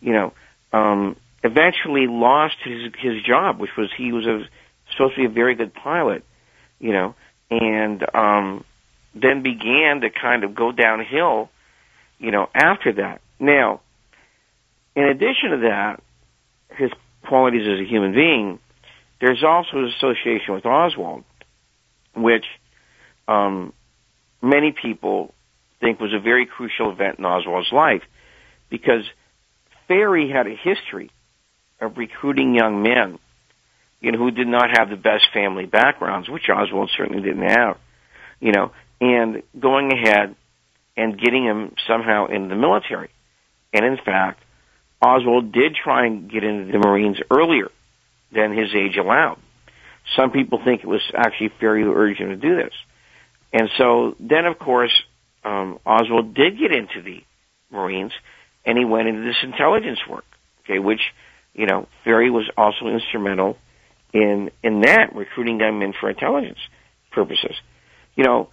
you 0.00 0.12
know, 0.12 0.32
um, 0.72 1.16
eventually 1.42 2.06
lost 2.06 2.56
his 2.64 2.92
his 2.98 3.22
job, 3.22 3.58
which 3.58 3.70
was 3.76 3.90
he 3.96 4.12
was 4.12 4.26
a, 4.26 4.42
supposed 4.92 5.14
to 5.14 5.20
be 5.20 5.26
a 5.26 5.28
very 5.28 5.54
good 5.54 5.74
pilot, 5.74 6.24
you 6.78 6.92
know, 6.92 7.14
and 7.50 8.04
um, 8.14 8.64
then 9.14 9.42
began 9.42 10.00
to 10.00 10.10
kind 10.10 10.44
of 10.44 10.54
go 10.54 10.72
downhill, 10.72 11.50
you 12.18 12.30
know, 12.30 12.48
after 12.54 12.92
that. 12.94 13.20
Now, 13.38 13.80
in 14.94 15.04
addition 15.04 15.50
to 15.50 15.56
that, 15.68 16.02
his 16.76 16.90
qualities 17.26 17.66
as 17.66 17.80
a 17.80 17.88
human 17.88 18.12
being, 18.12 18.58
there's 19.20 19.44
also 19.44 19.76
an 19.76 19.92
association 19.96 20.54
with 20.54 20.64
Oswald, 20.64 21.24
which 22.14 22.46
um, 23.28 23.72
many 24.42 24.72
people 24.72 25.34
think 25.80 26.00
was 26.00 26.12
a 26.12 26.20
very 26.20 26.46
crucial 26.46 26.90
event 26.90 27.18
in 27.18 27.24
Oswald's 27.24 27.72
life 27.72 28.02
because 28.68 29.04
Ferrie 29.88 30.30
had 30.30 30.46
a 30.46 30.54
history 30.54 31.10
of 31.80 31.96
recruiting 31.96 32.54
young 32.54 32.82
men, 32.82 33.18
you 34.00 34.12
know, 34.12 34.18
who 34.18 34.30
did 34.30 34.46
not 34.46 34.70
have 34.76 34.88
the 34.88 34.96
best 34.96 35.26
family 35.32 35.66
backgrounds, 35.66 36.28
which 36.28 36.48
Oswald 36.48 36.90
certainly 36.96 37.22
didn't 37.22 37.48
have, 37.48 37.78
you 38.40 38.52
know, 38.52 38.72
and 39.00 39.42
going 39.58 39.92
ahead 39.92 40.34
and 40.96 41.18
getting 41.18 41.44
him 41.44 41.74
somehow 41.86 42.26
in 42.26 42.48
the 42.48 42.54
military. 42.54 43.10
And 43.72 43.84
in 43.84 43.96
fact, 43.96 44.42
Oswald 45.00 45.52
did 45.52 45.74
try 45.74 46.06
and 46.06 46.30
get 46.30 46.44
into 46.44 46.72
the 46.72 46.78
Marines 46.78 47.18
earlier 47.30 47.70
than 48.32 48.56
his 48.56 48.74
age 48.74 48.96
allowed. 48.96 49.38
Some 50.16 50.30
people 50.30 50.60
think 50.64 50.82
it 50.82 50.86
was 50.86 51.02
actually 51.14 51.52
urged 51.60 52.20
him 52.20 52.30
to 52.30 52.36
do 52.36 52.56
this. 52.56 52.72
And 53.52 53.68
so 53.76 54.16
then, 54.20 54.46
of 54.46 54.58
course, 54.58 54.92
um, 55.44 55.78
Oswald 55.84 56.34
did 56.34 56.58
get 56.58 56.72
into 56.72 57.02
the 57.02 57.22
Marines, 57.70 58.12
and 58.64 58.76
he 58.78 58.84
went 58.84 59.08
into 59.08 59.22
this 59.22 59.36
intelligence 59.42 60.00
work. 60.08 60.24
Okay, 60.64 60.78
which 60.78 61.00
you 61.54 61.66
know, 61.66 61.88
Ferrie 62.04 62.30
was 62.30 62.48
also 62.56 62.86
instrumental 62.86 63.56
in 64.12 64.50
in 64.62 64.82
that 64.82 65.14
recruiting 65.14 65.58
them 65.58 65.82
in 65.82 65.92
for 65.98 66.10
intelligence 66.10 66.58
purposes. 67.10 67.54
You 68.14 68.24
know, 68.24 68.50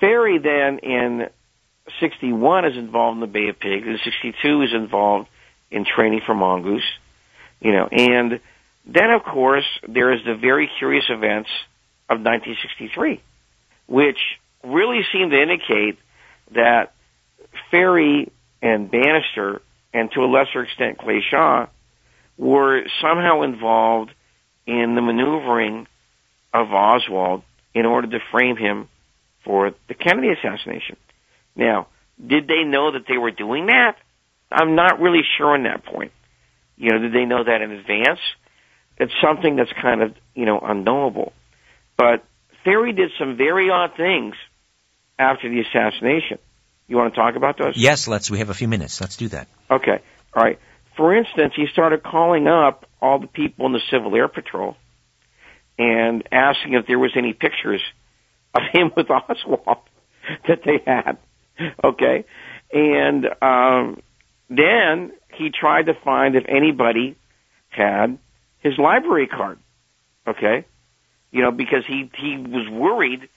Ferrie 0.00 0.38
then 0.38 0.78
in 0.78 1.28
'61 2.00 2.64
is 2.66 2.76
involved 2.76 3.16
in 3.16 3.20
the 3.20 3.26
Bay 3.26 3.48
of 3.48 3.58
Pigs, 3.58 3.86
and 3.86 3.98
'62 4.02 4.62
is 4.62 4.72
involved 4.72 5.28
in 5.70 5.84
training 5.84 6.22
for 6.24 6.34
mongoose. 6.34 6.88
You 7.60 7.72
know, 7.72 7.88
and 7.90 8.40
then 8.84 9.10
of 9.10 9.22
course 9.24 9.66
there 9.88 10.12
is 10.12 10.20
the 10.24 10.34
very 10.34 10.70
curious 10.78 11.04
events 11.08 11.50
of 12.08 12.18
1963, 12.18 13.22
which 13.86 14.18
really 14.64 15.00
seem 15.12 15.30
to 15.30 15.40
indicate 15.40 15.98
that 16.52 16.92
Ferrie 17.70 18.30
and 18.60 18.90
Banister, 18.90 19.62
and 19.92 20.10
to 20.12 20.20
a 20.20 20.26
lesser 20.26 20.62
extent 20.62 20.98
Clay 20.98 21.22
Shaw, 21.28 21.66
were 22.38 22.82
somehow 23.00 23.42
involved 23.42 24.10
in 24.66 24.94
the 24.94 25.02
maneuvering 25.02 25.86
of 26.54 26.72
Oswald 26.72 27.42
in 27.74 27.86
order 27.86 28.08
to 28.08 28.18
frame 28.30 28.56
him 28.56 28.88
for 29.44 29.72
the 29.88 29.94
Kennedy 29.94 30.28
assassination. 30.30 30.96
Now, 31.56 31.88
did 32.24 32.46
they 32.46 32.64
know 32.64 32.92
that 32.92 33.06
they 33.08 33.18
were 33.18 33.30
doing 33.30 33.66
that? 33.66 33.96
I'm 34.50 34.74
not 34.74 35.00
really 35.00 35.22
sure 35.36 35.54
on 35.54 35.64
that 35.64 35.84
point. 35.84 36.12
You 36.76 36.90
know, 36.90 36.98
did 36.98 37.12
they 37.12 37.24
know 37.24 37.42
that 37.42 37.62
in 37.62 37.72
advance? 37.72 38.20
It's 39.02 39.12
something 39.20 39.56
that's 39.56 39.72
kind 39.72 40.00
of, 40.00 40.14
you 40.34 40.46
know, 40.46 40.60
unknowable. 40.60 41.32
But 41.96 42.24
Ferrie 42.64 42.92
did 42.92 43.10
some 43.18 43.36
very 43.36 43.68
odd 43.68 43.96
things 43.96 44.36
after 45.18 45.48
the 45.48 45.60
assassination. 45.60 46.38
You 46.86 46.98
want 46.98 47.12
to 47.12 47.20
talk 47.20 47.34
about 47.34 47.58
those? 47.58 47.74
Yes, 47.76 48.06
let's. 48.06 48.30
We 48.30 48.38
have 48.38 48.50
a 48.50 48.54
few 48.54 48.68
minutes. 48.68 49.00
Let's 49.00 49.16
do 49.16 49.28
that. 49.28 49.48
Okay. 49.68 50.00
All 50.34 50.42
right. 50.42 50.60
For 50.96 51.16
instance, 51.16 51.54
he 51.56 51.66
started 51.72 52.04
calling 52.04 52.46
up 52.46 52.86
all 53.00 53.18
the 53.18 53.26
people 53.26 53.66
in 53.66 53.72
the 53.72 53.80
Civil 53.90 54.14
Air 54.14 54.28
Patrol 54.28 54.76
and 55.76 56.22
asking 56.30 56.74
if 56.74 56.86
there 56.86 56.98
was 56.98 57.12
any 57.16 57.32
pictures 57.32 57.82
of 58.54 58.62
him 58.72 58.92
with 58.96 59.10
Oswald 59.10 59.78
that 60.48 60.60
they 60.64 60.80
had. 60.86 61.18
Okay. 61.82 62.24
And 62.72 63.26
um, 63.42 64.00
then 64.48 65.12
he 65.34 65.50
tried 65.50 65.86
to 65.86 65.94
find 66.04 66.36
if 66.36 66.44
anybody 66.46 67.16
had 67.68 68.18
his 68.62 68.78
library 68.78 69.26
card. 69.26 69.58
Okay. 70.26 70.64
You 71.30 71.42
know, 71.42 71.50
because 71.50 71.84
he 71.86 72.10
he 72.16 72.36
was 72.36 72.68
worried 72.70 73.28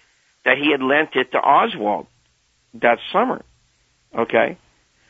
that 0.43 0.57
he 0.57 0.71
had 0.71 0.81
lent 0.81 1.15
it 1.15 1.31
to 1.31 1.37
Oswald 1.37 2.07
that 2.75 2.99
summer. 3.11 3.43
Okay? 4.17 4.57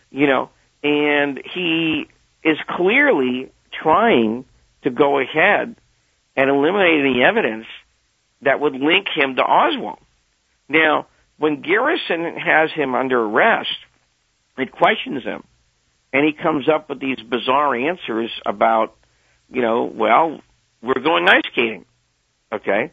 You 0.09 0.27
know, 0.27 0.49
and 0.83 1.41
he 1.53 2.05
is 2.43 2.57
clearly 2.69 3.51
trying 3.83 4.45
to 4.83 4.89
go 4.89 5.19
ahead 5.19 5.75
and 6.35 6.49
eliminate 6.49 7.01
any 7.01 7.23
evidence 7.23 7.65
that 8.41 8.59
would 8.59 8.73
link 8.73 9.07
him 9.13 9.35
to 9.35 9.41
Oswald. 9.41 9.99
Now, 10.69 11.07
when 11.37 11.61
Garrison 11.61 12.37
has 12.37 12.71
him 12.71 12.95
under 12.95 13.21
arrest, 13.21 13.75
it 14.57 14.71
questions 14.71 15.23
him. 15.23 15.43
And 16.13 16.25
he 16.25 16.31
comes 16.31 16.69
up 16.69 16.89
with 16.89 16.99
these 16.99 17.19
bizarre 17.19 17.75
answers 17.75 18.31
about, 18.45 18.95
you 19.49 19.61
know, 19.61 19.83
well, 19.83 20.41
we're 20.81 21.01
going 21.01 21.27
ice 21.27 21.43
skating. 21.51 21.85
Okay? 22.51 22.91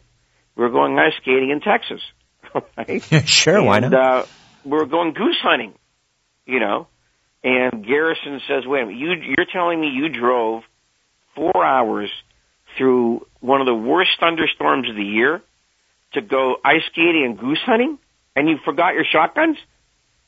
We're 0.57 0.71
going 0.71 0.99
ice 0.99 1.15
skating 1.21 1.51
in 1.51 1.61
Texas. 1.61 2.01
Right? 2.77 3.03
sure, 3.27 3.59
and, 3.59 3.67
why 3.67 3.79
not? 3.79 3.95
Uh, 3.95 4.27
we're 4.63 4.85
going 4.85 5.15
goose 5.15 5.39
hunting, 5.43 5.73
you 6.45 6.61
know. 6.61 6.87
And 7.43 7.85
Garrison 7.87 8.41
says, 8.47 8.65
wait 8.67 8.83
a 8.83 8.87
minute, 8.87 8.99
you, 8.99 9.13
you're 9.37 9.47
telling 9.51 9.81
me 9.81 9.89
you 9.89 10.11
drove 10.11 10.63
four 11.35 11.65
hours 11.65 12.11
through 12.77 13.27
one 13.41 13.61
of 13.61 13.67
the 13.67 13.75
worst 13.75 14.11
thunderstorms 14.21 14.89
of 14.91 14.97
the 14.97 15.03
year 15.03 15.43
to 16.13 16.21
go 16.21 16.57
ice 16.63 16.83
skating 16.91 17.25
and 17.25 17.39
goose 17.39 17.61
hunting 17.65 17.99
and 18.37 18.49
you 18.49 18.59
forgot 18.65 18.95
your 18.95 19.05
shotguns? 19.11 19.57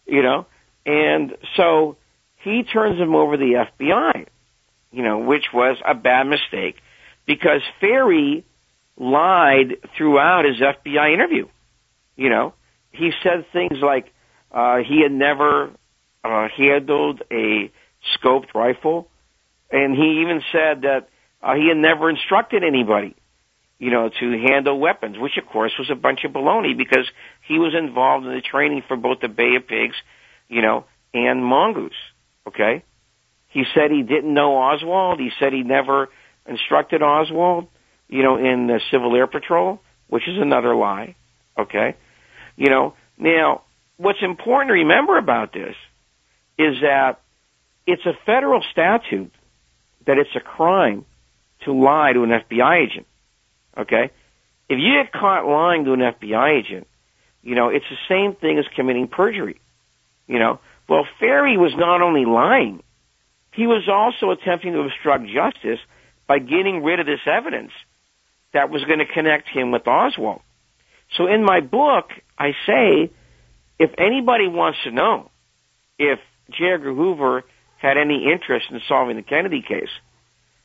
You 0.06 0.22
know? 0.22 0.46
And 0.86 1.36
so 1.56 1.96
he 2.42 2.62
turns 2.62 2.98
him 2.98 3.14
over 3.14 3.36
to 3.36 3.38
the 3.38 3.84
FBI, 3.84 4.26
you 4.94 5.02
know, 5.02 5.18
which 5.18 5.46
was 5.52 5.76
a 5.84 5.94
bad 5.94 6.24
mistake 6.24 6.76
because 7.26 7.62
Ferrie 7.80 8.44
lied 8.96 9.76
throughout 9.96 10.44
his 10.44 10.60
FBI 10.60 11.12
interview. 11.12 11.48
You 12.16 12.30
know, 12.30 12.54
he 12.92 13.10
said 13.22 13.46
things 13.52 13.78
like, 13.82 14.12
uh, 14.52 14.78
he 14.86 15.02
had 15.02 15.10
never 15.10 15.70
uh, 16.22 16.48
handled 16.56 17.22
a 17.32 17.72
scoped 18.16 18.54
rifle, 18.54 19.08
and 19.70 19.96
he 19.96 20.20
even 20.22 20.42
said 20.52 20.82
that 20.82 21.08
uh, 21.42 21.54
he 21.54 21.68
had 21.68 21.76
never 21.76 22.08
instructed 22.08 22.62
anybody, 22.62 23.16
you 23.80 23.90
know, 23.90 24.08
to 24.08 24.30
handle 24.46 24.78
weapons, 24.78 25.18
which 25.18 25.36
of 25.38 25.46
course 25.46 25.72
was 25.76 25.90
a 25.90 25.96
bunch 25.96 26.22
of 26.22 26.30
baloney 26.30 26.76
because 26.76 27.10
he 27.48 27.58
was 27.58 27.74
involved 27.76 28.26
in 28.26 28.32
the 28.32 28.40
training 28.40 28.84
for 28.86 28.96
both 28.96 29.18
the 29.20 29.28
Bay 29.28 29.56
of 29.56 29.66
Pigs, 29.66 29.96
you 30.48 30.62
know, 30.62 30.84
and 31.12 31.44
Mongoose. 31.44 31.92
Okay, 32.46 32.84
he 33.54 33.64
said 33.74 33.90
he 33.90 34.02
didn't 34.02 34.34
know 34.34 34.56
Oswald. 34.56 35.18
He 35.18 35.30
said 35.38 35.54
he 35.54 35.62
never 35.62 36.10
instructed 36.46 37.02
Oswald, 37.02 37.68
you 38.08 38.22
know, 38.22 38.36
in 38.36 38.66
the 38.66 38.80
Civil 38.90 39.16
Air 39.16 39.26
Patrol, 39.26 39.80
which 40.08 40.28
is 40.28 40.36
another 40.36 40.74
lie. 40.74 41.14
Okay, 41.58 41.96
you 42.56 42.68
know, 42.68 42.94
now 43.16 43.62
what's 43.96 44.22
important 44.22 44.68
to 44.68 44.74
remember 44.74 45.16
about 45.16 45.52
this 45.52 45.76
is 46.58 46.80
that 46.82 47.20
it's 47.86 48.04
a 48.04 48.12
federal 48.26 48.62
statute 48.72 49.32
that 50.06 50.18
it's 50.18 50.34
a 50.34 50.40
crime 50.40 51.04
to 51.64 51.72
lie 51.72 52.12
to 52.12 52.22
an 52.22 52.30
FBI 52.30 52.84
agent. 52.84 53.06
Okay? 53.76 54.10
If 54.68 54.78
you 54.78 55.02
get 55.02 55.12
caught 55.12 55.46
lying 55.46 55.84
to 55.84 55.92
an 55.92 56.00
FBI 56.00 56.58
agent, 56.58 56.86
you 57.42 57.54
know, 57.54 57.68
it's 57.68 57.84
the 57.90 57.96
same 58.08 58.34
thing 58.34 58.58
as 58.58 58.64
committing 58.74 59.08
perjury. 59.08 59.60
You 60.26 60.38
know, 60.38 60.60
well, 60.88 61.06
Ferrie 61.20 61.58
was 61.58 61.72
not 61.76 62.00
only 62.00 62.24
lying, 62.24 62.82
he 63.54 63.66
was 63.66 63.88
also 63.88 64.30
attempting 64.30 64.72
to 64.72 64.80
obstruct 64.80 65.26
justice 65.26 65.80
by 66.26 66.38
getting 66.38 66.82
rid 66.82 67.00
of 67.00 67.06
this 67.06 67.20
evidence 67.26 67.72
that 68.52 68.70
was 68.70 68.84
going 68.84 68.98
to 68.98 69.06
connect 69.06 69.48
him 69.48 69.70
with 69.70 69.86
Oswald. 69.86 70.40
So 71.16 71.26
in 71.26 71.44
my 71.44 71.60
book, 71.60 72.10
I 72.38 72.52
say 72.66 73.10
if 73.78 73.90
anybody 73.98 74.48
wants 74.48 74.78
to 74.84 74.90
know 74.90 75.30
if 75.98 76.18
J. 76.50 76.72
Edgar 76.74 76.94
Hoover 76.94 77.44
had 77.78 77.96
any 77.96 78.30
interest 78.32 78.66
in 78.70 78.80
solving 78.88 79.16
the 79.16 79.22
Kennedy 79.22 79.62
case, 79.62 79.90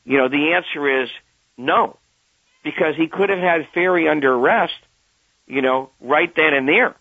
you 0.04 0.18
know, 0.18 0.28
the 0.28 0.54
answer 0.54 1.02
is 1.02 1.10
no, 1.56 1.98
because 2.64 2.96
he 2.96 3.06
could 3.06 3.28
have 3.28 3.38
had 3.38 3.68
Ferrie 3.74 4.08
under 4.08 4.32
arrest, 4.32 4.74
you 5.46 5.62
know, 5.62 5.90
right 6.00 6.32
then 6.34 6.54
and 6.54 6.68
there 6.68 6.96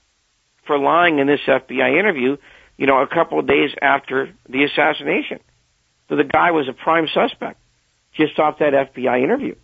for 0.68 0.78
lying 0.78 1.20
in 1.20 1.28
this 1.28 1.40
FBI 1.48 1.98
interview, 1.98 2.38
you 2.78 2.86
know, 2.86 3.02
a 3.02 3.08
couple 3.08 3.40
of 3.40 3.48
days 3.48 3.72
after 3.82 4.34
the 4.48 4.64
assassination. 4.64 5.40
So 6.10 6.16
the 6.16 6.24
guy 6.24 6.52
was 6.52 6.68
a 6.68 6.74
prime 6.74 7.08
suspect 7.14 7.60
just 8.14 8.38
off 8.40 8.60
that 8.60 8.74
FBI 8.74 9.24
interview, 9.24 9.56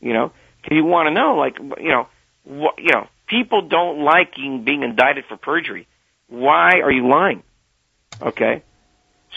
you 0.00 0.12
know, 0.12 0.32
because 0.60 0.76
you 0.76 0.84
want 0.84 1.06
to 1.06 1.14
know, 1.14 1.36
like, 1.36 1.58
you 1.58 1.88
know, 1.88 2.08
what, 2.44 2.74
you 2.78 2.92
know, 2.92 3.06
people 3.28 3.68
don't 3.68 4.04
like 4.04 4.34
being 4.34 4.82
indicted 4.82 5.24
for 5.28 5.36
perjury. 5.36 5.86
Why 6.28 6.80
are 6.82 6.90
you 6.90 7.08
lying? 7.08 7.42
Okay. 8.20 8.62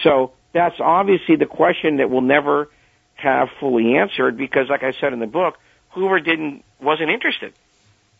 So 0.04 0.34
that's 0.54 0.80
obviously 0.80 1.36
the 1.36 1.46
question 1.46 1.98
that 1.98 2.10
we'll 2.10 2.22
never 2.22 2.70
have 3.16 3.50
fully 3.60 3.98
answered 3.98 4.38
because, 4.38 4.70
like 4.70 4.84
I 4.84 4.94
said 5.00 5.14
in 5.14 5.20
the 5.20 5.28
book, 5.28 5.56
Hoover 5.90 6.20
didn't 6.20 6.64
wasn't 6.82 7.10
interested 7.10 7.54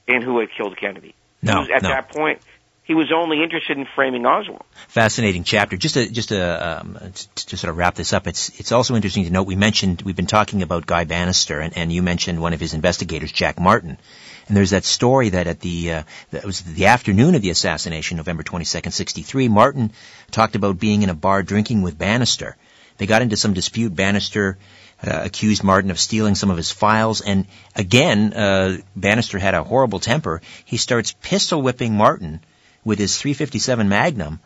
in 0.08 0.22
who 0.22 0.40
had 0.40 0.50
killed 0.56 0.78
Kennedy. 0.78 1.16
No, 1.42 1.62
at 1.62 1.84
no. 1.84 1.90
that 1.90 2.10
point, 2.10 2.42
he 2.90 2.96
was 2.96 3.12
only 3.16 3.44
interested 3.44 3.78
in 3.78 3.86
framing 3.86 4.26
Oswald. 4.26 4.64
Fascinating 4.88 5.44
chapter. 5.44 5.78
Just 5.78 5.94
to 5.94 6.10
just 6.10 6.30
to, 6.30 6.80
um, 6.80 6.98
to, 7.14 7.46
to 7.46 7.56
sort 7.56 7.70
of 7.70 7.78
wrap 7.78 7.94
this 7.94 8.14
up, 8.14 8.26
it's 8.26 8.50
it's 8.60 8.72
also 8.72 8.96
interesting 8.96 9.26
to 9.26 9.30
note 9.30 9.46
we 9.46 9.56
mentioned 9.56 10.02
we've 10.02 10.16
been 10.16 10.26
talking 10.26 10.64
about 10.64 10.88
Guy 10.88 11.04
Banister, 11.04 11.60
and, 11.60 11.78
and 11.78 11.94
you 11.94 12.02
mentioned 12.02 12.42
one 12.42 12.54
of 12.54 12.60
his 12.60 12.74
investigators, 12.74 13.32
Jack 13.32 13.60
Martin. 13.60 14.00
And 14.48 14.58
there's 14.58 14.72
that 14.72 14.86
story 14.86 15.30
that 15.30 15.46
at 15.46 15.60
the 15.60 15.94
uh, 15.94 16.04
that 16.32 16.44
was 16.44 16.62
the 16.62 16.88
afternoon 16.88 17.36
of 17.36 17.44
the 17.44 17.52
assassination, 17.52 18.18
November 18.18 18.42
22nd, 18.42 18.92
63, 18.92 19.50
Martin 19.50 19.92
talked 20.32 20.56
about 20.56 20.80
being 20.80 21.04
in 21.04 21.12
a 21.12 21.14
bar 21.14 21.44
drinking 21.44 21.84
with 21.84 21.96
Banister. 21.96 22.58
They 22.98 23.06
got 23.06 23.22
into 23.22 23.38
some 23.38 23.54
dispute. 23.54 23.96
Banister 23.96 24.58
uh, 25.06 25.22
accused 25.26 25.64
Martin 25.64 25.92
of 25.92 26.00
stealing 26.00 26.34
some 26.34 26.50
of 26.50 26.58
his 26.58 26.72
files, 26.72 27.22
and 27.22 27.46
again, 27.76 28.34
uh, 28.34 28.78
Banister 28.96 29.38
had 29.38 29.54
a 29.54 29.64
horrible 29.64 30.00
temper. 30.00 30.42
He 30.66 30.78
starts 30.78 31.14
pistol 31.22 31.62
whipping 31.62 31.96
Martin 31.96 32.42
with 32.84 33.00
his 33.00 33.18
357 33.18 33.90
Magnum, 33.90 34.40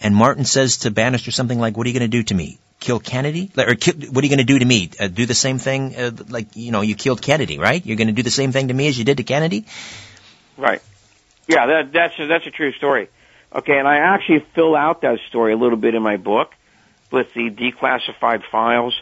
and 0.00 0.14
Martin 0.14 0.44
says 0.44 0.78
to 0.78 0.90
Banister 0.90 1.30
something 1.30 1.58
like, 1.58 1.76
"What 1.76 1.86
are 1.86 1.90
you 1.90 1.98
going 1.98 2.10
to 2.10 2.16
do 2.16 2.22
to 2.24 2.34
me? 2.34 2.58
Kill 2.80 3.00
Kennedy? 3.00 3.50
Or 3.56 3.74
kill, 3.74 3.94
what 4.12 4.22
are 4.22 4.26
you 4.26 4.30
going 4.30 4.46
to 4.46 4.52
do 4.52 4.58
to 4.58 4.64
me? 4.64 4.90
Uh, 4.98 5.08
do 5.08 5.26
the 5.26 5.34
same 5.34 5.58
thing 5.58 5.96
uh, 5.96 6.10
like 6.28 6.54
you 6.54 6.70
know 6.70 6.82
you 6.82 6.94
killed 6.94 7.20
Kennedy, 7.22 7.58
right? 7.58 7.84
You're 7.84 7.96
going 7.96 8.08
to 8.08 8.14
do 8.14 8.22
the 8.22 8.30
same 8.30 8.52
thing 8.52 8.68
to 8.68 8.74
me 8.74 8.88
as 8.88 8.98
you 8.98 9.04
did 9.04 9.16
to 9.16 9.24
Kennedy?" 9.24 9.66
Right. 10.56 10.82
Yeah, 11.46 11.66
that, 11.66 11.92
that's 11.92 12.18
a, 12.18 12.26
that's 12.26 12.46
a 12.46 12.50
true 12.50 12.72
story. 12.72 13.08
Okay, 13.54 13.78
and 13.78 13.88
I 13.88 13.98
actually 13.98 14.44
fill 14.54 14.76
out 14.76 15.00
that 15.00 15.18
story 15.28 15.54
a 15.54 15.56
little 15.56 15.78
bit 15.78 15.94
in 15.94 16.02
my 16.02 16.18
book 16.18 16.52
with 17.10 17.32
the 17.32 17.48
declassified 17.48 18.42
files 18.50 18.94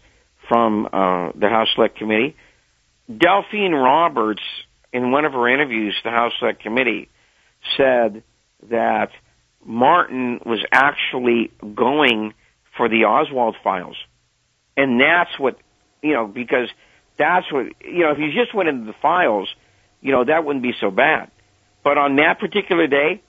from 0.48 0.88
uh, 0.92 1.32
the 1.34 1.48
House 1.48 1.68
Select 1.74 1.98
Committee. 1.98 2.36
Delphine 3.10 3.72
Roberts, 3.72 4.42
in 4.92 5.10
one 5.10 5.24
of 5.24 5.32
her 5.32 5.48
interviews 5.48 5.96
to 5.96 6.02
the 6.04 6.10
House 6.10 6.32
Select 6.38 6.62
Committee, 6.62 7.08
said 7.76 8.22
that 8.68 9.10
Martin 9.64 10.40
was 10.44 10.64
actually 10.72 11.50
going 11.74 12.34
for 12.76 12.88
the 12.88 13.04
Oswald 13.04 13.56
files. 13.62 13.96
And 14.76 15.00
that's 15.00 15.38
what, 15.38 15.58
you 16.02 16.12
know, 16.12 16.26
because 16.26 16.68
that's 17.16 17.50
what, 17.50 17.66
you 17.84 18.00
know, 18.00 18.12
if 18.12 18.18
you 18.18 18.32
just 18.32 18.54
went 18.54 18.68
into 18.68 18.86
the 18.86 18.98
files, 19.00 19.48
you 20.00 20.12
know, 20.12 20.24
that 20.24 20.44
wouldn't 20.44 20.62
be 20.62 20.74
so 20.80 20.90
bad. 20.90 21.30
But 21.82 21.98
on 21.98 22.16
that 22.16 22.38
particular 22.38 22.86
day, 22.86 23.22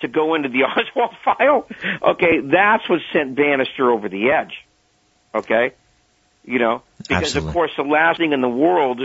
to 0.00 0.08
go 0.08 0.34
into 0.34 0.48
the 0.48 0.62
Oswald 0.64 1.16
file, 1.24 1.66
okay, 2.02 2.40
that's 2.40 2.88
what 2.88 3.00
sent 3.12 3.34
Banister 3.34 3.90
over 3.90 4.08
the 4.08 4.30
edge. 4.30 4.54
Okay? 5.34 5.72
You 6.44 6.58
know, 6.58 6.82
because 6.98 7.22
Absolutely. 7.22 7.48
of 7.48 7.54
course 7.54 7.70
the 7.76 7.84
last 7.84 8.18
thing 8.18 8.32
in 8.32 8.40
the 8.40 8.48
world 8.48 9.00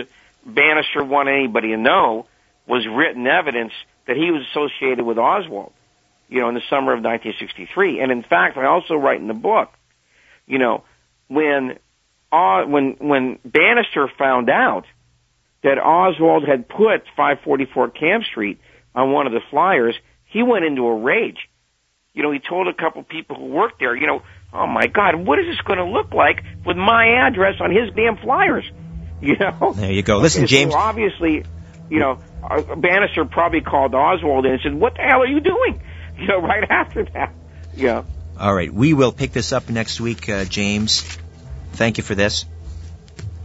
Banister 0.46 1.04
wanted 1.04 1.36
anybody 1.36 1.70
to 1.70 1.78
know 1.78 2.26
was 2.68 2.88
written 2.88 3.28
evidence 3.28 3.74
that 4.08 4.16
he 4.16 4.32
was 4.32 4.44
associated 4.52 5.06
with 5.06 5.18
Oswald, 5.18 5.74
you 6.30 6.40
know, 6.42 6.50
in 6.50 6.56
the 6.56 6.62
summer 6.70 6.94
of 6.94 7.04
1963. 7.04 8.00
And 8.00 8.12
in 8.12 8.24
fact, 8.24 8.58
I 8.58 8.66
also 8.66 8.96
write 8.96 9.20
in 9.20 9.28
the 9.28 9.34
book, 9.34 9.70
you 10.46 10.58
know, 10.60 10.84
when 11.28 11.78
uh, 12.32 12.64
when 12.64 12.96
when 13.00 13.40
Banister 13.46 14.10
found 14.18 14.50
out 14.50 14.86
that 15.64 15.78
Oswald 15.78 16.48
had 16.48 16.68
put 16.68 17.04
544 17.16 17.90
Camp 17.92 18.24
Street 18.26 18.60
on 18.96 19.12
one 19.12 19.28
of 19.28 19.34
the 19.34 19.42
flyers, 19.50 19.96
he 20.26 20.44
went 20.44 20.66
into 20.66 20.86
a 20.88 20.96
rage. 20.96 21.50
You 22.14 22.24
know, 22.24 22.32
he 22.32 22.40
told 22.40 22.68
a 22.68 22.74
couple 22.74 23.04
people 23.04 23.36
who 23.36 23.46
worked 23.46 23.80
there, 23.80 23.96
you 23.96 24.08
know, 24.08 24.24
oh 24.54 24.66
my 24.68 24.88
God, 24.88 25.16
what 25.16 25.38
is 25.40 25.46
this 25.46 25.62
going 25.62 25.78
to 25.80 25.86
look 25.86 26.14
like 26.14 26.44
with 26.66 26.76
my 26.78 27.28
address 27.28 27.56
on 27.60 27.72
his 27.72 27.94
damn 27.96 28.18
flyers? 28.18 28.66
You 29.20 29.36
know. 29.36 29.74
There 29.76 29.92
you 29.92 30.04
go. 30.04 30.20
Listen, 30.20 30.44
Okay, 30.44 30.54
so 30.54 30.58
James. 30.60 30.76
obviously, 30.76 31.44
you 31.90 32.00
know, 32.00 32.20
uh, 32.44 32.62
Banister 32.76 33.24
probably 33.26 33.62
called 33.62 33.94
Oswald 33.96 34.46
in 34.46 34.52
and 34.54 34.62
said, 34.62 34.74
"What 34.74 34.96
the 34.96 35.02
hell 35.02 35.22
are 35.22 35.28
you 35.28 35.40
doing?" 35.40 35.80
You 36.18 36.26
know, 36.26 36.40
right 36.42 36.64
after 36.68 37.04
that. 37.14 37.32
Yeah. 37.76 38.02
All 38.40 38.52
right, 38.52 38.74
we 38.74 38.96
will 38.96 39.12
pick 39.12 39.34
this 39.34 39.54
up 39.54 39.70
next 39.70 40.02
week, 40.02 40.28
uh, 40.28 40.46
James. 40.46 41.04
Thank 41.74 42.00
you 42.00 42.04
for 42.04 42.16
this. 42.16 42.46